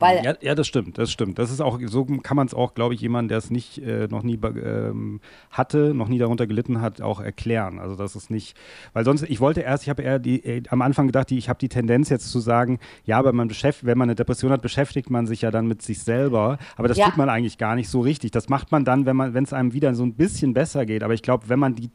Weil 0.01 0.25
ja, 0.25 0.35
ja, 0.41 0.55
das 0.55 0.67
stimmt, 0.67 0.99
das 0.99 1.11
stimmt. 1.13 1.39
Das 1.39 1.51
ist 1.51 1.61
auch, 1.61 1.79
so 1.87 2.05
kann 2.05 2.37
man 2.37 2.47
es 2.47 2.55
auch, 2.55 2.75
glaube 2.75 2.95
ich, 2.95 3.01
jemand, 3.01 3.31
der 3.31 3.39
es 3.39 3.51
nicht 3.51 3.79
äh, 3.79 4.09
noch 4.09 4.23
nie 4.23 4.39
ähm, 4.43 5.21
hatte, 5.51 5.93
noch 5.95 6.09
nie 6.09 6.19
darunter 6.19 6.47
gelitten 6.47 6.81
hat, 6.81 7.03
auch 7.03 7.21
erklären. 7.21 7.79
Also 7.79 7.97
das 7.97 8.17
ist 8.17 8.31
nicht, 8.31 8.57
weil 8.95 9.05
sonst, 9.05 9.23
ich 9.23 9.41
wollte 9.41 9.61
erst, 9.61 9.85
ich 9.85 9.91
habe 9.91 10.03
eher 10.03 10.19
die, 10.19 10.45
äh, 10.45 10.63
am 10.71 10.83
Anfang 10.83 11.07
gedacht, 11.07 11.29
die, 11.31 11.39
ich 11.39 11.49
habe 11.49 11.59
die 11.59 11.69
Tendenz 11.69 12.09
jetzt 12.09 12.31
zu 12.31 12.41
sagen, 12.41 12.79
ja, 13.05 13.19
aber 13.19 13.33
man 13.33 13.49
beschäftigt, 13.49 13.87
wenn 13.87 13.99
man 13.99 14.09
eine 14.09 14.17
Depression 14.17 14.51
hat, 14.51 14.63
beschäftigt 14.63 15.11
man 15.11 15.27
sich 15.27 15.43
ja 15.43 15.51
dann 15.51 15.67
mit 15.67 15.83
sich 15.83 16.03
selber. 16.03 16.59
Aber 16.77 16.89
das 16.89 16.97
ja. 16.97 17.07
tut 17.07 17.19
man 17.19 17.29
eigentlich 17.29 17.59
gar 17.59 17.77
nicht 17.77 17.89
so 17.89 18.01
richtig. 18.01 18.31
Das 18.31 18.49
macht 18.49 18.73
man 18.73 18.85
dann, 18.85 19.07
wenn 19.07 19.17
man, 19.17 19.35
wenn 19.35 19.45
es 19.45 19.53
einem 19.53 19.73
wieder 19.75 19.95
so 19.95 20.03
ein 20.03 20.15
bisschen 20.15 20.55
besser 20.55 20.87
geht. 20.87 21.03
Aber 21.03 21.15
ich 21.15 21.23
glaube, 21.23 21.49
wenn 21.49 21.59
man 21.59 21.75
die 21.75 21.91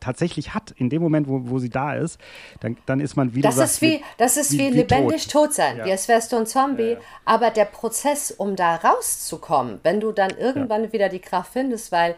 tatsächlich 0.00 0.54
hat, 0.54 0.72
in 0.72 0.90
dem 0.90 1.02
Moment, 1.02 1.28
wo, 1.28 1.42
wo 1.44 1.58
sie 1.58 1.70
da 1.70 1.94
ist, 1.94 2.18
dann, 2.60 2.76
dann 2.86 3.00
ist 3.00 3.16
man 3.16 3.34
wieder. 3.34 3.48
Das 3.48 3.58
ist 3.58 3.82
wie, 3.82 4.02
das 4.18 4.36
ist 4.36 4.52
wie, 4.52 4.58
wie 4.58 4.70
lebendig 4.70 5.28
tot, 5.28 5.46
tot 5.46 5.54
sein, 5.54 5.78
ja. 5.78 5.84
wie 5.84 5.92
als 5.92 6.08
wärst 6.08 6.32
du 6.32 6.36
ein 6.36 6.46
Zombie. 6.46 6.82
Ja, 6.82 6.90
ja. 6.92 6.98
Aber 7.24 7.50
der 7.50 7.66
Prozess, 7.66 8.30
um 8.30 8.56
da 8.56 8.76
rauszukommen, 8.76 9.80
wenn 9.82 10.00
du 10.00 10.12
dann 10.12 10.30
irgendwann 10.30 10.92
wieder 10.92 11.08
die 11.08 11.20
Kraft 11.20 11.52
findest, 11.52 11.92
weil 11.92 12.16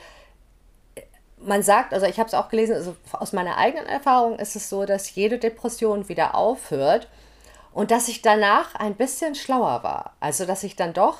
man 1.44 1.62
sagt, 1.62 1.92
also 1.92 2.06
ich 2.06 2.18
habe 2.18 2.28
es 2.28 2.34
auch 2.34 2.48
gelesen, 2.48 2.76
also 2.76 2.96
aus 3.12 3.32
meiner 3.32 3.58
eigenen 3.58 3.86
Erfahrung 3.86 4.38
ist 4.38 4.56
es 4.56 4.68
so, 4.68 4.84
dass 4.84 5.14
jede 5.14 5.38
Depression 5.38 6.08
wieder 6.08 6.34
aufhört 6.34 7.08
und 7.72 7.90
dass 7.90 8.08
ich 8.08 8.22
danach 8.22 8.74
ein 8.74 8.94
bisschen 8.94 9.34
schlauer 9.34 9.82
war. 9.82 10.14
Also 10.20 10.46
dass 10.46 10.62
ich 10.62 10.76
dann 10.76 10.92
doch 10.92 11.18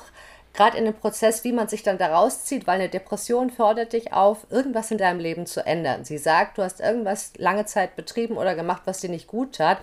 gerade 0.53 0.77
in 0.77 0.85
dem 0.85 0.93
Prozess, 0.93 1.43
wie 1.43 1.51
man 1.51 1.67
sich 1.67 1.83
dann 1.83 1.97
da 1.97 2.15
rauszieht, 2.15 2.67
weil 2.67 2.79
eine 2.79 2.89
Depression 2.89 3.49
fordert 3.49 3.93
dich 3.93 4.13
auf, 4.13 4.45
irgendwas 4.49 4.91
in 4.91 4.97
deinem 4.97 5.19
Leben 5.19 5.45
zu 5.45 5.65
ändern. 5.65 6.05
Sie 6.05 6.17
sagt, 6.17 6.57
du 6.57 6.63
hast 6.63 6.79
irgendwas 6.79 7.31
lange 7.37 7.65
Zeit 7.65 7.95
betrieben 7.95 8.37
oder 8.37 8.55
gemacht, 8.55 8.83
was 8.85 9.01
dir 9.01 9.09
nicht 9.09 9.27
gut 9.27 9.55
tat. 9.55 9.79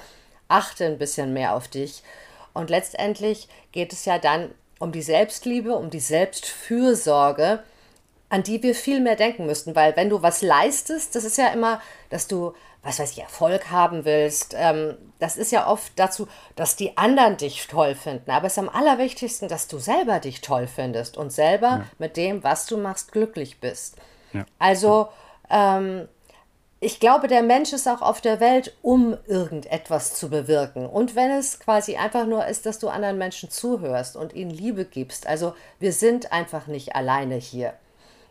Achte 0.48 0.87
ein 0.87 0.98
bisschen 0.98 1.33
mehr 1.33 1.54
auf 1.54 1.68
dich. 1.68 2.02
Und 2.52 2.70
letztendlich 2.70 3.48
geht 3.72 3.92
es 3.92 4.04
ja 4.04 4.18
dann 4.18 4.50
um 4.78 4.92
die 4.92 5.02
Selbstliebe, 5.02 5.74
um 5.74 5.90
die 5.90 6.00
Selbstfürsorge, 6.00 7.62
an 8.28 8.42
die 8.44 8.62
wir 8.62 8.74
viel 8.74 9.00
mehr 9.00 9.16
denken 9.16 9.46
müssten, 9.46 9.74
weil 9.74 9.96
wenn 9.96 10.09
du 10.09 10.22
was 10.22 10.40
leistest, 10.40 11.16
das 11.16 11.24
ist 11.24 11.37
ja 11.37 11.48
immer, 11.48 11.80
dass 12.11 12.28
du 12.28 12.54
was 12.83 12.99
weiß 12.99 13.12
ich, 13.12 13.21
Erfolg 13.21 13.71
haben 13.71 14.05
willst, 14.05 14.55
ähm, 14.57 14.97
das 15.19 15.37
ist 15.37 15.53
ja 15.53 15.66
oft 15.66 15.93
dazu, 15.97 16.29
dass 16.57 16.77
die 16.77 16.97
anderen 16.97 17.37
dich 17.37 17.66
toll 17.66 17.95
finden. 17.95 18.31
Aber 18.31 18.47
es 18.47 18.55
ist 18.55 18.59
am 18.59 18.71
allerwichtigsten, 18.71 19.49
dass 19.49 19.69
du 19.69 19.79
selber 19.79 20.19
dich 20.19 20.40
toll 20.40 20.66
findest 20.66 21.16
und 21.16 21.31
selber 21.31 21.69
ja. 21.69 21.87
mit 21.99 22.16
dem, 22.16 22.43
was 22.43 22.66
du 22.66 22.79
machst, 22.79 23.12
glücklich 23.12 23.61
bist. 23.61 23.97
Ja. 24.33 24.47
Also, 24.59 25.09
ähm, 25.51 26.09
ich 26.83 26.99
glaube, 26.99 27.29
der 27.29 27.43
Mensch 27.43 27.75
ist 27.75 27.87
auch 27.87 28.01
auf 28.01 28.23
der 28.23 28.40
Welt, 28.40 28.75
um 28.81 29.14
irgendetwas 29.27 30.14
zu 30.14 30.31
bewirken. 30.31 30.87
Und 30.87 31.14
wenn 31.14 31.31
es 31.31 31.61
quasi 31.61 31.97
einfach 31.97 32.25
nur 32.25 32.47
ist, 32.47 32.64
dass 32.64 32.79
du 32.79 32.88
anderen 32.88 33.19
Menschen 33.19 33.51
zuhörst 33.51 34.16
und 34.16 34.33
ihnen 34.33 34.51
Liebe 34.51 34.87
gibst. 34.87 35.27
Also, 35.27 35.55
wir 35.79 35.93
sind 35.93 36.33
einfach 36.33 36.66
nicht 36.66 36.97
alleine 36.97 37.35
hier. 37.35 37.75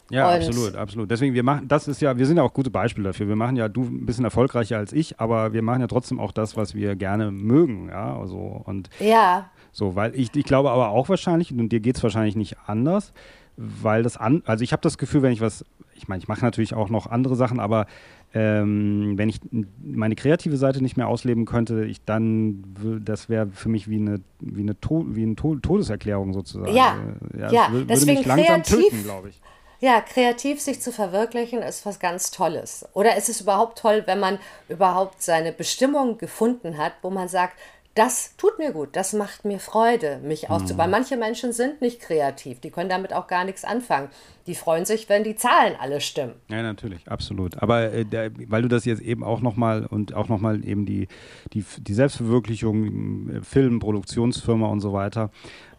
Ja, 0.10 0.28
und 0.28 0.36
absolut, 0.36 0.76
absolut. 0.76 1.12
Deswegen, 1.12 1.34
wir 1.34 1.44
machen, 1.44 1.68
das 1.68 1.88
ist 1.88 2.02
ja, 2.02 2.18
wir 2.18 2.26
sind 2.26 2.38
ja 2.38 2.44
auch 2.44 2.54
gute 2.54 2.70
Beispiele 2.70 3.10
dafür. 3.10 3.28
Wir 3.28 3.36
machen 3.36 3.56
ja, 3.56 3.70
du 3.70 3.84
ein 3.84 4.06
bisschen 4.06 4.26
erfolgreicher 4.26 4.78
als 4.78 4.94
ich, 4.94 5.20
aber 5.20 5.54
wir 5.54 5.62
machen 5.62 5.82
ja 5.82 5.88
trotzdem 5.88 6.20
auch 6.20 6.32
das, 6.32 6.58
was 6.58 6.74
wir 6.74 6.96
gerne 6.96 7.32
mögen, 7.32 7.90
ja, 7.90 8.18
also 8.18 8.62
und 8.66 8.90
ja. 9.00 9.50
so, 9.72 9.96
weil 9.96 10.16
ich, 10.16 10.36
ich 10.36 10.46
glaube 10.46 10.72
aber 10.72 10.90
auch 10.90 11.10
wahrscheinlich, 11.10 11.52
und 11.52 11.70
dir 11.70 11.80
geht 11.80 11.98
es 11.98 12.04
wahrscheinlich 12.04 12.36
nicht 12.36 12.58
anders, 12.66 13.14
weil 13.56 14.04
das 14.04 14.18
an, 14.18 14.42
also 14.46 14.64
ich 14.64 14.72
habe 14.72 14.82
das 14.82 14.98
Gefühl, 14.98 15.22
wenn 15.22 15.34
ich 15.34 15.42
was, 15.42 15.66
ich 15.94 16.08
meine, 16.08 16.22
ich 16.22 16.28
mache 16.28 16.44
natürlich 16.44 16.74
auch 16.74 16.90
noch 16.90 17.08
andere 17.08 17.36
Sachen, 17.36 17.60
aber 17.60 17.86
ähm, 18.34 19.18
wenn 19.18 19.28
ich 19.28 19.40
meine 19.84 20.16
kreative 20.16 20.56
Seite 20.58 20.82
nicht 20.82 20.98
mehr 20.98 21.08
ausleben 21.08 21.46
könnte, 21.46 21.86
ich 21.86 22.04
dann, 22.06 22.64
das 23.04 23.28
wäre 23.28 23.48
für 23.48 23.70
mich 23.70 23.90
wie 23.90 23.98
eine, 23.98 24.22
wie 24.40 24.62
eine, 24.62 24.80
to 24.80 25.06
wie 25.10 25.24
eine 25.24 25.36
to 25.36 25.56
Todeserklärung 25.56 26.34
sozusagen. 26.34 26.76
Ja, 26.76 26.96
ja, 27.38 27.52
ja. 27.52 27.72
würde 27.72 27.88
deswegen 27.88 28.20
mich 28.20 28.28
langsam 28.28 28.62
kreativ, 28.62 28.90
töten, 28.90 29.04
glaube 29.04 29.30
ich. 29.30 29.42
Ja, 29.82 30.02
kreativ 30.02 30.60
sich 30.60 30.82
zu 30.82 30.92
verwirklichen 30.92 31.62
ist 31.62 31.86
was 31.86 32.00
ganz 32.02 32.32
Tolles. 32.32 32.86
Oder 32.94 33.16
ist 33.16 33.30
es 33.30 33.40
überhaupt 33.40 33.78
toll, 33.78 34.04
wenn 34.08 34.20
man 34.20 34.38
überhaupt 34.68 35.24
seine 35.24 35.54
Bestimmung 35.54 36.18
gefunden 36.18 36.78
hat, 36.78 36.92
wo 37.02 37.10
man 37.10 37.30
sagt, 37.30 37.58
das 38.00 38.38
tut 38.38 38.58
mir 38.60 38.72
gut, 38.72 38.96
das 38.96 39.12
macht 39.12 39.44
mir 39.44 39.60
Freude, 39.60 40.22
mich 40.24 40.50
auszubauen. 40.50 40.90
Mhm. 40.90 40.92
Manche 40.92 41.18
Menschen 41.18 41.52
sind 41.52 41.82
nicht 41.82 42.00
kreativ, 42.00 42.62
die 42.62 42.72
können 42.72 42.90
damit 42.90 43.12
auch 43.12 43.28
gar 43.28 43.44
nichts 43.44 43.66
anfangen. 43.66 44.08
Die 44.48 44.56
freuen 44.56 44.86
sich, 44.86 45.10
wenn 45.10 45.26
die 45.26 45.36
Zahlen 45.36 45.74
alle 45.78 46.00
stimmen. 46.00 46.36
Ja, 46.48 46.64
natürlich, 46.64 47.06
absolut. 47.10 47.62
Aber 47.62 47.92
äh, 47.92 48.06
der, 48.06 48.32
weil 48.48 48.62
du 48.62 48.70
das 48.70 48.86
jetzt 48.86 49.02
eben 49.02 49.22
auch 49.22 49.42
nochmal 49.42 49.86
und 49.86 50.14
auch 50.14 50.30
nochmal 50.30 50.66
eben 50.66 50.86
die, 50.86 51.10
die, 51.52 51.66
die 51.78 51.94
Selbstverwirklichung, 51.94 53.30
äh, 53.32 53.42
Film, 53.42 53.80
Produktionsfirma 53.80 54.68
und 54.68 54.80
so 54.80 54.94
weiter. 54.94 55.30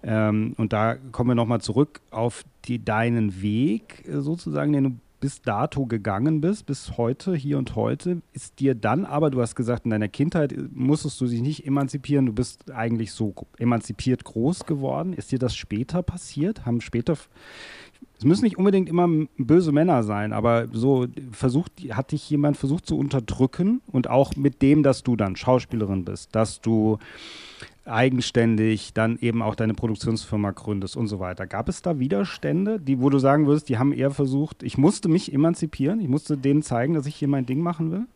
Ähm, 0.02 0.54
und 0.58 0.74
da 0.74 0.96
kommen 1.12 1.30
wir 1.30 1.34
nochmal 1.34 1.62
zurück 1.62 2.02
auf 2.10 2.44
die, 2.66 2.84
deinen 2.84 3.40
Weg 3.40 4.06
äh, 4.06 4.20
sozusagen, 4.20 4.74
den 4.74 4.84
du 4.84 4.90
bis 5.20 5.42
dato 5.42 5.86
gegangen 5.86 6.40
bist, 6.40 6.66
bis 6.66 6.96
heute, 6.96 7.34
hier 7.34 7.58
und 7.58 7.76
heute, 7.76 8.22
ist 8.32 8.58
dir 8.58 8.74
dann 8.74 9.04
aber, 9.04 9.30
du 9.30 9.40
hast 9.40 9.54
gesagt, 9.54 9.84
in 9.84 9.90
deiner 9.90 10.08
Kindheit 10.08 10.54
musstest 10.72 11.20
du 11.20 11.26
dich 11.26 11.42
nicht 11.42 11.66
emanzipieren, 11.66 12.26
du 12.26 12.32
bist 12.32 12.70
eigentlich 12.70 13.12
so 13.12 13.34
emanzipiert 13.58 14.24
groß 14.24 14.64
geworden. 14.64 15.12
Ist 15.12 15.30
dir 15.30 15.38
das 15.38 15.54
später 15.54 16.02
passiert? 16.02 16.64
Haben 16.64 16.80
später, 16.80 17.16
es 18.18 18.24
müssen 18.24 18.44
nicht 18.44 18.58
unbedingt 18.58 18.88
immer 18.88 19.08
böse 19.36 19.72
Männer 19.72 20.02
sein, 20.02 20.32
aber 20.32 20.68
so 20.72 21.06
versucht, 21.32 21.72
hat 21.90 22.12
dich 22.12 22.28
jemand 22.30 22.56
versucht 22.56 22.86
zu 22.86 22.98
unterdrücken 22.98 23.82
und 23.86 24.08
auch 24.08 24.36
mit 24.36 24.62
dem, 24.62 24.82
dass 24.82 25.02
du 25.02 25.16
dann 25.16 25.36
Schauspielerin 25.36 26.04
bist, 26.04 26.34
dass 26.34 26.60
du 26.60 26.98
eigenständig 27.84 28.92
dann 28.92 29.18
eben 29.20 29.42
auch 29.42 29.54
deine 29.54 29.74
Produktionsfirma 29.74 30.50
gründest 30.52 30.96
und 30.96 31.08
so 31.08 31.18
weiter. 31.18 31.46
Gab 31.46 31.68
es 31.68 31.82
da 31.82 31.98
Widerstände, 31.98 32.78
die, 32.78 33.00
wo 33.00 33.10
du 33.10 33.18
sagen 33.18 33.46
würdest, 33.46 33.68
die 33.68 33.78
haben 33.78 33.92
eher 33.92 34.10
versucht, 34.10 34.62
ich 34.62 34.78
musste 34.78 35.08
mich 35.08 35.32
emanzipieren, 35.32 36.00
ich 36.00 36.08
musste 36.08 36.36
denen 36.36 36.62
zeigen, 36.62 36.94
dass 36.94 37.06
ich 37.06 37.16
hier 37.16 37.28
mein 37.28 37.46
Ding 37.46 37.60
machen 37.60 37.90
will? 37.90 38.06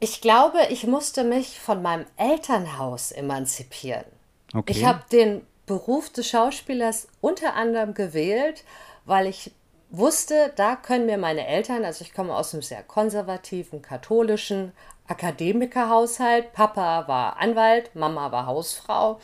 Ich 0.00 0.20
glaube, 0.20 0.58
ich 0.70 0.86
musste 0.86 1.24
mich 1.24 1.60
von 1.60 1.82
meinem 1.82 2.06
Elternhaus 2.16 3.12
emanzipieren. 3.12 4.04
Okay. 4.52 4.72
Ich 4.72 4.84
habe 4.84 5.02
den 5.10 5.42
Beruf 5.66 6.10
des 6.10 6.28
Schauspielers 6.28 7.08
unter 7.20 7.54
anderem 7.54 7.94
gewählt, 7.94 8.64
weil 9.06 9.26
ich 9.26 9.52
wusste, 9.90 10.52
da 10.56 10.76
können 10.76 11.06
mir 11.06 11.18
meine 11.18 11.46
Eltern, 11.46 11.84
also 11.84 12.02
ich 12.02 12.12
komme 12.12 12.34
aus 12.34 12.52
einem 12.52 12.62
sehr 12.62 12.82
konservativen, 12.82 13.80
katholischen, 13.80 14.72
Akademikerhaushalt. 15.06 16.52
Papa 16.52 17.08
war 17.08 17.38
Anwalt, 17.38 17.94
Mama 17.94 18.32
war 18.32 18.46
Hausfrau. 18.46 19.20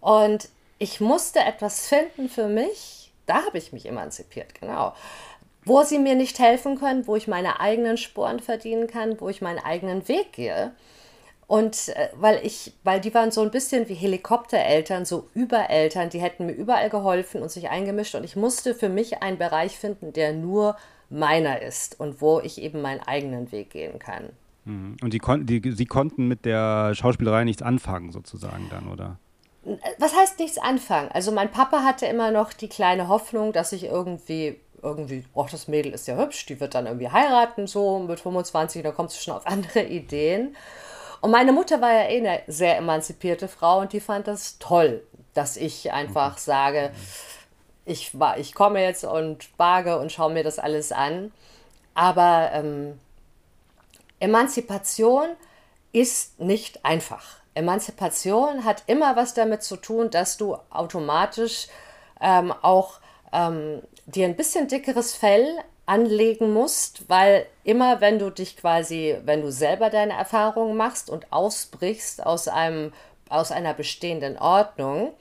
Und 0.00 0.48
ich 0.78 1.00
musste 1.00 1.40
etwas 1.40 1.88
finden 1.88 2.28
für 2.28 2.48
mich. 2.48 3.12
Da 3.26 3.44
habe 3.44 3.58
ich 3.58 3.72
mich 3.72 3.86
emanzipiert, 3.86 4.58
genau. 4.58 4.94
Wo 5.64 5.82
sie 5.82 5.98
mir 5.98 6.14
nicht 6.14 6.38
helfen 6.38 6.78
können, 6.78 7.06
wo 7.06 7.16
ich 7.16 7.28
meine 7.28 7.60
eigenen 7.60 7.98
Sporen 7.98 8.40
verdienen 8.40 8.86
kann, 8.86 9.20
wo 9.20 9.28
ich 9.28 9.42
meinen 9.42 9.58
eigenen 9.58 10.08
Weg 10.08 10.32
gehe. 10.32 10.72
Und 11.46 11.88
äh, 11.88 12.08
weil 12.14 12.40
ich, 12.46 12.72
weil 12.84 13.00
die 13.00 13.12
waren 13.12 13.30
so 13.30 13.42
ein 13.42 13.50
bisschen 13.50 13.88
wie 13.88 13.94
Helikoptereltern, 13.94 15.04
so 15.04 15.28
Übereltern, 15.34 16.08
die 16.08 16.20
hätten 16.20 16.46
mir 16.46 16.52
überall 16.52 16.88
geholfen 16.88 17.42
und 17.42 17.50
sich 17.50 17.68
eingemischt. 17.68 18.14
Und 18.14 18.24
ich 18.24 18.36
musste 18.36 18.74
für 18.74 18.88
mich 18.88 19.22
einen 19.22 19.36
Bereich 19.36 19.76
finden, 19.76 20.12
der 20.12 20.32
nur 20.32 20.76
meiner 21.10 21.60
ist 21.60 21.98
und 21.98 22.20
wo 22.20 22.40
ich 22.40 22.62
eben 22.62 22.80
meinen 22.80 23.00
eigenen 23.00 23.52
Weg 23.52 23.70
gehen 23.70 23.98
kann. 23.98 24.30
Mhm. 24.64 24.96
Und 25.02 25.12
die, 25.12 25.18
kon 25.18 25.46
die, 25.46 25.72
sie 25.72 25.86
konnten 25.86 26.28
mit 26.28 26.44
der 26.44 26.94
Schauspielerei 26.94 27.44
nichts 27.44 27.62
anfangen, 27.62 28.12
sozusagen 28.12 28.68
dann, 28.70 28.88
oder? 28.88 29.18
Was 29.98 30.16
heißt 30.16 30.38
nichts 30.38 30.58
anfangen? 30.58 31.10
Also 31.12 31.32
mein 31.32 31.50
Papa 31.50 31.82
hatte 31.84 32.06
immer 32.06 32.30
noch 32.30 32.52
die 32.52 32.68
kleine 32.68 33.08
Hoffnung, 33.08 33.52
dass 33.52 33.72
ich 33.72 33.84
irgendwie, 33.84 34.58
irgendwie, 34.82 35.24
oh, 35.34 35.46
das 35.50 35.68
Mädel 35.68 35.92
ist 35.92 36.08
ja 36.08 36.16
hübsch, 36.16 36.46
die 36.46 36.60
wird 36.60 36.74
dann 36.74 36.86
irgendwie 36.86 37.10
heiraten, 37.10 37.66
so 37.66 37.98
mit 37.98 38.20
25, 38.20 38.82
da 38.82 38.90
kommt 38.92 39.10
sie 39.10 39.22
schon 39.22 39.34
auf 39.34 39.46
andere 39.48 39.82
Ideen. 39.84 40.56
Und 41.20 41.30
meine 41.30 41.52
Mutter 41.52 41.82
war 41.82 41.92
ja 41.92 42.08
eh 42.08 42.18
eine 42.18 42.40
sehr 42.46 42.78
emanzipierte 42.78 43.48
Frau 43.48 43.80
und 43.80 43.92
die 43.92 44.00
fand 44.00 44.26
das 44.26 44.58
toll, 44.58 45.02
dass 45.34 45.58
ich 45.58 45.92
einfach 45.92 46.32
okay. 46.32 46.40
sage, 46.40 46.90
ich, 47.84 48.12
ich 48.38 48.54
komme 48.54 48.82
jetzt 48.82 49.04
und 49.04 49.50
wage 49.58 49.98
und 49.98 50.12
schaue 50.12 50.32
mir 50.32 50.44
das 50.44 50.58
alles 50.58 50.92
an. 50.92 51.32
Aber 51.94 52.50
ähm, 52.54 52.98
Emanzipation 54.20 55.28
ist 55.92 56.38
nicht 56.40 56.84
einfach. 56.84 57.38
Emanzipation 57.54 58.64
hat 58.64 58.84
immer 58.86 59.16
was 59.16 59.34
damit 59.34 59.62
zu 59.62 59.76
tun, 59.76 60.10
dass 60.10 60.36
du 60.36 60.56
automatisch 60.70 61.66
ähm, 62.20 62.52
auch 62.62 63.00
ähm, 63.32 63.82
dir 64.06 64.26
ein 64.26 64.36
bisschen 64.36 64.68
dickeres 64.68 65.14
Fell 65.14 65.46
anlegen 65.86 66.52
musst, 66.52 67.08
weil 67.08 67.46
immer 67.64 68.00
wenn 68.00 68.18
du 68.20 68.30
dich 68.30 68.56
quasi, 68.56 69.16
wenn 69.24 69.42
du 69.42 69.50
selber 69.50 69.90
deine 69.90 70.12
Erfahrungen 70.12 70.76
machst 70.76 71.10
und 71.10 71.32
ausbrichst 71.32 72.24
aus 72.24 72.46
einem 72.46 72.92
aus 73.28 73.52
einer 73.52 73.74
bestehenden 73.74 74.36
Ordnung, 74.38 75.12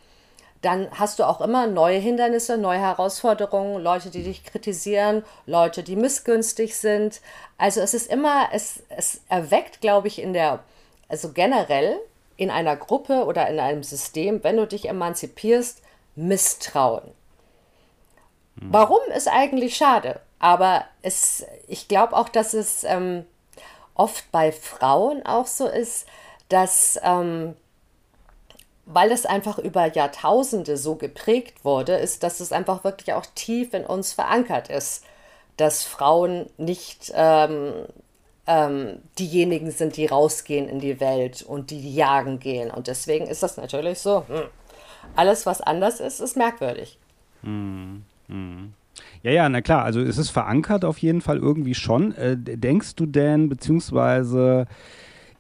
dann 0.62 0.90
hast 0.92 1.20
du 1.20 1.24
auch 1.24 1.40
immer 1.40 1.68
neue 1.68 2.00
Hindernisse, 2.00 2.58
neue 2.58 2.80
Herausforderungen, 2.80 3.82
Leute, 3.82 4.10
die 4.10 4.24
dich 4.24 4.44
kritisieren, 4.44 5.24
Leute, 5.46 5.84
die 5.84 5.96
missgünstig 5.96 6.76
sind. 6.76 7.22
Also 7.58 7.80
es 7.80 7.94
ist 7.94 8.12
immer, 8.12 8.50
es, 8.52 8.84
es 8.90 9.22
erweckt, 9.30 9.80
glaube 9.80 10.10
ich, 10.10 10.22
in 10.22 10.34
der, 10.34 10.60
also 11.08 11.32
generell 11.32 11.98
in 12.36 12.52
einer 12.52 12.76
Gruppe 12.76 13.26
oder 13.26 13.48
in 13.48 13.60
einem 13.60 13.84
System, 13.84 14.44
wenn 14.44 14.58
du 14.58 14.68
dich 14.68 14.88
emanzipierst, 14.88 15.82
Misstrauen. 16.16 17.04
Hm. 18.60 18.68
Warum 18.72 19.02
ist 19.16 19.30
eigentlich 19.30 19.78
schade? 19.78 20.20
Aber 20.40 20.86
es, 21.02 21.46
ich 21.68 21.88
glaube 21.88 22.16
auch, 22.16 22.30
dass 22.30 22.54
es 22.54 22.84
ähm, 22.84 23.26
oft 23.94 24.32
bei 24.32 24.52
Frauen 24.52 25.26
auch 25.26 25.48
so 25.48 25.68
ist, 25.68 26.06
dass 26.48 27.00
ähm, 27.04 27.56
weil 28.92 29.12
es 29.12 29.28
einfach 29.28 29.60
über 29.60 29.86
Jahrtausende 29.94 30.76
so 30.76 30.96
geprägt 30.96 31.64
wurde, 31.64 31.94
ist, 31.94 32.24
dass 32.24 32.40
es 32.40 32.52
einfach 32.52 32.84
wirklich 32.84 33.14
auch 33.14 33.26
tief 33.36 33.76
in 33.76 33.86
uns 33.86 34.14
verankert 34.14 34.70
ist, 34.70 35.06
dass 35.58 35.84
Frauen 35.84 36.48
nicht 36.58 37.12
ähm, 37.14 37.86
ähm, 38.48 38.98
diejenigen 39.20 39.70
sind, 39.70 39.96
die 39.96 40.08
rausgehen 40.08 40.68
in 40.68 40.80
die 40.80 41.00
Welt 41.00 41.44
und 41.44 41.70
die 41.70 41.94
jagen 41.94 42.40
gehen. 42.40 42.72
Und 42.72 42.88
deswegen 42.88 43.28
ist 43.28 43.44
das 43.44 43.58
natürlich 43.58 44.00
so, 44.00 44.24
hm, 44.28 44.46
alles, 45.16 45.46
was 45.46 45.62
anders 45.62 46.00
ist, 46.00 46.20
ist 46.20 46.36
merkwürdig. 46.36 46.98
Hm, 47.44 48.04
hm. 48.28 48.74
Ja, 49.22 49.32
ja, 49.32 49.50
na 49.50 49.62
klar, 49.62 49.84
also 49.84 50.02
es 50.02 50.18
ist 50.18 50.32
verankert 50.32 50.84
auf 50.84 50.98
jeden 50.98 51.22
Fall 51.22 51.38
irgendwie 51.38 51.76
schon. 51.76 52.16
Äh, 52.16 52.36
denkst 52.38 52.96
du 52.96 53.06
denn, 53.06 53.50
beziehungsweise 53.50 54.66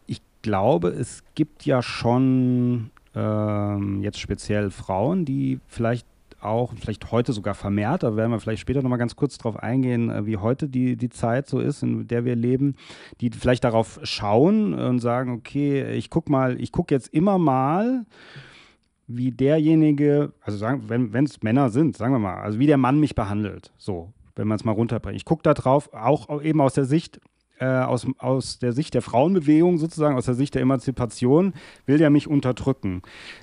ich 0.06 0.22
glaube, 0.44 0.90
es 0.90 1.24
gibt 1.34 1.66
ja 1.66 1.82
schon 1.82 2.92
ähm, 3.20 4.02
jetzt 4.02 4.20
speziell 4.20 4.70
Frauen, 4.72 5.26
die 5.26 5.60
vielleicht 5.68 6.08
auch, 6.42 6.74
vielleicht 6.74 7.12
heute 7.12 7.34
sogar 7.34 7.54
vermehrt, 7.54 8.04
da 8.04 8.16
werden 8.16 8.32
wir 8.32 8.40
vielleicht 8.40 8.62
später 8.62 8.82
nochmal 8.82 9.00
ganz 9.00 9.16
kurz 9.16 9.38
drauf 9.38 9.58
eingehen, 9.58 10.10
äh, 10.10 10.26
wie 10.26 10.38
heute 10.38 10.70
die, 10.70 10.96
die 10.96 11.10
Zeit 11.10 11.48
so 11.48 11.60
ist, 11.60 11.84
in 11.84 12.08
der 12.08 12.24
wir 12.24 12.36
leben, 12.36 12.76
die 13.20 13.30
vielleicht 13.32 13.64
darauf 13.64 14.00
schauen 14.04 14.74
und 14.74 15.00
sagen, 15.00 15.34
okay, 15.34 15.92
ich 15.92 16.10
guck 16.10 16.30
mal, 16.30 16.60
ich 16.60 16.72
gucke 16.72 16.94
jetzt 16.94 17.14
immer 17.14 17.38
mal, 17.38 18.06
wie 19.08 19.32
derjenige, 19.32 20.34
also 20.42 20.58
sagen, 20.58 20.84
wenn 20.88 21.26
es 21.26 21.42
Männer 21.42 21.70
sind, 21.72 21.98
sagen 21.98 22.14
wir 22.14 22.20
mal, 22.20 22.36
also 22.36 22.60
wie 22.60 22.68
der 22.68 22.78
Mann 22.78 23.00
mich 23.00 23.16
behandelt, 23.16 23.74
so, 23.78 24.14
wenn 24.36 24.48
man 24.48 24.56
es 24.56 24.64
mal 24.64 24.72
runterbringt. 24.72 25.18
Ich 25.18 25.26
gucke 25.26 25.44
da 25.44 25.54
drauf, 25.54 25.90
auch 25.94 26.42
eben 26.44 26.62
aus 26.62 26.74
der 26.74 26.86
Sicht 26.86 27.20
äh, 27.60 27.66
aus, 27.66 28.08
aus 28.18 28.60
der 28.60 28.74
Sicht 28.74 28.94
der 28.94 29.02
Frauenbewegung 29.02 29.78
sozusagen, 29.78 30.16
aus 30.16 30.26
der 30.26 30.36
Sicht 30.36 30.56
der 30.56 30.62
Emanzipation, 30.62 31.54
will 31.86 31.98
der 31.98 32.10
mich 32.10 32.28
unterdrücken. 32.28 33.02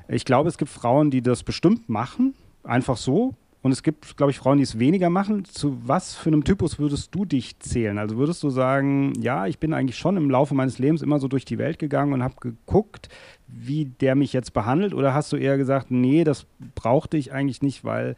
Ich 0.08 0.24
glaube, 0.24 0.48
es 0.48 0.58
gibt 0.58 0.70
Frauen, 0.70 1.10
die 1.10 1.22
das 1.22 1.42
bestimmt 1.42 1.88
machen, 1.88 2.34
einfach 2.64 2.96
so. 2.96 3.34
Und 3.62 3.72
es 3.72 3.82
gibt, 3.82 4.16
glaube 4.16 4.30
ich, 4.30 4.38
Frauen, 4.38 4.58
die 4.58 4.62
es 4.62 4.78
weniger 4.78 5.10
machen. 5.10 5.44
Zu 5.44 5.76
was 5.88 6.14
für 6.14 6.28
einem 6.28 6.44
Typus 6.44 6.78
würdest 6.78 7.12
du 7.12 7.24
dich 7.24 7.58
zählen? 7.58 7.98
Also 7.98 8.16
würdest 8.16 8.40
du 8.44 8.50
sagen, 8.50 9.12
ja, 9.20 9.48
ich 9.48 9.58
bin 9.58 9.74
eigentlich 9.74 9.98
schon 9.98 10.16
im 10.16 10.30
Laufe 10.30 10.54
meines 10.54 10.78
Lebens 10.78 11.02
immer 11.02 11.18
so 11.18 11.26
durch 11.26 11.44
die 11.44 11.58
Welt 11.58 11.80
gegangen 11.80 12.12
und 12.12 12.22
habe 12.22 12.36
geguckt, 12.38 13.08
wie 13.48 13.86
der 13.86 14.14
mich 14.14 14.32
jetzt 14.32 14.52
behandelt? 14.52 14.94
Oder 14.94 15.14
hast 15.14 15.32
du 15.32 15.36
eher 15.36 15.56
gesagt, 15.56 15.90
nee, 15.90 16.22
das 16.22 16.46
brauchte 16.76 17.16
ich 17.16 17.32
eigentlich 17.32 17.60
nicht, 17.60 17.82
weil 17.82 18.14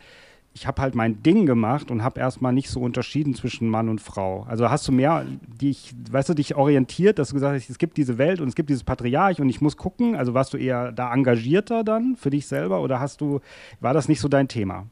ich 0.55 0.67
habe 0.67 0.83
halt 0.83 0.95
mein 0.95 1.23
Ding 1.23 1.47
gemacht 1.47 1.91
und 1.91 2.03
habe 2.03 2.19
erstmal 2.19 2.53
nicht 2.53 2.69
so 2.69 2.81
unterschieden 2.81 3.35
zwischen 3.35 3.69
Mann 3.69 3.89
und 3.89 4.01
Frau. 4.01 4.45
Also 4.49 4.71
hast 4.71 4.89
du 4.89 4.93
mehr, 4.93 5.25
dich, 5.47 5.95
weißt 6.11 6.31
du, 6.31 6.35
dich 6.35 6.57
orientiert, 6.57 7.19
dass 7.19 7.29
du 7.29 7.35
gesagt 7.35 7.55
hast, 7.55 7.71
es 7.71 7.79
gibt 7.79 7.97
diese 7.97 8.19
Welt 8.19 8.41
und 8.41 8.49
es 8.49 8.55
gibt 8.55 8.69
dieses 8.69 8.83
Patriarch 8.83 9.41
und 9.41 9.49
ich 9.49 9.61
muss 9.61 9.77
gucken. 9.77 10.17
Also 10.17 10.35
warst 10.35 10.53
du 10.53 10.57
eher 10.57 10.91
da 10.91 11.13
engagierter 11.13 11.85
dann 11.85 12.17
für 12.17 12.31
dich 12.31 12.49
selber 12.49 12.81
oder 12.81 12.99
hast 12.99 13.21
du, 13.21 13.41
war 13.81 13.95
das 13.95 14.09
nicht 14.09 14.21
so 14.21 14.29
dein 14.29 14.49
Thema? 14.49 14.87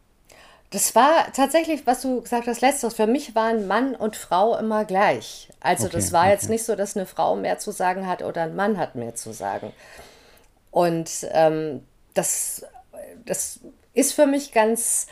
Das 0.71 0.95
war 0.95 1.33
tatsächlich, 1.33 1.87
was 1.87 2.03
du 2.03 2.23
gesagt 2.23 2.47
hast, 2.47 2.61
letztes. 2.61 2.95
Für 2.95 3.07
mich 3.07 3.35
waren 3.35 3.67
Mann 3.67 3.95
und 3.95 4.17
Frau 4.17 4.57
immer 4.59 4.85
gleich. 4.85 5.49
Also 5.61 5.87
okay, 5.87 5.97
das 5.97 6.13
war 6.13 6.25
okay. 6.25 6.33
jetzt 6.33 6.49
nicht 6.49 6.65
so, 6.65 6.75
dass 6.75 6.97
eine 6.97 7.07
Frau 7.07 7.37
mehr 7.37 7.59
zu 7.59 7.71
sagen 7.71 8.07
hat 8.07 8.23
oder 8.23 8.43
ein 8.43 8.57
Mann 8.57 8.77
hat 8.77 8.95
mehr 8.95 9.15
zu 9.15 9.33
sagen. 9.33 9.73
Und 10.71 11.27
ähm, 11.33 11.83
das, 12.15 12.67
das 13.25 13.61
ist 13.95 14.13
für 14.13 14.27
mich 14.27 14.53
ganz 14.53 15.07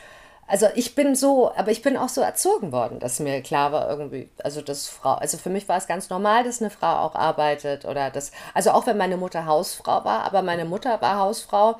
also 0.46 0.66
ich 0.74 0.94
bin 0.94 1.14
so, 1.14 1.52
aber 1.54 1.70
ich 1.70 1.82
bin 1.82 1.96
auch 1.96 2.08
so 2.08 2.20
erzogen 2.20 2.72
worden, 2.72 2.98
dass 2.98 3.20
mir 3.20 3.40
klar 3.42 3.72
war 3.72 3.88
irgendwie, 3.88 4.28
also 4.42 4.60
dass 4.60 4.88
Frau, 4.88 5.14
also 5.14 5.38
für 5.38 5.50
mich 5.50 5.68
war 5.68 5.78
es 5.78 5.86
ganz 5.86 6.10
normal, 6.10 6.44
dass 6.44 6.60
eine 6.60 6.70
Frau 6.70 6.96
auch 6.98 7.14
arbeitet 7.14 7.84
oder 7.84 8.10
das, 8.10 8.32
also 8.52 8.70
auch 8.70 8.86
wenn 8.86 8.96
meine 8.96 9.16
Mutter 9.16 9.46
Hausfrau 9.46 10.04
war, 10.04 10.24
aber 10.24 10.42
meine 10.42 10.64
Mutter 10.64 11.00
war 11.00 11.18
Hausfrau, 11.18 11.76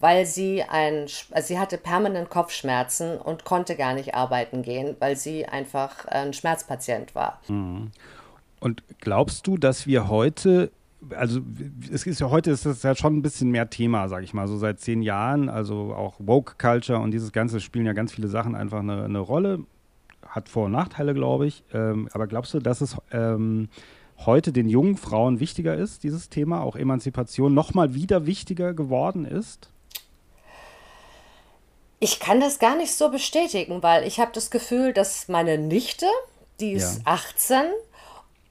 weil 0.00 0.26
sie 0.26 0.62
ein, 0.62 1.06
also 1.30 1.48
sie 1.48 1.58
hatte 1.58 1.78
permanent 1.78 2.30
Kopfschmerzen 2.30 3.18
und 3.18 3.44
konnte 3.44 3.74
gar 3.76 3.94
nicht 3.94 4.14
arbeiten 4.14 4.62
gehen, 4.62 4.96
weil 4.98 5.16
sie 5.16 5.46
einfach 5.46 6.04
ein 6.06 6.32
Schmerzpatient 6.32 7.14
war. 7.14 7.40
Mhm. 7.48 7.90
Und 8.60 8.82
glaubst 9.00 9.46
du, 9.46 9.58
dass 9.58 9.86
wir 9.86 10.08
heute 10.08 10.70
also 11.16 11.40
es 11.92 12.06
ist 12.06 12.20
ja 12.20 12.30
heute 12.30 12.50
ist 12.50 12.66
das 12.66 12.82
ja 12.82 12.94
schon 12.94 13.16
ein 13.16 13.22
bisschen 13.22 13.50
mehr 13.50 13.70
Thema, 13.70 14.08
sage 14.08 14.24
ich 14.24 14.34
mal, 14.34 14.48
so 14.48 14.56
seit 14.56 14.80
zehn 14.80 15.02
Jahren. 15.02 15.48
Also 15.48 15.94
auch 15.94 16.14
Woke 16.18 16.54
Culture 16.58 16.98
und 16.98 17.10
dieses 17.10 17.32
Ganze 17.32 17.60
spielen 17.60 17.86
ja 17.86 17.92
ganz 17.92 18.12
viele 18.12 18.28
Sachen 18.28 18.54
einfach 18.54 18.80
eine, 18.80 19.04
eine 19.04 19.18
Rolle. 19.18 19.60
Hat 20.26 20.48
Vor- 20.48 20.66
und 20.66 20.72
Nachteile, 20.72 21.14
glaube 21.14 21.46
ich. 21.46 21.62
Ähm, 21.72 22.08
aber 22.12 22.26
glaubst 22.26 22.54
du, 22.54 22.58
dass 22.58 22.80
es 22.80 22.96
ähm, 23.12 23.68
heute 24.18 24.52
den 24.52 24.68
jungen 24.68 24.96
Frauen 24.96 25.40
wichtiger 25.40 25.76
ist, 25.76 26.02
dieses 26.02 26.28
Thema, 26.28 26.62
auch 26.62 26.76
Emanzipation 26.76 27.54
nochmal 27.54 27.94
wieder 27.94 28.26
wichtiger 28.26 28.74
geworden 28.74 29.24
ist? 29.24 29.70
Ich 32.00 32.20
kann 32.20 32.40
das 32.40 32.58
gar 32.58 32.76
nicht 32.76 32.92
so 32.92 33.10
bestätigen, 33.10 33.82
weil 33.82 34.06
ich 34.06 34.20
habe 34.20 34.30
das 34.34 34.50
Gefühl, 34.50 34.92
dass 34.92 35.28
meine 35.28 35.58
Nichte, 35.58 36.06
die 36.60 36.72
ist 36.72 36.98
ja. 36.98 37.12
18, 37.12 37.62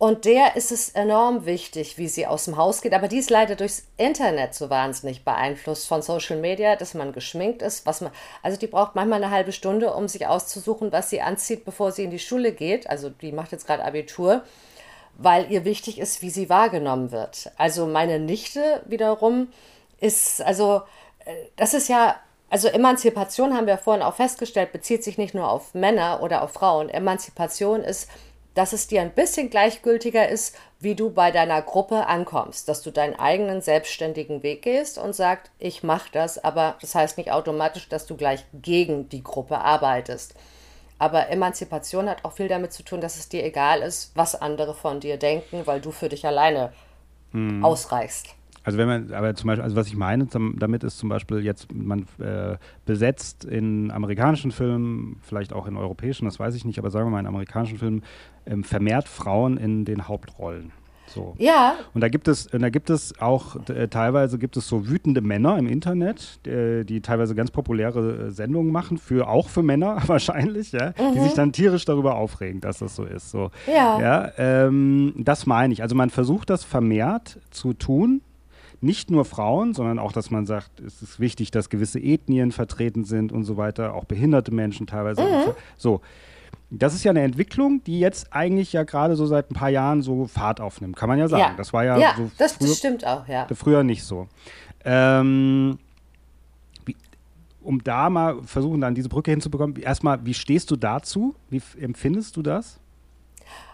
und 0.03 0.25
der 0.25 0.57
ist 0.57 0.73
es 0.73 0.89
enorm 0.89 1.45
wichtig, 1.45 1.97
wie 1.97 2.09
sie 2.09 2.27
aus 2.27 2.43
dem 2.43 2.57
Haus 2.57 2.81
geht. 2.81 2.93
Aber 2.93 3.07
die 3.07 3.19
ist 3.19 3.29
leider 3.29 3.55
durchs 3.55 3.87
Internet 3.95 4.53
so 4.53 4.69
wahnsinnig 4.69 5.23
beeinflusst 5.23 5.87
von 5.87 6.01
Social 6.01 6.35
Media, 6.35 6.75
dass 6.75 6.93
man 6.93 7.13
geschminkt 7.13 7.61
ist. 7.61 7.85
Was 7.85 8.01
man, 8.01 8.11
also 8.41 8.59
die 8.59 8.67
braucht 8.67 8.95
manchmal 8.95 9.23
eine 9.23 9.31
halbe 9.31 9.53
Stunde, 9.53 9.93
um 9.93 10.09
sich 10.09 10.27
auszusuchen, 10.27 10.91
was 10.91 11.09
sie 11.09 11.21
anzieht, 11.21 11.63
bevor 11.63 11.93
sie 11.93 12.03
in 12.03 12.11
die 12.11 12.19
Schule 12.19 12.51
geht. 12.51 12.89
Also 12.89 13.11
die 13.11 13.31
macht 13.31 13.53
jetzt 13.53 13.65
gerade 13.65 13.85
Abitur, 13.85 14.43
weil 15.17 15.49
ihr 15.49 15.63
wichtig 15.63 15.99
ist, 15.99 16.21
wie 16.21 16.31
sie 16.31 16.49
wahrgenommen 16.49 17.13
wird. 17.13 17.51
Also 17.55 17.85
meine 17.85 18.19
Nichte 18.19 18.81
wiederum 18.85 19.53
ist, 20.01 20.41
also 20.41 20.81
äh, 21.23 21.31
das 21.55 21.73
ist 21.73 21.87
ja 21.87 22.17
also 22.49 22.67
Emanzipation 22.67 23.55
haben 23.55 23.67
wir 23.67 23.77
vorhin 23.77 24.03
auch 24.03 24.15
festgestellt, 24.15 24.73
bezieht 24.73 25.03
sich 25.03 25.17
nicht 25.17 25.33
nur 25.33 25.49
auf 25.49 25.73
Männer 25.73 26.19
oder 26.21 26.43
auf 26.43 26.51
Frauen. 26.51 26.89
Emanzipation 26.89 27.81
ist 27.81 28.09
dass 28.53 28.73
es 28.73 28.87
dir 28.87 29.01
ein 29.01 29.11
bisschen 29.11 29.49
gleichgültiger 29.49 30.27
ist, 30.29 30.55
wie 30.79 30.95
du 30.95 31.09
bei 31.09 31.31
deiner 31.31 31.61
Gruppe 31.61 32.07
ankommst, 32.07 32.67
dass 32.69 32.81
du 32.81 32.91
deinen 32.91 33.15
eigenen 33.15 33.61
selbstständigen 33.61 34.43
Weg 34.43 34.61
gehst 34.61 34.97
und 34.97 35.13
sagst, 35.13 35.51
ich 35.59 35.83
mache 35.83 36.09
das, 36.11 36.43
aber 36.43 36.75
das 36.81 36.93
heißt 36.93 37.17
nicht 37.17 37.31
automatisch, 37.31 37.89
dass 37.89 38.05
du 38.05 38.15
gleich 38.15 38.45
gegen 38.53 39.09
die 39.09 39.23
Gruppe 39.23 39.59
arbeitest. 39.59 40.35
Aber 40.99 41.29
Emanzipation 41.29 42.07
hat 42.07 42.23
auch 42.23 42.33
viel 42.33 42.47
damit 42.47 42.71
zu 42.71 42.83
tun, 42.83 43.01
dass 43.01 43.17
es 43.17 43.27
dir 43.27 43.43
egal 43.43 43.81
ist, 43.81 44.11
was 44.15 44.39
andere 44.39 44.73
von 44.73 44.99
dir 44.99 45.17
denken, 45.17 45.65
weil 45.65 45.81
du 45.81 45.91
für 45.91 46.09
dich 46.09 46.25
alleine 46.25 46.71
hm. 47.31 47.65
ausreichst. 47.65 48.35
Also 48.64 48.78
wenn 48.78 48.88
man, 48.88 49.14
aber 49.14 49.36
zum 49.36 49.47
Beispiel, 49.47 49.64
also 49.64 49.76
was 49.76 49.88
ich 49.88 49.95
meine 49.95 50.28
damit 50.55 50.84
ist 50.84 50.97
zum 50.97 51.09
Beispiel 51.09 51.39
jetzt, 51.39 51.74
man 51.74 52.05
äh, 52.20 52.57
besetzt 52.86 53.45
in 53.45 53.91
amerikanischen 53.91 54.51
Filmen, 54.51 55.18
vielleicht 55.22 55.53
auch 55.53 55.68
in 55.68 55.76
europäischen, 55.76 56.26
das 56.26 56.39
weiß 56.39 56.55
ich 56.55 56.64
nicht, 56.66 56.80
aber 56.80 56.89
sagen 56.89 57.07
wir 57.07 57.11
mal 57.11 57.20
in 57.20 57.28
amerikanischen 57.28 57.78
Filmen, 57.78 58.03
ähm, 58.45 58.64
vermehrt 58.64 59.07
Frauen 59.07 59.57
in 59.57 59.86
den 59.86 60.07
Hauptrollen. 60.07 60.72
So. 61.07 61.36
Ja. 61.38 61.76
Und 61.93 62.01
da 62.01 62.09
gibt 62.09 62.28
es, 62.28 62.47
da 62.47 62.70
gibt 62.70 62.89
es 62.89 63.20
auch 63.20 63.57
äh, 63.70 63.88
teilweise 63.88 64.39
gibt 64.39 64.57
es 64.57 64.68
so 64.68 64.88
wütende 64.88 65.22
Männer 65.22 65.57
im 65.57 65.68
Internet, 65.68 66.39
die, 66.45 66.86
die 66.86 67.01
teilweise 67.01 67.36
ganz 67.36 67.51
populäre 67.51 68.28
äh, 68.28 68.32
Sendungen 68.32 68.72
machen, 68.72 68.97
für 68.97 69.28
auch 69.28 69.49
für 69.49 69.64
Männer 69.64 70.01
wahrscheinlich, 70.07 70.72
ja, 70.72 70.89
mhm. 70.89 71.14
die 71.14 71.20
sich 71.20 71.34
dann 71.34 71.51
tierisch 71.51 71.86
darüber 71.86 72.16
aufregen, 72.16 72.61
dass 72.61 72.80
das 72.80 72.95
so 72.95 73.03
ist. 73.03 73.32
So. 73.32 73.51
Ja. 73.68 73.99
ja 73.99 74.32
ähm, 74.38 75.14
das 75.18 75.45
meine 75.45 75.74
ich. 75.74 75.82
Also 75.82 75.95
man 75.95 76.09
versucht 76.09 76.49
das 76.49 76.64
vermehrt 76.64 77.39
zu 77.51 77.74
tun, 77.74 78.22
nicht 78.84 79.09
nur 79.09 79.25
Frauen, 79.25 79.73
sondern 79.73 79.97
auch, 79.97 80.11
dass 80.11 80.29
man 80.29 80.45
sagt, 80.45 80.79
es 80.81 81.01
ist 81.01 81.19
wichtig, 81.19 81.51
dass 81.51 81.69
gewisse 81.69 81.99
Ethnien 81.99 82.51
vertreten 82.51 83.05
sind 83.05 83.31
und 83.31 83.45
so 83.45 83.57
weiter, 83.57 83.93
auch 83.93 84.05
behinderte 84.05 84.53
Menschen 84.53 84.88
teilweise. 84.88 85.21
Mhm. 85.21 85.53
So. 85.77 86.01
Das 86.69 86.93
ist 86.93 87.03
ja 87.03 87.11
eine 87.11 87.21
Entwicklung, 87.21 87.84
die 87.84 87.99
jetzt 87.99 88.34
eigentlich 88.34 88.73
ja 88.73 88.84
gerade 88.84 89.15
so 89.15 89.25
seit 89.25 89.51
ein 89.51 89.53
paar 89.53 89.69
Jahren 89.69 90.01
so 90.01 90.25
Fahrt 90.25 90.59
aufnimmt, 90.59 90.95
kann 90.95 91.07
man 91.07 91.17
ja 91.17 91.27
sagen. 91.27 91.41
Ja. 91.41 91.53
Das 91.55 91.71
war 91.71 91.86
ja, 91.86 91.97
ja 91.97 92.13
so 92.17 92.31
das, 92.38 92.53
früher, 92.53 92.67
das 92.67 92.77
stimmt 92.77 93.07
auch, 93.07 93.27
ja. 93.27 93.47
Früher 93.53 93.84
nicht 93.84 94.03
so. 94.03 94.27
Ähm, 94.84 95.77
wie, 96.86 96.95
um 97.61 97.84
da 97.84 98.09
mal 98.09 98.41
versuchen, 98.43 98.81
dann 98.81 98.95
diese 98.95 99.09
Brücke 99.09 99.31
hinzubekommen, 99.31 99.77
erstmal, 99.77 100.25
wie 100.25 100.34
stehst 100.34 100.71
du 100.71 100.75
dazu? 100.75 101.36
Wie 101.49 101.61
empfindest 101.79 102.36
du 102.38 102.41
das? 102.41 102.79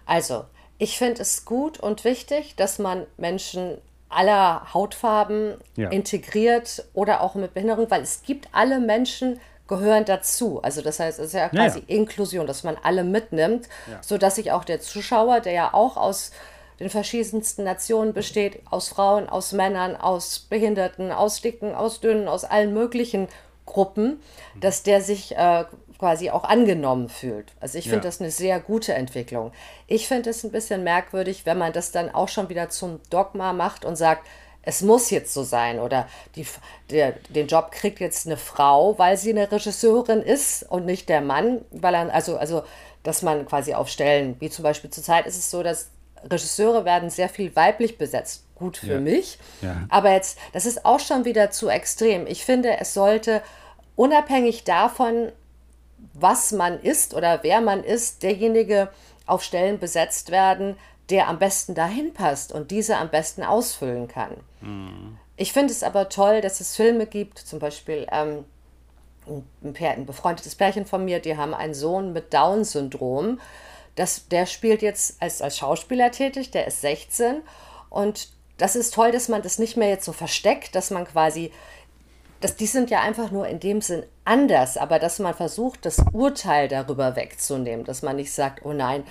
Also, 0.05 0.45
ich 0.77 0.97
finde 0.97 1.21
es 1.21 1.45
gut 1.45 1.79
und 1.79 2.03
wichtig, 2.03 2.55
dass 2.55 2.79
man 2.79 3.05
Menschen 3.17 3.77
aller 4.09 4.73
Hautfarben 4.73 5.55
ja. 5.75 5.89
integriert 5.89 6.85
oder 6.93 7.21
auch 7.21 7.35
mit 7.35 7.53
Behinderung, 7.53 7.89
weil 7.89 8.01
es 8.01 8.23
gibt 8.23 8.49
alle 8.51 8.79
Menschen 8.79 9.39
gehören 9.67 10.03
dazu. 10.03 10.61
Also 10.63 10.81
das 10.81 10.99
heißt, 10.99 11.19
es 11.19 11.27
ist 11.27 11.33
ja 11.33 11.49
quasi 11.49 11.79
ja. 11.79 11.95
Inklusion, 11.95 12.47
dass 12.47 12.63
man 12.63 12.75
alle 12.81 13.03
mitnimmt, 13.03 13.69
ja. 13.89 13.99
sodass 14.01 14.35
sich 14.35 14.51
auch 14.51 14.63
der 14.63 14.81
Zuschauer, 14.81 15.39
der 15.41 15.53
ja 15.53 15.73
auch 15.73 15.95
aus 15.95 16.31
den 16.79 16.89
verschiedensten 16.89 17.63
Nationen 17.63 18.13
besteht, 18.13 18.61
aus 18.69 18.89
Frauen, 18.89 19.29
aus 19.29 19.51
Männern, 19.51 19.95
aus 19.95 20.39
Behinderten, 20.39 21.11
aus 21.11 21.41
Dicken, 21.41 21.75
aus 21.75 21.99
Dünnen, 21.99 22.27
aus 22.27 22.45
allen 22.45 22.73
möglichen 22.73 23.27
Gruppen, 23.65 24.19
dass 24.59 24.81
der 24.81 25.01
sich 25.01 25.37
äh, 25.37 25.65
quasi 25.99 26.29
auch 26.29 26.45
angenommen 26.45 27.09
fühlt. 27.09 27.51
Also 27.59 27.77
ich 27.77 27.83
finde 27.85 27.97
ja. 27.97 28.03
das 28.03 28.21
eine 28.21 28.31
sehr 28.31 28.59
gute 28.59 28.93
Entwicklung. 28.93 29.51
Ich 29.85 30.07
finde 30.07 30.29
es 30.29 30.43
ein 30.43 30.51
bisschen 30.51 30.83
merkwürdig, 30.83 31.45
wenn 31.45 31.57
man 31.57 31.73
das 31.73 31.91
dann 31.91 32.09
auch 32.09 32.29
schon 32.29 32.49
wieder 32.49 32.69
zum 32.69 33.01
Dogma 33.09 33.51
macht 33.53 33.83
und 33.83 33.97
sagt, 33.97 34.25
es 34.61 34.81
muss 34.81 35.09
jetzt 35.09 35.33
so 35.33 35.43
sein 35.43 35.79
oder 35.79 36.07
die, 36.35 36.45
der, 36.89 37.13
den 37.29 37.47
Job 37.47 37.71
kriegt 37.71 37.99
jetzt 37.99 38.25
eine 38.25 38.37
Frau, 38.37 38.97
weil 38.97 39.17
sie 39.17 39.31
eine 39.31 39.51
Regisseurin 39.51 40.21
ist 40.21 40.63
und 40.63 40.85
nicht 40.85 41.09
der 41.09 41.21
Mann, 41.21 41.65
weil 41.71 41.93
er, 41.93 42.13
also, 42.13 42.37
also, 42.37 42.63
dass 43.03 43.21
man 43.21 43.45
quasi 43.45 43.73
auf 43.73 43.89
Stellen, 43.89 44.35
wie 44.39 44.49
zum 44.49 44.63
Beispiel 44.63 44.89
zurzeit 44.89 45.25
ist 45.25 45.37
es 45.37 45.49
so, 45.51 45.63
dass 45.63 45.89
Regisseure 46.23 46.83
werden 46.83 47.09
sehr 47.09 47.29
viel 47.29 47.55
weiblich 47.55 47.97
besetzt. 47.97 48.43
Gut 48.55 48.77
für 48.77 48.93
ja. 48.93 48.99
mich. 48.99 49.39
Ja. 49.61 49.85
Aber 49.89 50.11
jetzt, 50.11 50.37
das 50.51 50.65
ist 50.65 50.85
auch 50.85 50.99
schon 50.99 51.23
wieder 51.23 51.49
zu 51.49 51.69
extrem. 51.69 52.27
Ich 52.27 52.43
finde, 52.43 52.77
es 52.77 52.93
sollte 52.93 53.41
unabhängig 53.95 54.65
davon, 54.65 55.31
was 56.13 56.51
man 56.51 56.79
ist 56.81 57.13
oder 57.13 57.39
wer 57.43 57.61
man 57.61 57.83
ist, 57.83 58.23
derjenige 58.23 58.89
auf 59.25 59.43
Stellen 59.43 59.79
besetzt 59.79 60.31
werden, 60.31 60.75
der 61.09 61.27
am 61.27 61.39
besten 61.39 61.75
dahin 61.75 62.13
passt 62.13 62.51
und 62.51 62.71
diese 62.71 62.97
am 62.97 63.09
besten 63.09 63.43
ausfüllen 63.43 64.07
kann. 64.07 64.35
Mhm. 64.61 65.17
Ich 65.37 65.53
finde 65.53 65.71
es 65.71 65.83
aber 65.83 66.09
toll, 66.09 66.41
dass 66.41 66.59
es 66.59 66.75
Filme 66.75 67.05
gibt, 67.05 67.39
zum 67.39 67.59
Beispiel 67.59 68.05
ähm, 68.11 68.45
ein, 69.63 69.75
ein, 69.79 70.05
befreundetes 70.05 70.55
Pärchen 70.55 70.85
von 70.85 71.05
mir, 71.05 71.19
die 71.19 71.37
haben 71.37 71.53
einen 71.53 71.73
Sohn 71.73 72.11
mit 72.13 72.33
Down-Syndrom. 72.33 73.39
der 74.31 74.45
spielt 74.45 74.81
jetzt 74.81 75.21
als, 75.21 75.41
als 75.41 75.57
Schauspieler 75.57 76.11
tätig, 76.11 76.51
der 76.51 76.67
ist 76.67 76.81
16 76.81 77.41
und 77.89 78.29
das 78.57 78.75
ist 78.75 78.93
toll, 78.93 79.11
dass 79.11 79.29
man 79.29 79.41
das 79.41 79.57
nicht 79.57 79.77
mehr 79.77 79.89
jetzt 79.89 80.05
so 80.05 80.11
versteckt, 80.11 80.75
dass 80.75 80.91
man 80.91 81.05
quasi 81.05 81.51
das, 82.41 82.55
die 82.55 82.67
sind 82.67 82.89
ja 82.89 83.01
einfach 83.01 83.31
nur 83.31 83.47
in 83.47 83.59
dem 83.59 83.81
Sinn 83.81 84.05
anders, 84.23 84.77
aber 84.77 84.99
dass 84.99 85.19
man 85.19 85.33
versucht, 85.33 85.85
das 85.85 86.01
Urteil 86.13 86.67
darüber 86.67 87.15
wegzunehmen, 87.15 87.85
dass 87.85 88.01
man 88.01 88.15
nicht 88.15 88.31
sagt, 88.31 88.65
oh 88.65 88.73
nein, 88.73 89.03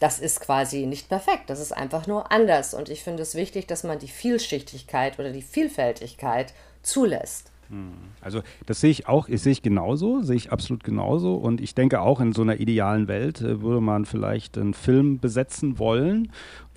das 0.00 0.18
ist 0.18 0.40
quasi 0.40 0.86
nicht 0.86 1.08
perfekt, 1.08 1.48
das 1.48 1.60
ist 1.60 1.72
einfach 1.72 2.08
nur 2.08 2.32
anders. 2.32 2.74
Und 2.74 2.88
ich 2.88 3.04
finde 3.04 3.22
es 3.22 3.36
wichtig, 3.36 3.68
dass 3.68 3.84
man 3.84 4.00
die 4.00 4.08
Vielschichtigkeit 4.08 5.18
oder 5.20 5.30
die 5.30 5.42
Vielfältigkeit 5.42 6.52
zulässt. 6.82 7.51
Hm. 7.72 7.92
Also 8.20 8.42
das 8.66 8.80
sehe 8.80 8.90
ich 8.90 9.08
auch, 9.08 9.28
das 9.28 9.44
sehe 9.44 9.52
ich 9.52 9.62
genauso, 9.62 10.20
sehe 10.20 10.36
ich 10.36 10.52
absolut 10.52 10.84
genauso. 10.84 11.34
Und 11.36 11.60
ich 11.62 11.74
denke 11.74 12.02
auch 12.02 12.20
in 12.20 12.32
so 12.32 12.42
einer 12.42 12.60
idealen 12.60 13.08
Welt 13.08 13.40
äh, 13.40 13.62
würde 13.62 13.80
man 13.80 14.04
vielleicht 14.04 14.58
einen 14.58 14.74
Film 14.74 15.18
besetzen 15.18 15.78
wollen, 15.78 16.30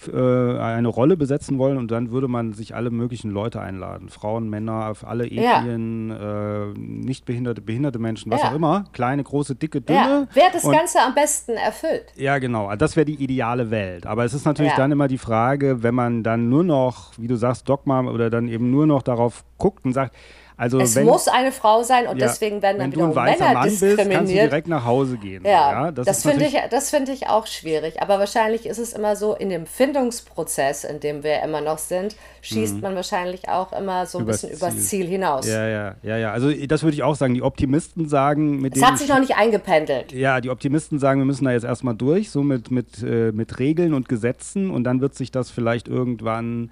äh, 0.07 0.57
eine 0.57 0.87
Rolle 0.87 1.17
besetzen 1.17 1.57
wollen 1.57 1.77
und 1.77 1.91
dann 1.91 2.11
würde 2.11 2.29
man 2.29 2.53
sich 2.53 2.75
alle 2.75 2.91
möglichen 2.91 3.29
Leute 3.29 3.59
einladen. 3.59 4.07
Frauen, 4.07 4.49
Männer, 4.49 4.93
alle 5.03 5.25
Ethnien, 5.25 6.11
ja. 6.11 6.63
äh, 6.63 6.73
nicht 6.77 7.25
behinderte, 7.25 7.61
behinderte 7.61 7.99
Menschen, 7.99 8.31
was 8.31 8.41
ja. 8.41 8.49
auch 8.49 8.55
immer. 8.55 8.85
Kleine, 8.93 9.23
große, 9.23 9.55
dicke, 9.55 9.81
dünne. 9.81 9.99
Ja. 9.99 10.27
Wer 10.33 10.49
das 10.53 10.63
und, 10.63 10.71
Ganze 10.71 10.99
am 11.01 11.13
besten 11.13 11.51
erfüllt. 11.51 12.05
Ja, 12.15 12.37
genau. 12.37 12.73
Das 12.77 12.95
wäre 12.95 13.05
die 13.05 13.21
ideale 13.21 13.69
Welt. 13.69 14.05
Aber 14.05 14.23
es 14.23 14.33
ist 14.33 14.45
natürlich 14.45 14.73
dann 14.73 14.93
immer 14.93 15.09
die 15.09 15.17
Frage, 15.17 15.83
wenn 15.83 15.95
man 15.95 16.23
dann 16.23 16.47
nur 16.47 16.63
noch, 16.63 17.11
wie 17.17 17.27
du 17.27 17.35
sagst, 17.35 17.67
Dogma 17.67 18.01
oder 18.05 18.29
dann 18.29 18.47
eben 18.47 18.71
nur 18.71 18.87
noch 18.87 19.01
darauf 19.01 19.43
guckt 19.57 19.83
und 19.83 19.91
sagt, 19.91 20.15
Also 20.57 20.79
es 20.79 20.95
wenn, 20.95 21.05
muss 21.05 21.27
eine 21.27 21.51
Frau 21.51 21.83
sein 21.83 22.07
und 22.07 22.17
ja, 22.17 22.27
deswegen 22.27 22.61
werden 22.61 22.79
dann 22.79 22.91
wieder 22.91 23.07
Männer 23.07 23.53
Mann 23.53 23.69
diskriminiert. 23.69 23.97
Bist, 23.97 24.11
kannst 24.11 24.31
du 24.31 24.35
direkt 24.35 24.67
nach 24.67 24.85
Hause 24.85 25.17
gehen. 25.17 25.43
Ja, 25.43 25.49
ja 25.71 25.91
das, 25.91 26.05
das 26.05 26.21
finde 26.23 26.45
ich, 26.45 26.55
find 26.83 27.09
ich 27.09 27.27
auch 27.27 27.45
schwierig. 27.45 28.01
Aber 28.01 28.19
wahrscheinlich 28.19 28.65
ist 28.65 28.77
es 28.77 28.93
immer 28.93 29.15
so, 29.15 29.33
in 29.33 29.49
dem 29.49 29.65
Findungsprozess, 29.65 30.85
in 30.85 31.01
dem 31.01 31.23
wir 31.23 31.41
immer 31.41 31.59
noch 31.59 31.77
sind, 31.77 32.15
schießt 32.41 32.75
mhm. 32.75 32.81
man 32.81 32.95
wahrscheinlich 32.95 33.49
auch 33.49 33.73
immer 33.73 34.05
so 34.05 34.19
ein 34.19 34.23
übers 34.23 34.41
bisschen 34.41 34.57
Ziel. 34.57 34.67
übers 34.69 34.87
Ziel 34.87 35.07
hinaus. 35.07 35.47
Ja, 35.47 35.67
ja, 35.67 35.95
ja, 36.03 36.17
ja. 36.17 36.31
Also 36.31 36.51
das 36.51 36.83
würde 36.83 36.95
ich 36.95 37.03
auch 37.03 37.15
sagen. 37.15 37.33
Die 37.33 37.41
Optimisten 37.41 38.07
sagen, 38.07 38.61
mit 38.61 38.77
Es 38.77 38.83
hat 38.83 38.97
sich 38.97 39.09
noch 39.09 39.19
nicht 39.19 39.35
eingependelt. 39.35 40.13
Ja, 40.13 40.39
die 40.39 40.49
Optimisten 40.49 40.99
sagen, 40.99 41.19
wir 41.19 41.25
müssen 41.25 41.43
da 41.43 41.51
jetzt 41.51 41.65
erstmal 41.65 41.95
durch, 41.95 42.29
so 42.29 42.43
mit, 42.43 42.71
mit, 42.71 43.03
äh, 43.03 43.31
mit 43.33 43.59
Regeln 43.59 43.93
und 43.93 44.07
Gesetzen 44.07 44.69
und 44.69 44.85
dann 44.85 45.01
wird 45.01 45.15
sich 45.15 45.31
das 45.31 45.49
vielleicht 45.49 45.87
irgendwann 45.87 46.71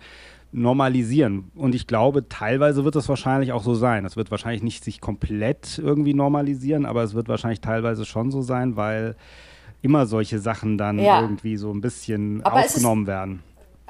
normalisieren. 0.54 1.52
Und 1.56 1.76
ich 1.76 1.88
glaube, 1.88 2.30
teilweise 2.30 2.86
wird 2.86 2.96
das 2.96 3.10
wahrscheinlich 3.10 3.52
auch 3.52 3.64
so 3.64 3.74
sein. 3.74 4.06
Es 4.06 4.16
wird 4.16 4.32
wahrscheinlich 4.32 4.64
nicht 4.64 4.84
sich 4.84 5.02
komplett 5.02 5.80
irgendwie 5.80 6.14
normalisieren, 6.14 6.86
aber 6.86 7.04
es 7.04 7.14
wird 7.14 7.28
wahrscheinlich 7.28 7.62
teilweise 7.62 8.06
schon 8.06 8.32
so 8.32 8.42
sein, 8.42 8.76
weil 8.78 9.16
immer 9.82 10.06
solche 10.06 10.40
Sachen 10.40 10.78
dann 10.78 11.00
ja. 11.00 11.22
irgendwie 11.22 11.58
so 11.58 11.72
ein 11.72 11.82
bisschen 11.82 12.44
aber 12.44 12.58
aufgenommen 12.58 13.08
werden. 13.08 13.44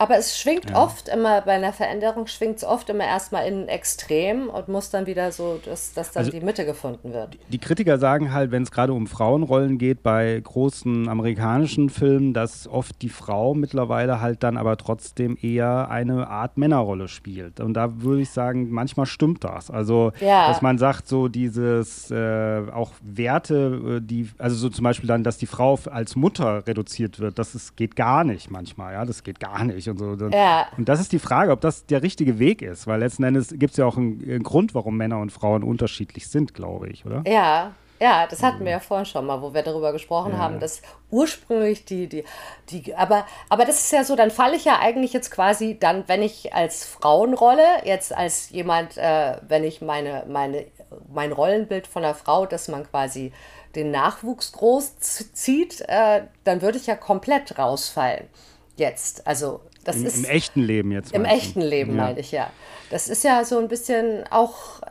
Aber 0.03 0.17
es 0.17 0.37
schwingt 0.37 0.69
ja. 0.69 0.83
oft 0.83 1.07
immer, 1.07 1.39
bei 1.39 1.53
einer 1.53 1.71
Veränderung 1.71 2.27
schwingt 2.27 2.57
es 2.57 2.65
oft 2.65 2.89
immer 2.89 3.05
erstmal 3.05 3.47
in 3.47 3.69
Extrem 3.69 4.49
und 4.49 4.67
muss 4.67 4.89
dann 4.89 5.05
wieder 5.05 5.31
so, 5.31 5.61
dass, 5.63 5.93
dass 5.93 6.11
dann 6.11 6.25
also, 6.25 6.37
die 6.37 6.43
Mitte 6.43 6.65
gefunden 6.65 7.13
wird. 7.13 7.37
Die 7.47 7.57
Kritiker 7.57 7.97
sagen 7.97 8.33
halt, 8.33 8.51
wenn 8.51 8.63
es 8.63 8.71
gerade 8.71 8.91
um 8.91 9.07
Frauenrollen 9.07 9.77
geht, 9.77 10.03
bei 10.03 10.41
großen 10.43 11.07
amerikanischen 11.07 11.89
Filmen, 11.89 12.33
dass 12.33 12.67
oft 12.67 13.01
die 13.01 13.07
Frau 13.07 13.53
mittlerweile 13.53 14.19
halt 14.19 14.43
dann 14.43 14.57
aber 14.57 14.75
trotzdem 14.75 15.37
eher 15.41 15.89
eine 15.89 16.27
Art 16.27 16.57
Männerrolle 16.57 17.07
spielt. 17.07 17.61
Und 17.61 17.73
da 17.73 18.01
würde 18.01 18.23
ich 18.23 18.29
sagen, 18.29 18.71
manchmal 18.71 19.05
stimmt 19.05 19.45
das. 19.45 19.71
Also, 19.71 20.11
ja. 20.19 20.49
dass 20.49 20.61
man 20.61 20.77
sagt, 20.79 21.07
so 21.07 21.29
dieses 21.29 22.11
äh, 22.11 22.63
auch 22.73 22.91
Werte, 23.01 23.99
äh, 23.99 24.05
die, 24.05 24.29
also 24.37 24.57
so 24.57 24.67
zum 24.67 24.83
Beispiel 24.83 25.07
dann, 25.07 25.23
dass 25.23 25.37
die 25.37 25.45
Frau 25.45 25.79
als 25.89 26.17
Mutter 26.17 26.67
reduziert 26.67 27.21
wird, 27.21 27.39
das 27.39 27.55
ist, 27.55 27.77
geht 27.77 27.95
gar 27.95 28.25
nicht 28.25 28.51
manchmal, 28.51 28.91
ja, 28.91 29.05
das 29.05 29.23
geht 29.23 29.39
gar 29.39 29.63
nicht 29.63 29.92
und 30.01 30.19
so. 30.19 30.27
Ja. 30.29 30.67
Und 30.77 30.89
das 30.89 30.99
ist 30.99 31.11
die 31.11 31.19
Frage, 31.19 31.51
ob 31.51 31.61
das 31.61 31.85
der 31.85 32.03
richtige 32.03 32.39
Weg 32.39 32.61
ist, 32.61 32.87
weil 32.87 32.99
letzten 32.99 33.23
Endes 33.23 33.49
gibt 33.49 33.71
es 33.71 33.77
ja 33.77 33.85
auch 33.85 33.97
einen, 33.97 34.21
einen, 34.23 34.43
Grund, 34.43 34.75
warum 34.75 34.97
Männer 34.97 35.19
und 35.19 35.31
Frauen 35.31 35.63
unterschiedlich 35.63 36.27
sind, 36.27 36.53
glaube 36.53 36.89
ich, 36.89 37.05
oder? 37.05 37.23
Ja. 37.27 37.71
Ja, 38.01 38.27
das 38.27 38.43
hatten 38.43 38.65
wir 38.65 38.71
ja 38.71 38.79
vorhin 38.81 39.05
schon 39.05 39.25
mal, 39.25 39.41
wo 39.41 39.53
wir 39.53 39.61
darüber 39.61 39.93
gesprochen 39.93 40.33
ja. 40.33 40.37
haben, 40.37 40.59
dass 40.59 40.81
ursprünglich 41.09 41.85
die, 41.85 42.07
die, 42.07 42.25
die, 42.69 42.93
aber, 42.95 43.25
aber 43.47 43.63
das 43.63 43.79
ist 43.79 43.93
ja 43.93 44.03
so, 44.03 44.17
dann 44.17 44.29
falle 44.29 44.57
ich 44.57 44.65
ja 44.65 44.79
eigentlich 44.79 45.13
jetzt 45.13 45.31
quasi 45.31 45.77
dann, 45.79 46.03
wenn 46.07 46.21
ich 46.21 46.53
als 46.53 46.83
Frauenrolle, 46.83 47.63
jetzt 47.85 48.13
als 48.13 48.49
jemand, 48.49 48.97
äh, 48.97 49.37
wenn 49.47 49.63
ich 49.63 49.81
meine, 49.81 50.25
meine, 50.27 50.65
mein 51.13 51.31
Rollenbild 51.31 51.87
von 51.87 52.03
einer 52.03 52.13
Frau, 52.13 52.45
dass 52.45 52.67
man 52.67 52.83
quasi 52.83 53.31
den 53.75 53.91
Nachwuchs 53.91 54.51
groß 54.51 54.97
zieht, 54.99 55.81
äh, 55.87 56.23
dann 56.43 56.61
würde 56.61 56.77
ich 56.77 56.87
ja 56.87 56.95
komplett 56.95 57.57
rausfallen. 57.57 58.27
Jetzt, 58.75 59.25
also 59.27 59.61
das 59.83 59.97
Im, 59.97 60.05
ist. 60.05 60.17
Im 60.17 60.25
echten 60.25 60.61
Leben 60.61 60.91
jetzt. 60.91 61.13
Im 61.13 61.25
echten 61.25 61.61
Leben, 61.61 61.95
ja. 61.95 62.03
meine 62.03 62.19
ich, 62.19 62.31
ja. 62.31 62.49
Das 62.89 63.09
ist 63.09 63.23
ja 63.23 63.43
so 63.43 63.59
ein 63.59 63.67
bisschen 63.67 64.23
auch, 64.29 64.81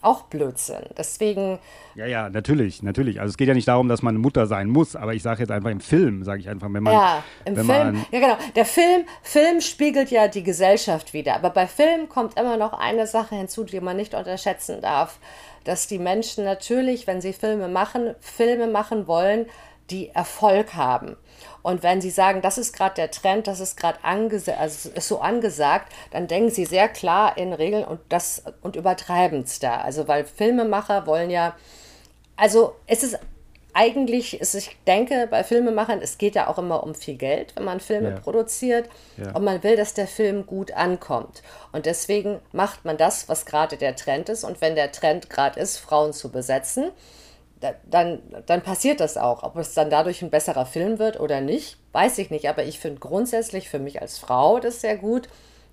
auch 0.00 0.22
Blödsinn. 0.22 0.84
Deswegen. 0.96 1.58
Ja, 1.94 2.06
ja, 2.06 2.28
natürlich, 2.28 2.82
natürlich. 2.82 3.20
Also 3.20 3.30
es 3.30 3.36
geht 3.36 3.48
ja 3.48 3.54
nicht 3.54 3.68
darum, 3.68 3.88
dass 3.88 4.02
man 4.02 4.14
eine 4.14 4.18
Mutter 4.18 4.46
sein 4.46 4.68
muss, 4.68 4.96
aber 4.96 5.14
ich 5.14 5.22
sage 5.22 5.40
jetzt 5.40 5.50
einfach 5.50 5.70
im 5.70 5.80
Film, 5.80 6.24
sage 6.24 6.40
ich 6.40 6.48
einfach, 6.48 6.68
wenn 6.72 6.82
man. 6.82 6.92
Ja, 6.92 7.24
im 7.44 7.54
Film. 7.54 7.66
Man, 7.66 8.06
ja, 8.10 8.20
genau. 8.20 8.36
Der 8.56 8.64
Film, 8.64 9.04
Film 9.22 9.60
spiegelt 9.60 10.10
ja 10.10 10.28
die 10.28 10.42
Gesellschaft 10.42 11.12
wieder. 11.14 11.36
Aber 11.36 11.50
bei 11.50 11.66
Film 11.66 12.08
kommt 12.08 12.38
immer 12.38 12.56
noch 12.56 12.72
eine 12.72 13.06
Sache 13.06 13.36
hinzu, 13.36 13.64
die 13.64 13.80
man 13.80 13.96
nicht 13.96 14.14
unterschätzen 14.14 14.80
darf. 14.80 15.18
Dass 15.64 15.86
die 15.86 15.98
Menschen 15.98 16.44
natürlich, 16.44 17.06
wenn 17.06 17.22
sie 17.22 17.32
Filme 17.32 17.68
machen, 17.68 18.14
Filme 18.20 18.66
machen 18.66 19.06
wollen, 19.06 19.46
die 19.90 20.08
Erfolg 20.10 20.74
haben. 20.74 21.16
Und 21.64 21.82
wenn 21.82 22.02
Sie 22.02 22.10
sagen, 22.10 22.42
das 22.42 22.58
ist 22.58 22.76
gerade 22.76 22.94
der 22.94 23.10
Trend, 23.10 23.46
das 23.46 23.58
ist 23.58 23.78
gerade 23.78 23.98
angesa 24.02 24.52
also 24.52 24.90
ist 24.90 25.08
so 25.08 25.20
angesagt, 25.20 25.90
dann 26.10 26.26
denken 26.28 26.50
Sie 26.50 26.66
sehr 26.66 26.88
klar 26.88 27.38
in 27.38 27.54
Regeln 27.54 27.84
und 27.84 28.00
das 28.10 28.44
und 28.60 28.76
übertreiben 28.76 29.44
es 29.44 29.60
da. 29.60 29.78
Also 29.78 30.06
weil 30.06 30.26
Filmemacher 30.26 31.06
wollen 31.06 31.30
ja, 31.30 31.56
also 32.36 32.74
es 32.86 33.02
ist 33.02 33.18
eigentlich 33.72 34.38
ist, 34.40 34.54
ich 34.54 34.76
denke, 34.86 35.26
bei 35.30 35.42
Filmemachern, 35.42 36.00
es 36.02 36.18
geht 36.18 36.34
ja 36.34 36.48
auch 36.48 36.58
immer 36.58 36.84
um 36.84 36.94
viel 36.94 37.16
Geld, 37.16 37.56
wenn 37.56 37.64
man 37.64 37.80
Filme 37.80 38.10
ja. 38.10 38.20
produziert. 38.20 38.90
Ja. 39.16 39.32
Und 39.32 39.42
man 39.42 39.62
will, 39.62 39.76
dass 39.76 39.94
der 39.94 40.06
Film 40.06 40.44
gut 40.44 40.70
ankommt. 40.72 41.42
Und 41.72 41.86
deswegen 41.86 42.40
macht 42.52 42.84
man 42.84 42.98
das, 42.98 43.28
was 43.30 43.46
gerade 43.46 43.78
der 43.78 43.96
Trend 43.96 44.28
ist. 44.28 44.44
Und 44.44 44.60
wenn 44.60 44.74
der 44.74 44.92
Trend 44.92 45.30
gerade 45.30 45.58
ist, 45.58 45.78
Frauen 45.78 46.12
zu 46.12 46.30
besetzen, 46.30 46.92
dann, 47.60 48.20
dann 48.46 48.62
passiert 48.62 49.00
das 49.00 49.16
auch. 49.16 49.42
Ob 49.42 49.56
es 49.56 49.74
dann 49.74 49.90
dadurch 49.90 50.22
ein 50.22 50.30
besserer 50.30 50.66
Film 50.66 50.98
wird 50.98 51.18
oder 51.18 51.40
nicht, 51.40 51.78
weiß 51.92 52.18
ich 52.18 52.30
nicht. 52.30 52.48
Aber 52.48 52.64
ich 52.64 52.78
finde 52.78 53.00
grundsätzlich 53.00 53.68
für 53.68 53.78
mich 53.78 54.02
als 54.02 54.18
Frau 54.18 54.60
das 54.60 54.80
sehr 54.80 54.96
gut, 54.96 55.28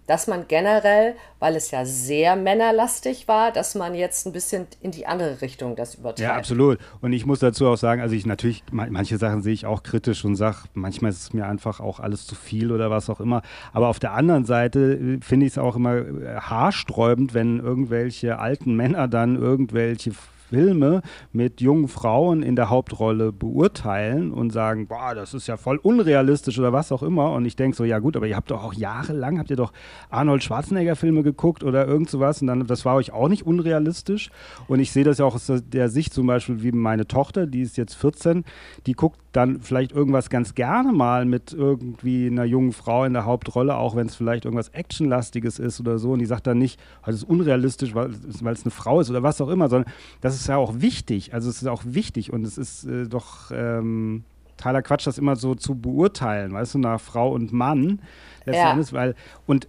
dass 0.08 0.28
man 0.28 0.48
generell, 0.48 1.16
weil 1.40 1.56
es 1.56 1.72
ja 1.72 1.86
sehr 1.86 2.36
männerlastig 2.36 3.28
war, 3.28 3.52
dass 3.52 3.76
man 3.76 3.94
jetzt 3.94 4.26
ein 4.26 4.34
bisschen 4.34 4.68
in 4.82 4.92
die 4.92 5.06
andere 5.06 5.42
Richtung 5.42 5.76
das 5.76 5.96
übertreibt. 5.96 6.20
Ja, 6.20 6.36
absolut. 6.36 6.80
Und 7.02 7.14
ich 7.14 7.26
muss 7.26 7.40
dazu 7.40 7.68
auch 7.68 7.78
sagen, 7.78 8.02
also 8.02 8.16
ich 8.16 8.26
natürlich, 8.26 8.64
manche 8.72 9.18
Sachen 9.18 9.42
sehe 9.42 9.54
ich 9.54 9.66
auch 9.66 9.84
kritisch 9.84 10.26
und 10.26 10.36
sage, 10.36 10.58
manchmal 10.74 11.12
ist 11.12 11.22
es 11.22 11.34
mir 11.34 11.46
einfach 11.46 11.80
auch 11.80 12.00
alles 12.00 12.26
zu 12.26 12.36
viel 12.36 12.72
oder 12.72 12.90
was 12.90 13.10
auch 13.10 13.20
immer. 13.20 13.42
Aber 13.74 13.88
auf 13.88 14.00
der 14.00 14.14
anderen 14.14 14.46
Seite 14.46 14.96
äh, 14.96 15.20
finde 15.22 15.46
ich 15.46 15.54
es 15.54 15.58
auch 15.58 15.76
immer 15.76 15.98
äh, 15.98 16.36
haarsträubend, 16.40 17.34
wenn 17.34 17.60
irgendwelche 17.60 18.40
alten 18.40 18.76
Männer 18.76 19.08
dann 19.08 19.36
irgendwelche 19.36 20.12
Filme 20.52 21.02
mit 21.32 21.62
jungen 21.62 21.88
Frauen 21.88 22.43
in 22.43 22.58
der 22.58 22.70
Hauptrolle 22.70 23.32
beurteilen 23.32 24.34
und 24.34 24.52
sagen, 24.52 24.88
boah, 24.88 25.16
das 25.16 25.34
ist 25.34 25.47
ja 25.47 25.56
voll 25.56 25.78
unrealistisch 25.78 26.60
oder 26.60 26.74
was 26.74 26.91
auch 26.91 27.04
immer. 27.04 27.32
Und 27.32 27.45
ich 27.45 27.56
denke 27.56 27.78
so, 27.78 27.86
ja 27.86 27.99
gut, 27.99 28.18
aber 28.18 28.28
ihr 28.28 28.36
habt 28.36 28.52
doch 28.52 28.62
auch 28.62 28.74
jahrelang, 28.74 29.39
habt 29.39 29.49
ihr 29.49 29.56
doch 29.56 29.72
Arnold 30.10 30.43
Schwarzenegger-Filme 30.43 31.24
geguckt 31.24 31.64
oder 31.64 31.88
irgend 31.88 32.10
sowas 32.10 32.41
und 32.41 32.47
dann, 32.47 32.68
das 32.68 32.84
war 32.84 32.95
euch 32.95 33.14
auch 33.14 33.30
nicht 33.30 33.45
unrealistisch. 33.45 34.30
Und 34.68 34.82
ich 34.82 34.91
sehe 34.91 35.06
das 35.06 35.20
ja 35.20 35.26
auch 35.26 35.36
aus 35.36 35.49
der 35.49 35.89
Sicht 35.89 36.14
zum 36.14 36.28
Beispiel 36.28 36.62
wie 36.62 36.74
meine 36.74 37.08
Tochter, 37.08 37.47
die 37.47 37.62
ist 37.62 37.78
jetzt 37.78 37.95
14, 37.95 38.43
die 38.88 38.93
guckt 38.93 39.20
dann 39.32 39.62
vielleicht 39.62 39.93
irgendwas 39.93 40.30
ganz 40.30 40.56
gerne 40.56 40.91
mal 40.91 41.26
mit 41.26 41.54
irgendwie 41.54 42.28
einer 42.28 42.43
jungen 42.43 42.74
Frau 42.74 43.06
in 43.06 43.14
der 43.14 43.26
Hauptrolle, 43.26 43.78
auch 43.78 43.95
wenn 43.95 44.08
es 44.08 44.16
vielleicht 44.16 44.45
irgendwas 44.45 44.70
Actionlastiges 44.70 45.58
ist 45.58 45.80
oder 45.80 45.99
so. 45.99 46.12
Und 46.12 46.20
die 46.20 46.26
sagt 46.26 46.47
dann 46.47 46.58
nicht, 46.58 46.80
oh, 47.02 47.06
das 47.06 47.16
ist 47.16 47.24
unrealistisch, 47.24 47.95
weil 47.95 48.12
es 48.12 48.41
eine 48.41 48.72
Frau 48.72 48.99
ist 48.99 49.10
oder 49.10 49.24
was 49.24 49.39
auch 49.39 49.49
immer, 49.49 49.70
sondern 49.70 49.91
das 50.20 50.36
ist 50.36 50.41
ja 50.48 50.58
auch 50.58 50.74
wichtig. 50.78 51.34
Also 51.34 51.50
es 51.50 51.62
ist 51.62 51.68
auch 51.68 51.84
wichtig 51.86 52.32
und 52.34 52.46
es 52.46 52.58
ist 52.58 52.86
äh, 52.86 53.08
doch 53.08 53.52
ähm, 53.52 54.24
totaler 54.62 54.82
Quatsch, 54.82 55.08
das 55.08 55.18
immer 55.18 55.36
so 55.36 55.56
zu 55.56 55.76
beurteilen, 55.76 56.54
weißt 56.54 56.76
du, 56.76 56.80
nach 56.80 57.02
Frau 57.02 57.32
und 57.32 57.52
Mann. 57.52 58.00
Ja. 58.46 58.72
Endes, 58.72 58.94
weil, 58.94 59.16
und 59.46 59.68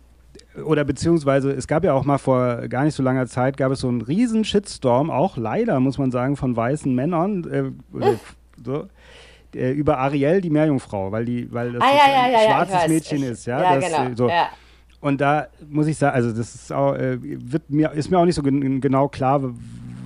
oder 0.66 0.84
beziehungsweise 0.84 1.50
es 1.52 1.66
gab 1.66 1.82
ja 1.84 1.94
auch 1.94 2.04
mal 2.04 2.18
vor 2.18 2.68
gar 2.68 2.84
nicht 2.84 2.94
so 2.94 3.02
langer 3.02 3.26
Zeit 3.26 3.56
gab 3.56 3.72
es 3.72 3.80
so 3.80 3.88
einen 3.88 4.02
riesen 4.02 4.44
Shitstorm, 4.44 5.10
auch 5.10 5.36
leider 5.36 5.80
muss 5.80 5.98
man 5.98 6.10
sagen, 6.10 6.36
von 6.36 6.54
weißen 6.54 6.94
Männern, 6.94 7.44
äh, 7.50 8.04
äh, 8.04 8.16
so, 8.62 8.86
äh, 9.54 9.70
über 9.72 9.98
Ariel, 9.98 10.40
die 10.40 10.50
Meerjungfrau, 10.50 11.10
weil, 11.10 11.24
die, 11.24 11.50
weil 11.52 11.72
das 11.72 11.82
ah, 11.82 11.86
ja, 11.90 12.30
ja, 12.30 12.38
ein 12.38 12.66
schwarzes 12.66 12.88
Mädchen 12.88 13.22
ich, 13.22 13.30
ist. 13.30 13.46
Ja, 13.46 13.62
ja 13.62 13.80
das, 13.80 13.84
genau. 13.86 14.14
So. 14.14 14.30
Und 15.00 15.20
da 15.20 15.48
muss 15.68 15.86
ich 15.86 15.96
sagen, 15.96 16.14
also 16.14 16.30
das 16.32 16.54
ist, 16.54 16.72
auch, 16.72 16.94
äh, 16.94 17.18
wird 17.20 17.70
mir, 17.70 17.90
ist 17.92 18.10
mir 18.10 18.18
auch 18.18 18.24
nicht 18.24 18.36
so 18.36 18.42
gen 18.42 18.80
genau 18.80 19.08
klar, 19.08 19.42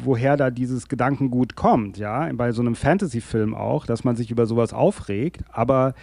woher 0.07 0.37
da 0.37 0.51
dieses 0.51 0.89
Gedankengut 0.89 1.57
kommt, 1.57 1.99
ja, 1.99 2.31
bei 2.33 2.53
so 2.53 2.63
einem 2.63 2.75
Fantasy-Film 2.75 3.55
auch, 3.55 3.87
dass 3.87 4.05
man 4.05 4.17
sich 4.17 4.31
über 4.31 4.47
sowas 4.47 4.73
aufregt. 4.73 5.43
Aber 5.53 5.95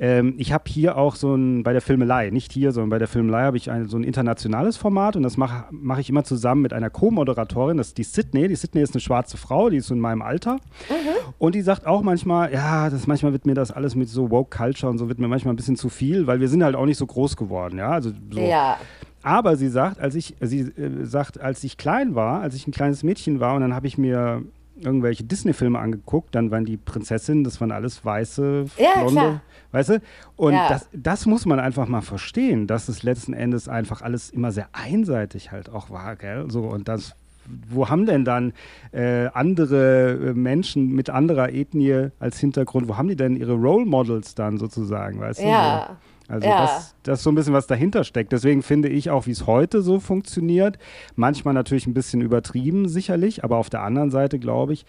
ähm, 0.00 0.34
ich 0.38 0.52
habe 0.52 0.64
hier 0.68 0.96
auch 0.96 1.16
so 1.16 1.34
ein, 1.34 1.64
bei 1.64 1.72
der 1.72 1.82
Filmelei, 1.82 2.30
nicht 2.30 2.52
hier, 2.52 2.70
sondern 2.70 2.90
bei 2.90 2.98
der 2.98 3.08
Filmelei 3.08 3.42
habe 3.42 3.56
ich 3.56 3.70
ein, 3.70 3.88
so 3.88 3.96
ein 3.96 4.04
internationales 4.04 4.76
Format 4.76 5.16
und 5.16 5.24
das 5.24 5.36
mache 5.36 5.64
mach 5.70 5.98
ich 5.98 6.08
immer 6.08 6.22
zusammen 6.22 6.62
mit 6.62 6.72
einer 6.72 6.88
Co-Moderatorin, 6.88 7.76
das 7.76 7.88
ist 7.88 7.98
die 7.98 8.04
Sydney. 8.04 8.46
Die 8.46 8.54
Sydney 8.54 8.82
ist 8.82 8.94
eine 8.94 9.00
schwarze 9.00 9.36
Frau, 9.36 9.70
die 9.70 9.78
ist 9.78 9.88
so 9.88 9.94
in 9.94 10.00
meinem 10.00 10.22
Alter. 10.22 10.54
Mhm. 10.88 11.32
Und 11.38 11.54
die 11.54 11.62
sagt 11.62 11.86
auch 11.86 12.02
manchmal, 12.02 12.52
ja, 12.52 12.90
das 12.90 13.06
manchmal 13.06 13.32
wird 13.32 13.44
mir 13.44 13.54
das 13.54 13.72
alles 13.72 13.96
mit 13.96 14.08
so 14.08 14.30
Woke 14.30 14.56
Culture 14.56 14.90
und 14.90 14.98
so 14.98 15.08
wird 15.08 15.18
mir 15.18 15.28
manchmal 15.28 15.54
ein 15.54 15.56
bisschen 15.56 15.76
zu 15.76 15.88
viel, 15.88 16.26
weil 16.26 16.40
wir 16.40 16.48
sind 16.48 16.62
halt 16.62 16.76
auch 16.76 16.86
nicht 16.86 16.98
so 16.98 17.06
groß 17.06 17.36
geworden, 17.36 17.78
ja. 17.78 17.90
Also 17.90 18.12
so. 18.30 18.40
Ja. 18.40 18.76
Aber 19.22 19.56
sie 19.56 19.68
sagt, 19.68 20.00
als 20.00 20.14
ich, 20.14 20.36
sie 20.40 20.60
äh, 20.60 21.04
sagt, 21.04 21.40
als 21.40 21.64
ich 21.64 21.76
klein 21.76 22.14
war, 22.14 22.40
als 22.40 22.54
ich 22.54 22.66
ein 22.66 22.72
kleines 22.72 23.02
Mädchen 23.02 23.40
war 23.40 23.54
und 23.54 23.62
dann 23.62 23.74
habe 23.74 23.86
ich 23.86 23.98
mir 23.98 24.42
irgendwelche 24.80 25.24
Disney-Filme 25.24 25.78
angeguckt, 25.78 26.34
dann 26.34 26.50
waren 26.50 26.64
die 26.64 26.76
Prinzessinnen, 26.76 27.44
das 27.44 27.60
waren 27.60 27.72
alles 27.72 28.04
weiße, 28.04 28.66
ja, 28.76 29.00
blonde, 29.00 29.12
klar. 29.12 29.42
weißt 29.72 29.88
du? 29.90 30.02
Und 30.36 30.54
ja. 30.54 30.68
das, 30.68 30.88
das 30.92 31.26
muss 31.26 31.46
man 31.46 31.60
einfach 31.60 31.88
mal 31.88 32.00
verstehen, 32.00 32.66
dass 32.66 32.88
es 32.88 33.02
letzten 33.02 33.32
Endes 33.32 33.68
einfach 33.68 34.02
alles 34.02 34.30
immer 34.30 34.52
sehr 34.52 34.68
einseitig 34.72 35.52
halt 35.52 35.68
auch 35.68 35.90
war, 35.90 36.16
gell? 36.16 36.50
So, 36.50 36.62
und 36.62 36.88
das, 36.88 37.14
wo 37.68 37.88
haben 37.88 38.06
denn 38.06 38.24
dann 38.24 38.52
äh, 38.92 39.26
andere 39.34 40.12
äh, 40.12 40.34
Menschen 40.34 40.92
mit 40.92 41.10
anderer 41.10 41.52
Ethnie 41.52 42.10
als 42.20 42.38
Hintergrund, 42.38 42.88
wo 42.88 42.96
haben 42.96 43.08
die 43.08 43.16
denn 43.16 43.36
ihre 43.36 43.54
Role 43.54 43.86
Models 43.86 44.34
dann 44.34 44.58
sozusagen, 44.58 45.20
weißt 45.20 45.42
ja. 45.42 45.86
du? 45.88 45.96
Also 46.28 46.46
ja. 46.46 46.60
das, 46.60 46.94
das 47.02 47.18
ist 47.20 47.24
so 47.24 47.32
ein 47.32 47.34
bisschen, 47.34 47.54
was 47.54 47.66
dahinter 47.66 48.04
steckt. 48.04 48.32
Deswegen 48.32 48.62
finde 48.62 48.88
ich 48.88 49.10
auch, 49.10 49.26
wie 49.26 49.30
es 49.30 49.46
heute 49.46 49.80
so 49.80 49.98
funktioniert, 49.98 50.78
manchmal 51.16 51.54
natürlich 51.54 51.86
ein 51.86 51.94
bisschen 51.94 52.20
übertrieben 52.20 52.88
sicherlich, 52.88 53.44
aber 53.44 53.56
auf 53.56 53.70
der 53.70 53.82
anderen 53.82 54.10
Seite 54.10 54.38
glaube 54.38 54.74
ich, 54.74 54.84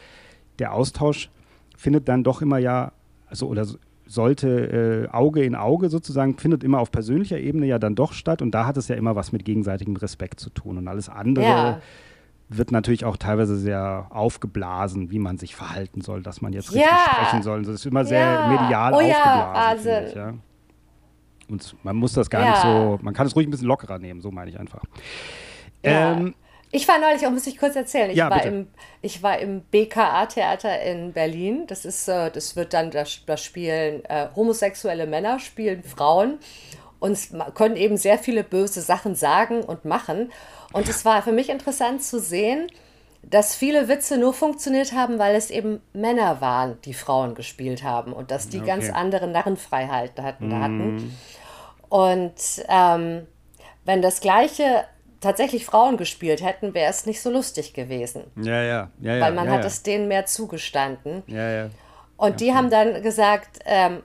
der 0.60 0.74
Austausch 0.74 1.30
findet 1.78 2.10
dann 2.10 2.24
doch 2.24 2.42
immer 2.42 2.58
ja, 2.58 2.92
also 3.28 3.48
oder 3.48 3.66
sollte 4.06 5.08
äh, 5.08 5.16
Auge 5.16 5.44
in 5.44 5.56
Auge 5.56 5.90
sozusagen, 5.90 6.38
findet 6.38 6.64
immer 6.64 6.80
auf 6.80 6.92
persönlicher 6.92 7.40
Ebene 7.40 7.68
ja 7.68 7.80
dann 7.80 7.96
doch 7.96 8.12
statt 8.12 8.42
und 8.42 8.52
da 8.52 8.66
hat 8.66 8.76
es 8.76 8.88
ja 8.88 8.96
immer 8.96 9.16
was 9.16 9.32
mit 9.32 9.46
gegenseitigem 9.46 9.96
Respekt 9.96 10.40
zu 10.40 10.50
tun 10.50 10.78
und 10.78 10.88
alles 10.88 11.08
andere. 11.08 11.46
Ja 11.46 11.82
wird 12.50 12.72
natürlich 12.72 13.06
auch 13.06 13.16
teilweise 13.16 13.56
sehr 13.56 14.08
aufgeblasen, 14.10 15.12
wie 15.12 15.20
man 15.20 15.38
sich 15.38 15.56
verhalten 15.56 16.02
soll, 16.02 16.24
dass 16.24 16.42
man 16.42 16.52
jetzt 16.52 16.74
richtig 16.74 16.90
ja. 16.90 17.14
sprechen 17.14 17.44
soll. 17.44 17.62
Das 17.62 17.76
ist 17.76 17.86
immer 17.86 18.06
sehr 18.06 18.22
ja. 18.22 18.48
medial 18.48 18.94
oh, 18.94 18.98
aufgeblasen. 18.98 19.92
Ja, 19.92 20.08
ich, 20.08 20.16
ja. 20.16 20.34
Und 21.50 21.76
man 21.84 21.96
muss 21.96 22.14
das 22.14 22.30
gar 22.30 22.50
nicht 22.50 22.62
so, 22.62 23.00
man 23.02 23.14
kann 23.14 23.28
es 23.28 23.36
ruhig 23.36 23.48
ein 23.48 23.52
bisschen 23.52 23.68
lockerer 23.68 24.00
nehmen, 24.00 24.22
so 24.22 24.32
meine 24.32 24.50
ich 24.50 24.60
einfach. 24.60 24.84
Ähm, 25.84 26.36
ich 26.72 26.88
war 26.88 27.00
neulich, 27.00 27.26
auch 27.26 27.32
muss 27.32 27.48
ich 27.48 27.58
kurz 27.58 27.76
erzählen, 27.76 28.12
ich, 28.12 28.18
ja, 28.18 28.30
war, 28.30 28.44
im, 28.44 28.68
ich 29.02 29.24
war 29.24 29.40
im 29.40 29.62
BKA-Theater 29.62 30.82
in 30.84 31.14
Berlin. 31.14 31.66
Das 31.68 31.84
ist, 31.86 32.08
äh, 32.08 32.30
das 32.30 32.56
wird 32.56 32.74
dann, 32.74 32.92
das, 32.92 33.22
das 33.26 33.44
spielen 33.44 34.06
äh, 34.06 34.28
homosexuelle 34.36 35.08
Männer, 35.08 35.40
spielen 35.40 35.84
Frauen 35.84 36.38
und 37.00 37.18
können 37.56 37.76
eben 37.76 37.98
sehr 37.98 38.20
viele 38.20 38.44
böse 38.44 38.82
Sachen 38.82 39.16
sagen 39.16 39.62
und 39.62 39.86
machen. 39.86 40.32
Und 40.72 40.88
es 40.88 41.06
war 41.06 41.24
für 41.24 41.32
mich 41.32 41.50
interessant 41.50 42.04
zu 42.04 42.20
sehen, 42.20 42.68
dass 43.24 43.56
viele 43.56 43.88
Witze 43.88 44.18
nur 44.18 44.34
funktioniert 44.34 44.94
haben, 44.94 45.20
weil 45.20 45.36
es 45.36 45.50
eben 45.50 45.82
Männer 45.94 46.40
waren, 46.40 46.80
die 46.86 46.94
Frauen 46.94 47.36
gespielt 47.36 47.84
haben 47.84 48.14
und 48.14 48.32
dass 48.32 48.48
die 48.48 48.60
okay. 48.60 48.68
ganz 48.68 48.90
andere 48.90 49.28
Narrenfreiheiten 49.28 50.24
hatten. 50.24 50.50
Mm. 50.50 50.62
hatten. 50.62 51.18
Und 51.90 52.34
ähm, 52.68 53.28
wenn 53.86 54.02
das 54.02 54.22
gleiche 54.22 54.86
tatsächlich 55.20 55.66
Frauen 55.66 55.98
gespielt 55.98 56.44
hätten, 56.44 56.74
wäre 56.74 56.90
es 56.90 57.06
nicht 57.06 57.22
so 57.22 57.30
lustig 57.30 57.74
gewesen. 57.74 58.24
Ja, 58.42 58.62
ja, 58.62 58.90
ja. 59.02 59.16
ja 59.16 59.22
weil 59.22 59.34
man 59.34 59.48
ja, 59.48 59.54
hat 59.54 59.62
ja. 59.62 59.68
es 59.68 59.84
denen 59.84 60.08
mehr 60.08 60.26
zugestanden. 60.26 61.24
Ja, 61.28 61.50
ja. 61.50 61.70
Und 62.16 62.42
die 62.42 62.54
haben 62.54 62.70
dann 62.70 63.02
gesagt, 63.02 63.60
ähm, 63.66 64.04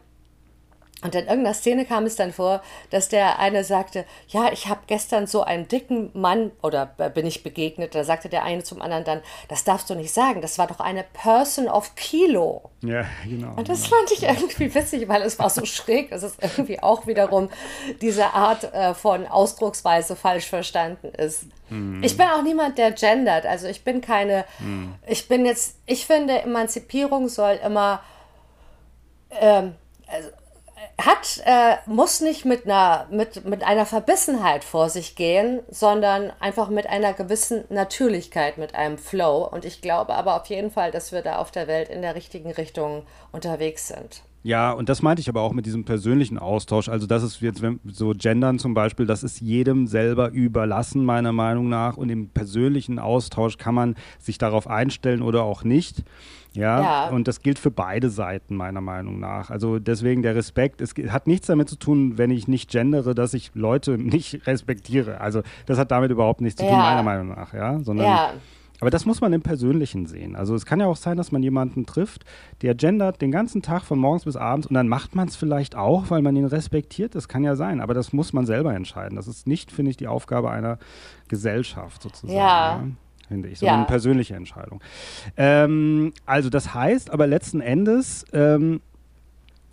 und 1.05 1.15
in 1.15 1.27
irgendeiner 1.27 1.53
Szene 1.53 1.85
kam 1.85 2.07
es 2.07 2.17
dann 2.17 2.33
vor, 2.33 2.63
dass 2.89 3.11
der 3.11 3.39
eine 3.39 3.63
sagte, 3.63 4.07
ja, 4.29 4.51
ich 4.51 4.69
habe 4.69 4.81
gestern 4.87 5.27
so 5.27 5.43
einen 5.43 5.69
dicken 5.69 6.11
Mann 6.15 6.51
oder 6.63 6.87
bin 6.87 7.27
ich 7.27 7.43
begegnet. 7.43 7.95
Da 7.95 8.05
sagte 8.05 8.31
der 8.31 8.43
eine 8.43 8.65
zum 8.65 8.81
anderen 8.81 9.05
dann, 9.05 9.21
das 9.49 9.65
darfst 9.65 9.91
du 9.91 9.95
nicht 9.95 10.15
sagen, 10.15 10.41
das 10.41 10.57
war 10.57 10.67
doch 10.67 10.81
eine 10.81 11.05
Person 11.13 11.69
of 11.69 11.95
Kilo. 11.95 12.71
Ja, 12.81 13.05
genau. 13.23 13.53
Und 13.55 13.69
das 13.69 13.83
genau. 13.83 13.97
fand 13.97 14.13
ich 14.13 14.23
irgendwie 14.23 14.75
witzig, 14.75 15.07
weil 15.07 15.21
es 15.21 15.39
war 15.39 15.51
so 15.51 15.65
schräg, 15.67 16.09
dass 16.09 16.23
es 16.23 16.37
irgendwie 16.41 16.83
auch 16.83 17.07
wiederum 17.07 17.51
diese 18.01 18.33
Art 18.33 18.73
äh, 18.73 18.95
von 18.95 19.27
Ausdrucksweise 19.27 20.17
falsch 20.17 20.47
verstanden 20.47 21.09
ist. 21.09 21.45
Hm. 21.69 22.03
Ich 22.03 22.17
bin 22.17 22.27
auch 22.29 22.43
niemand, 22.43 22.79
der 22.79 22.93
gendert. 22.93 23.45
Also 23.45 23.67
ich 23.67 23.85
bin 23.85 24.01
keine, 24.01 24.47
hm. 24.57 24.95
ich 25.07 25.29
bin 25.29 25.45
jetzt, 25.45 25.77
ich 25.85 26.07
finde, 26.07 26.41
Emanzipierung 26.41 27.29
soll 27.29 27.61
immer, 27.63 28.03
ähm, 29.39 29.75
also, 30.07 30.31
hat, 31.01 31.43
äh, 31.45 31.77
muss 31.87 32.21
nicht 32.21 32.45
mit 32.45 32.65
einer, 32.65 33.07
mit, 33.11 33.45
mit 33.45 33.65
einer 33.65 33.87
Verbissenheit 33.87 34.65
vor 34.65 34.89
sich 34.89 35.17
gehen, 35.17 35.61
sondern 35.69 36.33
einfach 36.41 36.69
mit 36.69 36.87
einer 36.87 37.13
gewissen 37.13 37.65
Natürlichkeit, 37.69 38.59
mit 38.59 38.75
einem 38.75 38.99
Flow. 38.99 39.45
Und 39.45 39.65
ich 39.65 39.81
glaube 39.81 40.15
aber 40.15 40.37
auf 40.37 40.47
jeden 40.47 40.71
Fall, 40.71 40.91
dass 40.91 41.13
wir 41.13 41.23
da 41.23 41.39
auf 41.39 41.51
der 41.51 41.67
Welt 41.67 41.89
in 41.89 42.03
der 42.03 42.15
richtigen 42.15 42.51
Richtung 42.53 43.07
unterwegs 43.33 43.89
sind. 43.89 44.23
Ja, 44.45 44.73
und 44.73 44.91
das 44.91 45.01
meinte 45.01 45.21
ich 45.21 45.31
aber 45.31 45.41
auch 45.41 45.55
mit 45.55 45.65
diesem 45.65 45.85
persönlichen 45.85 46.39
Austausch. 46.39 46.91
Also, 46.91 47.07
das 47.07 47.23
ist 47.23 47.41
jetzt 47.41 47.63
so 47.87 48.13
Gendern 48.15 48.59
zum 48.59 48.75
Beispiel, 48.75 49.07
das 49.07 49.25
ist 49.25 49.41
jedem 49.41 49.87
selber 49.87 50.31
überlassen, 50.31 51.03
meiner 51.03 51.33
Meinung 51.33 51.71
nach. 51.71 51.97
Und 51.97 52.11
im 52.11 52.29
persönlichen 52.29 52.99
Austausch 52.99 53.57
kann 53.57 53.75
man 53.75 53.95
sich 54.19 54.37
darauf 54.37 54.69
einstellen 54.69 55.23
oder 55.23 55.45
auch 55.45 55.65
nicht. 55.65 56.05
Ja, 56.53 56.83
ja, 56.83 57.09
und 57.09 57.27
das 57.27 57.41
gilt 57.41 57.59
für 57.59 57.73
beide 57.73 58.11
Seiten 58.11 58.55
meiner 58.55 58.81
Meinung 58.81 59.19
nach. 59.19 59.51
Also 59.51 59.81
deswegen 59.81 60.23
der 60.23 60.37
Respekt, 60.37 60.81
es 60.81 60.95
hat 61.09 61.27
nichts 61.27 61.49
damit 61.49 61.69
zu 61.69 61.77
tun, 61.77 62.17
wenn 62.17 62.31
ich 62.31 62.47
nicht 62.47 62.71
gendere, 62.71 63.15
dass 63.15 63.35
ich 63.35 63.51
Leute 63.55 63.99
nicht 63.99 64.47
respektiere. 64.47 65.21
Also 65.21 65.43
das 65.67 65.79
hat 65.79 65.91
damit 65.91 66.13
überhaupt 66.13 66.43
nichts 66.43 66.61
zu 66.61 66.67
tun, 66.69 66.79
meiner 66.79 67.03
Meinung 67.03 67.29
nach, 67.29 67.55
ja. 67.55 67.81
Sondern, 67.81 68.07
ja. 68.07 68.35
Aber 68.85 68.91
das 68.91 69.07
muss 69.07 69.23
man 69.23 69.33
im 69.33 69.41
Persönlichen 69.41 70.05
sehen. 70.05 70.37
Also 70.37 70.55
es 70.55 70.67
kann 70.67 70.79
ja 70.79 70.85
auch 70.85 70.97
sein, 70.97 71.17
dass 71.17 71.33
man 71.33 71.43
jemanden 71.43 71.87
trifft, 71.87 72.27
der 72.61 72.75
gendert 72.75 73.23
den 73.23 73.31
ganzen 73.31 73.63
Tag 73.63 73.83
von 73.85 73.99
morgens 73.99 74.27
bis 74.27 74.37
abends 74.37 74.67
und 74.67 74.75
dann 74.75 74.89
macht 74.89 75.15
man 75.15 75.27
es 75.27 75.37
vielleicht 75.37 75.75
auch, 75.75 76.11
weil 76.11 76.21
man 76.21 76.37
ihn 76.37 76.45
respektiert. 76.45 77.15
Das 77.15 77.27
kann 77.27 77.45
ja 77.45 77.57
sein, 77.57 77.81
aber 77.81 77.95
das 77.95 78.13
muss 78.13 78.35
man 78.35 78.45
selber 78.45 78.75
entscheiden. 78.75 79.17
Das 79.17 79.27
ist 79.27 79.47
nicht, 79.47 79.73
finde 79.73 79.91
ich, 79.91 79.97
die 79.97 80.07
Aufgabe 80.07 80.51
einer 80.51 80.79
Gesellschaft 81.29 82.03
sozusagen. 82.03 82.37
Ja. 82.37 82.77
ja 82.77 82.87
finde 83.27 83.49
ich, 83.49 83.59
sondern 83.59 83.75
ja. 83.75 83.79
eine 83.79 83.87
persönliche 83.87 84.35
Entscheidung. 84.35 84.83
Ähm, 85.39 86.13
also 86.27 86.51
das 86.51 86.75
heißt 86.75 87.11
aber 87.11 87.27
letzten 87.27 87.63
Endes, 87.63 88.27
ähm, 88.35 88.83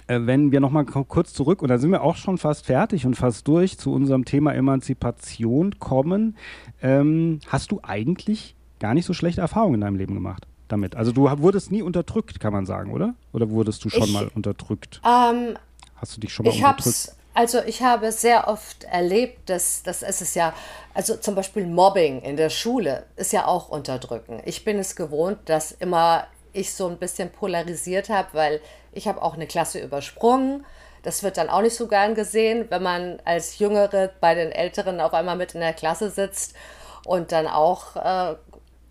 äh, 0.08 0.22
wenn 0.22 0.54
wir 0.54 0.62
nochmal 0.62 0.86
kurz 0.86 1.34
zurück, 1.34 1.62
und 1.62 1.68
da 1.68 1.80
sind 1.80 1.92
wir 1.92 2.02
auch 2.02 2.16
schon 2.16 2.38
fast 2.38 2.66
fertig 2.66 3.06
und 3.06 3.16
fast 3.16 3.46
durch, 3.46 3.78
zu 3.78 3.92
unserem 3.92 4.24
Thema 4.24 4.54
Emanzipation 4.54 5.80
kommen, 5.80 6.38
ähm, 6.82 7.42
hast 7.50 7.74
du 7.74 7.82
eigentlich 7.84 8.56
gar 8.82 8.94
nicht 8.94 9.06
so 9.06 9.14
schlechte 9.14 9.40
Erfahrungen 9.40 9.76
in 9.76 9.82
deinem 9.82 9.96
Leben 9.96 10.16
gemacht 10.16 10.46
damit? 10.68 10.96
Also 10.96 11.14
du 11.14 11.30
wurdest 11.42 11.72
nie 11.72 11.82
unterdrückt, 11.82 12.40
kann 12.42 12.52
man 12.52 12.66
sagen, 12.66 12.92
oder? 12.92 13.14
Oder 13.32 13.50
wurdest 13.50 13.86
du 13.86 13.90
schon 13.90 14.04
ich, 14.04 14.14
mal 14.14 14.30
unterdrückt? 14.36 15.00
Ähm, 15.06 15.58
hast 15.96 16.18
du 16.18 16.22
dich 16.22 16.34
schon 16.34 16.46
mal 16.46 16.52
ich 16.52 16.64
unterdrückt? 16.64 17.16
Also 17.34 17.60
ich 17.66 17.82
habe 17.82 18.12
sehr 18.12 18.50
oft 18.50 18.84
erlebt, 18.84 19.50
dass, 19.50 19.84
dass 19.84 20.02
es 20.02 20.22
ist 20.22 20.36
ja, 20.36 20.54
also 20.94 21.16
zum 21.16 21.36
Beispiel 21.36 21.66
Mobbing 21.66 22.22
in 22.22 22.36
der 22.36 22.50
Schule 22.50 23.06
ist 23.16 23.32
ja 23.32 23.46
auch 23.46 23.70
unterdrücken. 23.70 24.42
Ich 24.44 24.66
bin 24.66 24.78
es 24.80 24.98
gewohnt, 24.98 25.38
dass 25.46 25.72
immer 25.72 26.28
ich 26.52 26.74
so 26.74 26.88
ein 26.88 26.98
bisschen 26.98 27.30
polarisiert 27.30 28.10
habe, 28.10 28.28
weil 28.34 28.62
ich 28.92 29.08
habe 29.08 29.22
auch 29.22 29.36
eine 29.36 29.48
Klasse 29.48 29.80
übersprungen. 29.80 30.66
Das 31.04 31.24
wird 31.24 31.38
dann 31.38 31.50
auch 31.50 31.62
nicht 31.62 31.76
so 31.76 31.88
gern 31.88 32.16
gesehen, 32.16 32.66
wenn 32.70 32.84
man 32.84 33.22
als 33.24 33.60
Jüngere 33.60 34.12
bei 34.20 34.36
den 34.36 34.52
Älteren 34.52 35.00
auf 35.00 35.14
einmal 35.14 35.38
mit 35.38 35.56
in 35.56 35.62
der 35.62 35.74
Klasse 35.74 36.10
sitzt 36.10 36.54
und 37.06 37.32
dann 37.32 37.48
auch 37.48 37.96
äh, 37.96 38.36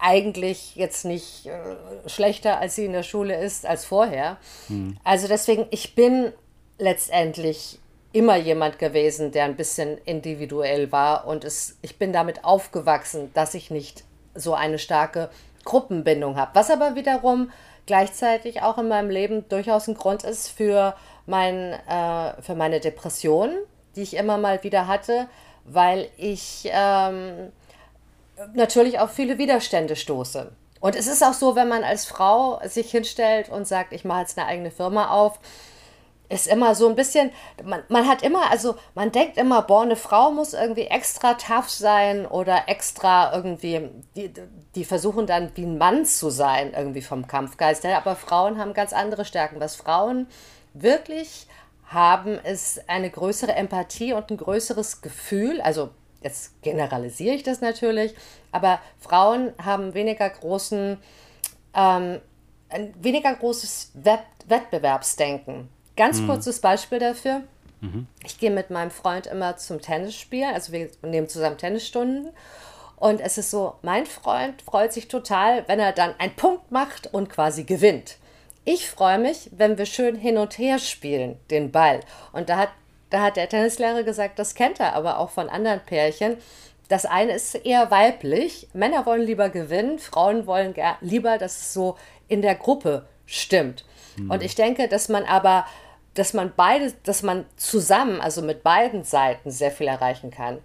eigentlich 0.01 0.77
jetzt 0.77 1.05
nicht 1.05 1.47
äh, 1.47 2.09
schlechter 2.09 2.59
als 2.59 2.75
sie 2.75 2.87
in 2.87 2.93
der 2.93 3.03
Schule 3.03 3.39
ist 3.41 3.67
als 3.67 3.85
vorher. 3.85 4.39
Hm. 4.69 4.97
Also 5.05 5.29
deswegen, 5.29 5.67
ich 5.71 5.95
bin 5.95 6.33
letztendlich 6.79 7.79
immer 8.13 8.37
jemand 8.37 8.79
gewesen, 8.79 9.31
der 9.31 9.45
ein 9.45 9.57
bisschen 9.57 9.99
individuell 10.05 10.91
war 10.91 11.27
und 11.27 11.45
es, 11.45 11.77
ich 11.83 11.99
bin 11.99 12.13
damit 12.13 12.45
aufgewachsen, 12.45 13.31
dass 13.35 13.55
ich 13.55 13.71
nicht 13.71 14.05
so 14.35 14.55
eine 14.55 14.79
starke 14.79 15.31
Gruppenbindung 15.65 16.37
habe. 16.37 16.51
Was 16.55 16.71
aber 16.71 16.95
wiederum 16.95 17.51
gleichzeitig 17.87 18.63
auch 18.63 18.79
in 18.79 18.89
meinem 18.89 19.11
Leben 19.11 19.49
durchaus 19.49 19.89
ein 19.89 19.95
Grund 19.95 20.25
ist 20.25 20.49
für, 20.49 20.95
mein, 21.27 21.73
äh, 21.89 22.41
für 22.43 22.55
meine 22.55 22.81
Depression, 22.81 23.51
die 23.97 24.03
ich 24.03 24.17
immer 24.17 24.39
mal 24.39 24.63
wieder 24.65 24.87
hatte, 24.87 25.29
weil 25.65 26.09
ich 26.17 26.69
ähm, 26.73 27.53
natürlich 28.55 28.99
auf 28.99 29.11
viele 29.11 29.38
Widerstände 29.38 29.97
stoße. 29.97 30.53
Und 30.80 30.97
es 30.97 31.07
ist 31.07 31.22
auch 31.22 31.34
so, 31.34 31.57
wenn 31.57 31.68
man 31.68 31.84
als 31.84 32.07
Frau 32.07 32.61
sich 32.64 32.91
hinstellt 32.91 33.51
und 33.51 33.66
sagt, 33.66 33.93
ich 33.93 34.05
mache 34.05 34.20
jetzt 34.22 34.38
eine 34.38 34.49
eigene 34.49 34.70
Firma 34.70 35.11
auf, 35.11 35.38
ist 36.30 36.47
immer 36.47 36.74
so 36.74 36.88
ein 36.88 36.95
bisschen, 36.95 37.32
man, 37.64 37.82
man 37.88 38.09
hat 38.09 38.22
immer, 38.22 38.51
also 38.51 38.76
man 38.95 39.11
denkt 39.11 39.36
immer, 39.36 39.62
boah, 39.62 39.82
eine 39.82 39.97
Frau 39.97 40.30
muss 40.30 40.55
irgendwie 40.55 40.84
extra 40.84 41.34
tough 41.34 41.68
sein 41.68 42.24
oder 42.24 42.68
extra 42.68 43.34
irgendwie, 43.34 43.91
die, 44.14 44.32
die 44.76 44.84
versuchen 44.84 45.26
dann 45.26 45.51
wie 45.57 45.64
ein 45.64 45.76
Mann 45.76 46.07
zu 46.07 46.30
sein, 46.30 46.72
irgendwie 46.72 47.03
vom 47.03 47.26
Kampfgeist. 47.26 47.84
Aber 47.84 48.14
Frauen 48.14 48.59
haben 48.59 48.74
ganz 48.74 48.93
andere 48.93 49.24
Stärken. 49.24 49.61
Was 49.61 49.74
Frauen 49.74 50.28
wirklich 50.72 51.49
haben, 51.88 52.38
ist 52.38 52.88
eine 52.88 53.11
größere 53.11 53.53
Empathie 53.53 54.12
und 54.12 54.30
ein 54.30 54.36
größeres 54.36 55.03
Gefühl. 55.03 55.61
Also 55.61 55.91
jetzt 56.23 56.61
generalisiere 56.62 57.35
ich 57.35 57.43
das 57.43 57.61
natürlich, 57.61 58.14
aber 58.53 58.81
Frauen 58.99 59.53
haben 59.62 59.95
weniger 59.95 60.29
großen, 60.29 60.99
ähm, 61.75 62.21
ein 62.68 62.95
weniger 63.03 63.35
großes 63.35 63.93
Wett 63.95 64.21
Wettbewerbsdenken. 64.47 65.68
Ganz 65.97 66.21
mhm. 66.21 66.27
kurzes 66.27 66.61
Beispiel 66.61 66.99
dafür. 66.99 67.43
Mhm. 67.81 68.07
Ich 68.25 68.39
gehe 68.39 68.51
mit 68.51 68.71
meinem 68.71 68.91
Freund 68.91 69.27
immer 69.27 69.57
zum 69.57 69.81
Tennisspielen, 69.81 70.55
also 70.55 70.73
wir 70.73 70.91
nehmen 71.03 71.29
zusammen 71.29 71.59
Tennisstunden. 71.59 72.33
Und 72.97 73.21
es 73.21 73.39
ist 73.39 73.51
so, 73.51 73.75
mein 73.83 74.05
Freund 74.05 74.61
freut 74.61 74.93
sich 74.93 75.09
total, 75.09 75.66
wenn 75.68 75.81
er 75.81 75.93
dann 75.93 76.14
einen 76.18 76.37
Punkt 76.37 76.71
macht 76.71 77.12
und 77.14 77.31
quasi 77.31 77.64
gewinnt. 77.64 78.18
Ich 78.66 78.91
freue 78.91 79.18
mich, 79.18 79.49
wenn 79.53 79.79
wir 79.79 79.87
schön 79.87 80.16
hin 80.16 80.37
und 80.37 80.59
her 80.59 80.79
spielen, 80.79 81.39
den 81.51 81.73
Ball. 81.73 82.01
Und 82.33 82.51
da 82.51 82.59
hat, 82.59 82.68
da 83.11 83.23
hat 83.23 83.37
der 83.37 83.49
Tennislehrer 83.49 84.03
gesagt, 84.03 84.39
das 84.39 84.55
kennt 84.55 84.81
er 84.81 84.95
aber 84.95 85.19
auch 85.19 85.31
von 85.31 85.49
anderen 85.49 85.81
Pärchen. 85.81 86.37
Das 86.89 87.07
eine 87.07 87.33
ist 87.33 87.55
eher 87.55 87.91
weiblich. 87.91 88.69
Männer 88.73 89.07
wollen 89.07 89.23
lieber 89.23 89.49
gewinnen, 89.49 89.99
Frauen 89.99 90.47
wollen 90.47 90.75
lieber, 91.01 91.39
dass 91.39 91.61
es 91.61 91.75
so 91.75 91.97
in 92.29 92.43
der 92.43 92.55
Gruppe 92.55 93.07
stimmt. 93.27 93.85
Mhm. 94.17 94.31
Und 94.31 94.43
ich 94.43 94.55
denke, 94.55 94.89
dass 94.89 95.09
man 95.09 95.25
aber 95.25 95.67
dass 96.15 96.35
man 96.35 96.53
beide, 96.57 96.93
dass 97.05 97.23
man 97.23 97.47
zusammen, 97.57 98.21
also 98.21 98.43
mit 98.43 98.63
beiden 98.63 99.05
Seiten 99.05 99.51
sehr 99.51 99.71
viel 99.71 99.87
erreichen 99.87 100.31
kann. 100.31 100.59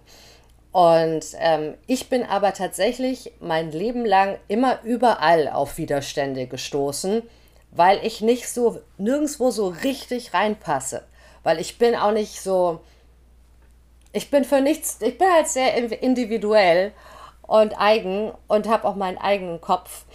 Und 0.72 1.24
ähm, 1.38 1.74
ich 1.86 2.08
bin 2.08 2.22
aber 2.24 2.52
tatsächlich 2.52 3.32
mein 3.40 3.72
Leben 3.72 4.04
lang 4.04 4.38
immer 4.48 4.82
überall 4.82 5.48
auf 5.48 5.78
Widerstände 5.78 6.46
gestoßen, 6.46 7.22
weil 7.70 8.04
ich 8.04 8.20
nicht 8.20 8.48
so 8.48 8.80
nirgendwo 8.98 9.50
so 9.50 9.68
richtig 9.68 10.34
reinpasse. 10.34 11.04
Weil 11.46 11.60
ich 11.60 11.78
bin 11.78 11.94
auch 11.94 12.10
nicht 12.10 12.40
so, 12.40 12.80
ich 14.12 14.30
bin 14.30 14.44
für 14.44 14.60
nichts, 14.60 15.00
ich 15.00 15.16
bin 15.16 15.32
halt 15.32 15.46
sehr 15.46 15.76
individuell 15.76 16.90
und 17.42 17.80
eigen 17.80 18.32
und 18.48 18.66
habe 18.68 18.84
auch 18.84 18.96
meinen 18.96 19.16
eigenen 19.16 19.60
Kopf. 19.60 20.06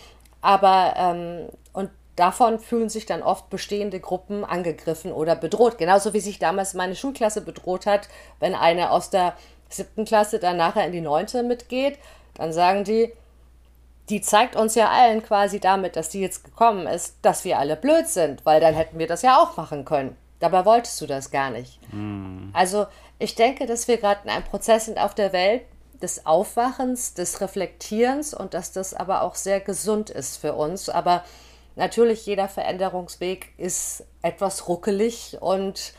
Aber 0.42 0.94
ähm, 0.98 1.48
und 1.72 1.90
davon 2.18 2.60
fühlen 2.60 2.90
sich 2.90 3.06
dann 3.06 3.24
oft 3.24 3.50
bestehende 3.50 4.02
Gruppen 4.02 4.44
angegriffen 4.44 5.14
oder 5.14 5.38
bedroht. 5.38 5.78
Genauso 5.78 6.14
wie 6.14 6.20
sich 6.20 6.38
damals 6.38 6.74
meine 6.74 6.98
Schulklasse 6.98 7.40
bedroht 7.40 7.86
hat, 7.86 8.10
wenn 8.42 8.54
eine 8.54 8.92
aus 8.92 9.10
der 9.10 9.34
siebten 9.70 10.04
Klasse 10.04 10.38
dann 10.38 10.58
nachher 10.58 10.86
in 10.86 10.92
die 10.92 11.00
neunte 11.00 11.44
mitgeht, 11.44 11.98
dann 12.34 12.52
sagen 12.52 12.84
die, 12.84 13.14
die 14.10 14.20
zeigt 14.20 14.58
uns 14.58 14.76
ja 14.76 14.90
allen 14.90 15.24
quasi 15.24 15.62
damit, 15.62 15.96
dass 15.96 16.10
die 16.10 16.20
jetzt 16.20 16.44
gekommen 16.44 16.88
ist, 16.88 17.16
dass 17.22 17.46
wir 17.46 17.58
alle 17.58 17.78
blöd 17.78 18.10
sind, 18.10 18.46
weil 18.46 18.60
dann 18.60 18.74
hätten 18.74 19.00
wir 19.00 19.08
das 19.08 19.22
ja 19.22 19.42
auch 19.42 19.56
machen 19.56 19.86
können. 19.86 20.18
Dabei 20.42 20.66
wolltest 20.66 21.00
du 21.00 21.06
das 21.06 21.32
gar 21.32 21.52
nicht. 21.52 21.80
Mm. 21.94 22.50
Also 22.52 22.88
ich 23.20 23.36
denke, 23.36 23.68
dass 23.68 23.88
wir 23.88 23.98
gerade 23.98 24.22
in 24.24 24.30
einem 24.32 24.44
Prozess 24.44 24.86
sind 24.86 25.00
auf 25.00 25.16
der 25.16 25.32
Welt 25.32 25.62
des 26.02 26.26
Aufwachens, 26.26 27.14
des 27.14 27.40
Reflektierens 27.42 28.34
und 28.34 28.56
dass 28.56 28.72
das 28.72 28.96
aber 28.96 29.22
auch 29.22 29.36
sehr 29.36 29.60
gesund 29.60 30.10
ist 30.10 30.38
für 30.38 30.54
uns. 30.54 30.90
Aber 30.90 31.24
natürlich, 31.76 32.26
jeder 32.26 32.50
Veränderungsweg 32.50 33.54
ist 33.58 34.04
etwas 34.24 34.68
ruckelig 34.68 35.38
und 35.40 35.94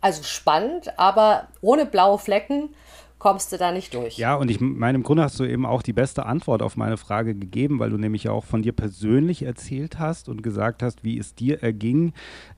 also 0.00 0.22
spannend, 0.22 0.96
aber 0.96 1.48
ohne 1.60 1.86
blaue 1.86 2.18
Flecken 2.18 2.74
kommst 3.18 3.50
du 3.50 3.56
da 3.56 3.72
nicht 3.72 3.94
durch. 3.94 4.18
Ja, 4.18 4.34
und 4.34 4.50
ich 4.50 4.60
meine, 4.60 4.96
im 4.96 5.02
Grunde 5.02 5.22
hast 5.22 5.40
du 5.40 5.44
eben 5.44 5.64
auch 5.64 5.82
die 5.82 5.94
beste 5.94 6.26
Antwort 6.26 6.62
auf 6.62 6.76
meine 6.76 6.98
Frage 6.98 7.34
gegeben, 7.34 7.78
weil 7.78 7.90
du 7.90 7.96
nämlich 7.96 8.24
ja 8.24 8.32
auch 8.32 8.44
von 8.44 8.62
dir 8.62 8.72
persönlich 8.72 9.42
erzählt 9.42 9.98
hast 9.98 10.28
und 10.28 10.42
gesagt 10.42 10.82
hast, 10.82 11.02
wie 11.02 11.18
es 11.18 11.34
dir 11.34 11.62
erging, 11.62 12.12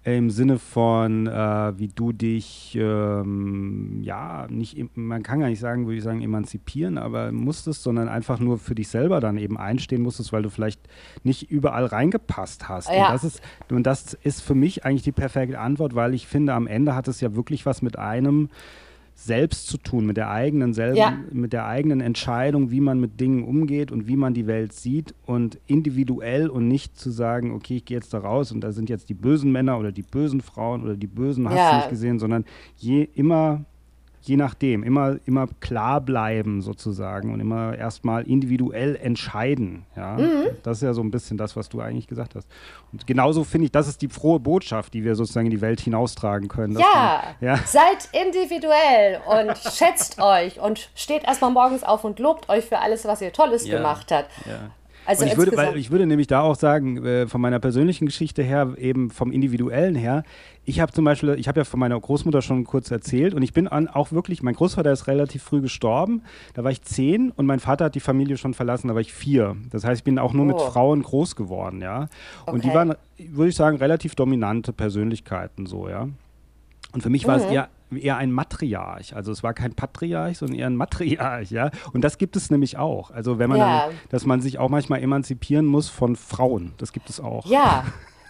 äh, 0.04 0.16
im 0.16 0.30
Sinne 0.30 0.58
von, 0.58 1.28
äh, 1.28 1.78
wie 1.78 1.88
du 1.88 2.12
dich, 2.12 2.76
ähm, 2.80 4.00
ja, 4.02 4.46
nicht, 4.50 4.96
man 4.96 5.22
kann 5.22 5.40
gar 5.40 5.48
nicht 5.48 5.60
sagen, 5.60 5.86
würde 5.86 5.98
ich 5.98 6.04
sagen, 6.04 6.22
emanzipieren, 6.22 6.98
aber 6.98 7.30
musstest, 7.30 7.84
sondern 7.84 8.08
einfach 8.08 8.40
nur 8.40 8.58
für 8.58 8.74
dich 8.74 8.88
selber 8.88 9.20
dann 9.20 9.38
eben 9.38 9.56
einstehen 9.56 10.02
musstest, 10.02 10.32
weil 10.32 10.42
du 10.42 10.50
vielleicht 10.50 10.80
nicht 11.22 11.50
überall 11.50 11.86
reingepasst 11.86 12.68
hast. 12.68 12.90
Ja. 12.90 13.06
Und, 13.06 13.14
das 13.14 13.24
ist, 13.24 13.42
und 13.70 13.84
das 13.84 14.14
ist 14.14 14.42
für 14.42 14.56
mich 14.56 14.84
eigentlich 14.84 15.02
die 15.02 15.12
perfekte 15.12 15.60
Antwort, 15.60 15.94
weil 15.94 16.14
ich 16.14 16.26
finde, 16.26 16.54
am 16.54 16.66
Ende 16.66 16.96
hat 16.96 17.06
es 17.06 17.20
ja 17.20 17.36
wirklich 17.36 17.64
was 17.64 17.80
mit 17.80 17.96
einem, 17.96 18.48
selbst 19.20 19.66
zu 19.66 19.78
tun, 19.78 20.06
mit 20.06 20.16
der 20.16 20.30
eigenen 20.30 20.72
selben, 20.72 20.96
ja. 20.96 21.18
mit 21.32 21.52
der 21.52 21.66
eigenen 21.66 22.00
Entscheidung, 22.00 22.70
wie 22.70 22.80
man 22.80 23.00
mit 23.00 23.18
Dingen 23.18 23.42
umgeht 23.42 23.90
und 23.90 24.06
wie 24.06 24.16
man 24.16 24.32
die 24.32 24.46
Welt 24.46 24.72
sieht 24.72 25.12
und 25.26 25.58
individuell 25.66 26.48
und 26.48 26.68
nicht 26.68 26.96
zu 26.96 27.10
sagen, 27.10 27.52
okay, 27.52 27.78
ich 27.78 27.84
gehe 27.84 27.96
jetzt 27.96 28.14
da 28.14 28.18
raus 28.18 28.52
und 28.52 28.60
da 28.60 28.70
sind 28.70 28.88
jetzt 28.88 29.08
die 29.08 29.14
bösen 29.14 29.50
Männer 29.50 29.76
oder 29.76 29.90
die 29.90 30.02
bösen 30.02 30.40
Frauen 30.40 30.84
oder 30.84 30.94
die 30.94 31.08
bösen, 31.08 31.48
hast 31.48 31.56
ja. 31.56 31.70
du 31.70 31.76
nicht 31.78 31.90
gesehen, 31.90 32.20
sondern 32.20 32.44
je 32.76 33.08
immer 33.14 33.64
je 34.28 34.36
nachdem, 34.36 34.82
immer, 34.82 35.16
immer 35.24 35.48
klar 35.60 36.00
bleiben 36.00 36.60
sozusagen 36.60 37.32
und 37.32 37.40
immer 37.40 37.76
erstmal 37.76 38.26
individuell 38.28 38.96
entscheiden. 38.96 39.86
Ja? 39.96 40.16
Mhm. 40.18 40.48
Das 40.62 40.78
ist 40.78 40.82
ja 40.82 40.92
so 40.92 41.00
ein 41.00 41.10
bisschen 41.10 41.38
das, 41.38 41.56
was 41.56 41.68
du 41.68 41.80
eigentlich 41.80 42.06
gesagt 42.06 42.34
hast. 42.34 42.46
Und 42.92 43.06
genauso 43.06 43.44
finde 43.44 43.66
ich, 43.66 43.72
das 43.72 43.88
ist 43.88 44.02
die 44.02 44.08
frohe 44.08 44.38
Botschaft, 44.38 44.94
die 44.94 45.04
wir 45.04 45.14
sozusagen 45.14 45.46
in 45.46 45.50
die 45.50 45.60
Welt 45.60 45.80
hinaustragen 45.80 46.48
können. 46.48 46.78
Ja, 46.78 47.22
man, 47.40 47.48
ja, 47.48 47.56
seid 47.66 48.08
individuell 48.12 49.20
und 49.26 49.56
schätzt 49.72 50.20
euch 50.20 50.60
und 50.60 50.90
steht 50.94 51.24
erstmal 51.24 51.50
morgens 51.50 51.82
auf 51.82 52.04
und 52.04 52.18
lobt 52.18 52.48
euch 52.48 52.64
für 52.64 52.78
alles, 52.78 53.04
was 53.06 53.20
ihr 53.20 53.32
Tolles 53.32 53.66
ja. 53.66 53.78
gemacht 53.78 54.12
habt. 54.12 54.30
Ja. 54.46 54.70
Also 55.08 55.24
ich 55.24 55.38
würde, 55.38 55.56
weil, 55.56 55.74
ich 55.78 55.90
würde 55.90 56.06
nämlich 56.06 56.26
da 56.26 56.42
auch 56.42 56.54
sagen, 56.54 57.02
äh, 57.02 57.26
von 57.26 57.40
meiner 57.40 57.58
persönlichen 57.60 58.04
Geschichte 58.04 58.42
her, 58.42 58.74
eben 58.76 59.08
vom 59.08 59.32
Individuellen 59.32 59.94
her, 59.94 60.22
ich 60.66 60.80
habe 60.80 60.92
zum 60.92 61.06
Beispiel, 61.06 61.34
ich 61.38 61.48
habe 61.48 61.60
ja 61.60 61.64
von 61.64 61.80
meiner 61.80 61.98
Großmutter 61.98 62.42
schon 62.42 62.64
kurz 62.64 62.90
erzählt 62.90 63.32
und 63.32 63.40
ich 63.40 63.54
bin 63.54 63.68
an, 63.68 63.88
auch 63.88 64.12
wirklich, 64.12 64.42
mein 64.42 64.52
Großvater 64.52 64.92
ist 64.92 65.06
relativ 65.06 65.42
früh 65.42 65.62
gestorben, 65.62 66.20
da 66.52 66.62
war 66.62 66.70
ich 66.70 66.82
zehn 66.82 67.30
und 67.30 67.46
mein 67.46 67.58
Vater 67.58 67.86
hat 67.86 67.94
die 67.94 68.00
Familie 68.00 68.36
schon 68.36 68.52
verlassen, 68.52 68.88
da 68.88 68.94
war 68.94 69.00
ich 69.00 69.14
vier. 69.14 69.56
Das 69.70 69.82
heißt, 69.84 70.00
ich 70.00 70.04
bin 70.04 70.18
auch 70.18 70.34
nur 70.34 70.44
oh. 70.44 70.48
mit 70.48 70.60
Frauen 70.60 71.02
groß 71.02 71.36
geworden, 71.36 71.80
ja. 71.80 72.10
Und 72.44 72.58
okay. 72.58 72.68
die 72.68 72.74
waren, 72.74 72.94
würde 73.16 73.48
ich 73.48 73.56
sagen, 73.56 73.78
relativ 73.78 74.14
dominante 74.14 74.74
Persönlichkeiten 74.74 75.64
so, 75.64 75.88
ja. 75.88 76.06
Und 76.92 77.02
für 77.02 77.08
mich 77.08 77.24
mhm. 77.24 77.28
war 77.28 77.36
es 77.36 77.46
mhm. 77.46 77.52
eher 77.52 77.68
eher 77.90 78.16
ein 78.16 78.30
Matriarch. 78.32 79.14
Also 79.14 79.32
es 79.32 79.42
war 79.42 79.54
kein 79.54 79.74
Patriarch, 79.74 80.38
sondern 80.38 80.58
eher 80.58 80.66
ein 80.66 80.76
Matriarch, 80.76 81.50
ja. 81.50 81.70
Und 81.92 82.02
das 82.02 82.18
gibt 82.18 82.36
es 82.36 82.50
nämlich 82.50 82.76
auch. 82.76 83.10
Also 83.10 83.38
wenn 83.38 83.48
man, 83.48 83.58
ja. 83.58 83.86
dann, 83.86 83.96
dass 84.10 84.26
man 84.26 84.40
sich 84.40 84.58
auch 84.58 84.68
manchmal 84.68 85.02
emanzipieren 85.02 85.66
muss 85.66 85.88
von 85.88 86.16
Frauen, 86.16 86.74
das 86.78 86.92
gibt 86.92 87.10
es 87.10 87.20
auch. 87.20 87.46
Ja. 87.46 87.84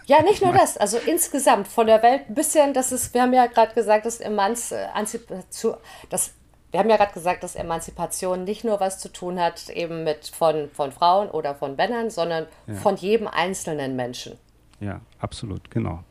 Ja, 0.05 0.21
nicht 0.23 0.41
nur 0.43 0.53
das, 0.53 0.77
also 0.77 0.97
insgesamt 0.97 1.67
von 1.67 1.87
der 1.87 2.01
Welt 2.01 2.29
ein 2.29 2.35
bisschen, 2.35 2.73
das 2.73 2.91
ist, 2.91 3.13
wir 3.13 3.21
haben 3.21 3.33
ja 3.33 3.45
gerade 3.45 3.73
gesagt, 3.73 4.05
dass 4.05 4.19
Emanzipation, 4.19 5.75
das 6.09 6.33
wir 6.71 6.79
haben 6.79 6.89
ja 6.89 6.97
gerade 6.97 7.13
gesagt, 7.13 7.43
dass 7.43 7.55
Emanzipation 7.55 8.43
nicht 8.43 8.63
nur 8.63 8.79
was 8.79 8.99
zu 8.99 9.11
tun 9.11 9.39
hat 9.39 9.69
eben 9.69 10.03
mit 10.03 10.27
von, 10.27 10.69
von 10.69 10.91
Frauen 10.91 11.29
oder 11.29 11.55
von 11.55 11.75
Männern, 11.75 12.09
sondern 12.09 12.45
ja. 12.67 12.75
von 12.75 12.95
jedem 12.95 13.27
einzelnen 13.27 13.95
Menschen. 13.95 14.37
Ja, 14.79 15.01
absolut, 15.19 15.71
genau. 15.71 16.03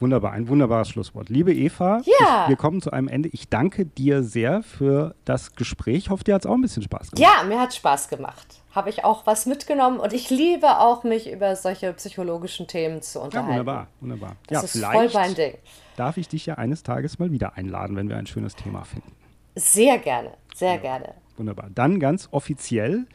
Wunderbar, 0.00 0.32
ein 0.32 0.46
wunderbares 0.46 0.88
Schlusswort. 0.90 1.28
Liebe 1.28 1.52
Eva, 1.52 2.00
ja. 2.04 2.44
ich, 2.44 2.50
wir 2.50 2.56
kommen 2.56 2.80
zu 2.80 2.92
einem 2.92 3.08
Ende. 3.08 3.28
Ich 3.32 3.48
danke 3.48 3.84
dir 3.84 4.22
sehr 4.22 4.62
für 4.62 5.16
das 5.24 5.56
Gespräch. 5.56 5.96
Ich 5.96 6.10
hoffe, 6.10 6.22
dir 6.22 6.34
hat 6.34 6.42
es 6.42 6.46
auch 6.46 6.54
ein 6.54 6.60
bisschen 6.60 6.84
Spaß 6.84 7.10
gemacht. 7.10 7.18
Ja, 7.18 7.42
mir 7.44 7.60
hat 7.60 7.74
Spaß 7.74 8.08
gemacht. 8.08 8.62
Habe 8.72 8.90
ich 8.90 9.04
auch 9.04 9.26
was 9.26 9.46
mitgenommen 9.46 9.98
und 9.98 10.12
ich 10.12 10.30
liebe 10.30 10.78
auch, 10.78 11.02
mich 11.02 11.30
über 11.32 11.56
solche 11.56 11.92
psychologischen 11.94 12.68
Themen 12.68 13.02
zu 13.02 13.20
unterhalten. 13.20 13.50
Ja, 13.50 13.58
wunderbar, 13.58 13.88
wunderbar. 14.00 14.36
Das 14.46 14.74
ja, 14.74 14.88
ist 14.88 14.94
voll 14.94 15.10
mein 15.12 15.34
Ding. 15.34 15.54
Darf 15.96 16.16
ich 16.16 16.28
dich 16.28 16.46
ja 16.46 16.54
eines 16.54 16.84
Tages 16.84 17.18
mal 17.18 17.32
wieder 17.32 17.56
einladen, 17.56 17.96
wenn 17.96 18.08
wir 18.08 18.16
ein 18.16 18.26
schönes 18.26 18.54
Thema 18.54 18.84
finden. 18.84 19.10
Sehr 19.56 19.98
gerne, 19.98 20.34
sehr 20.54 20.74
ja. 20.74 20.80
gerne. 20.80 21.14
Wunderbar. 21.36 21.70
Dann 21.74 21.98
ganz 21.98 22.28
offiziell 22.30 23.06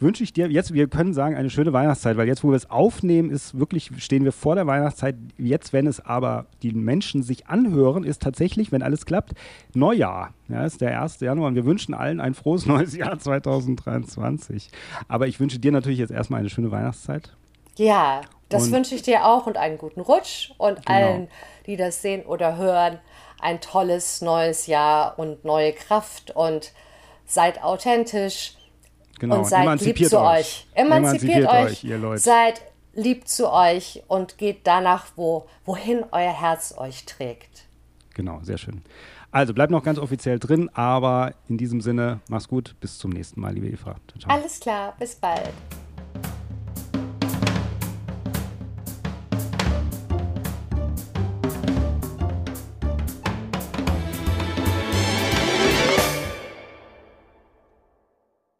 wünsche 0.00 0.22
ich 0.22 0.32
dir 0.32 0.50
jetzt, 0.50 0.72
wir 0.72 0.88
können 0.88 1.12
sagen, 1.12 1.34
eine 1.34 1.50
schöne 1.50 1.72
Weihnachtszeit, 1.72 2.16
weil 2.16 2.28
jetzt, 2.28 2.44
wo 2.44 2.50
wir 2.50 2.56
es 2.56 2.70
aufnehmen, 2.70 3.30
ist 3.30 3.58
wirklich, 3.58 3.90
stehen 3.98 4.24
wir 4.24 4.32
vor 4.32 4.54
der 4.54 4.66
Weihnachtszeit. 4.66 5.16
Jetzt, 5.38 5.72
wenn 5.72 5.86
es 5.86 6.00
aber 6.04 6.46
die 6.62 6.72
Menschen 6.72 7.22
sich 7.22 7.48
anhören, 7.48 8.04
ist 8.04 8.22
tatsächlich, 8.22 8.70
wenn 8.70 8.82
alles 8.82 9.06
klappt, 9.06 9.32
Neujahr. 9.74 10.34
Ja, 10.48 10.64
ist 10.64 10.80
der 10.80 11.00
1. 11.02 11.20
Januar 11.20 11.48
und 11.48 11.54
wir 11.56 11.64
wünschen 11.64 11.94
allen 11.94 12.20
ein 12.20 12.34
frohes 12.34 12.66
neues 12.66 12.96
Jahr 12.96 13.18
2023. 13.18 14.70
Aber 15.08 15.26
ich 15.26 15.40
wünsche 15.40 15.58
dir 15.58 15.72
natürlich 15.72 15.98
jetzt 15.98 16.12
erstmal 16.12 16.40
eine 16.40 16.50
schöne 16.50 16.70
Weihnachtszeit. 16.70 17.32
Ja, 17.76 18.22
das 18.48 18.66
und 18.66 18.72
wünsche 18.72 18.94
ich 18.94 19.02
dir 19.02 19.24
auch 19.26 19.46
und 19.46 19.56
einen 19.56 19.78
guten 19.78 20.00
Rutsch 20.00 20.52
und 20.58 20.84
genau. 20.86 20.98
allen, 20.98 21.28
die 21.66 21.76
das 21.76 22.02
sehen 22.02 22.24
oder 22.24 22.56
hören, 22.56 22.98
ein 23.40 23.60
tolles 23.60 24.20
neues 24.20 24.66
Jahr 24.66 25.18
und 25.18 25.44
neue 25.44 25.72
Kraft 25.72 26.32
und 26.34 26.72
seid 27.26 27.62
authentisch 27.62 28.57
Genau, 29.18 29.38
und 29.38 29.46
seid 29.46 29.62
emanzipiert 29.62 29.98
lieb 29.98 30.08
zu 30.08 30.20
euch. 30.20 30.38
euch. 30.38 30.66
Emanzipiert, 30.74 31.36
emanzipiert 31.36 31.48
euch, 31.48 31.84
ihr 31.84 31.98
Leute. 31.98 32.20
Seid 32.20 32.62
lieb 32.94 33.28
zu 33.28 33.52
euch 33.52 34.02
und 34.08 34.38
geht 34.38 34.66
danach, 34.66 35.06
wo, 35.16 35.46
wohin 35.64 36.04
euer 36.10 36.32
Herz 36.32 36.74
euch 36.76 37.04
trägt. 37.04 37.66
Genau, 38.14 38.40
sehr 38.42 38.58
schön. 38.58 38.82
Also 39.30 39.54
bleibt 39.54 39.70
noch 39.70 39.82
ganz 39.82 39.98
offiziell 39.98 40.38
drin, 40.38 40.70
aber 40.72 41.34
in 41.48 41.58
diesem 41.58 41.80
Sinne, 41.80 42.20
mach's 42.28 42.48
gut, 42.48 42.74
bis 42.80 42.98
zum 42.98 43.10
nächsten 43.10 43.40
Mal, 43.40 43.54
liebe 43.54 43.68
Eva. 43.68 43.96
Ciao. 44.18 44.34
Alles 44.34 44.58
klar, 44.58 44.94
bis 44.98 45.14
bald. 45.14 45.52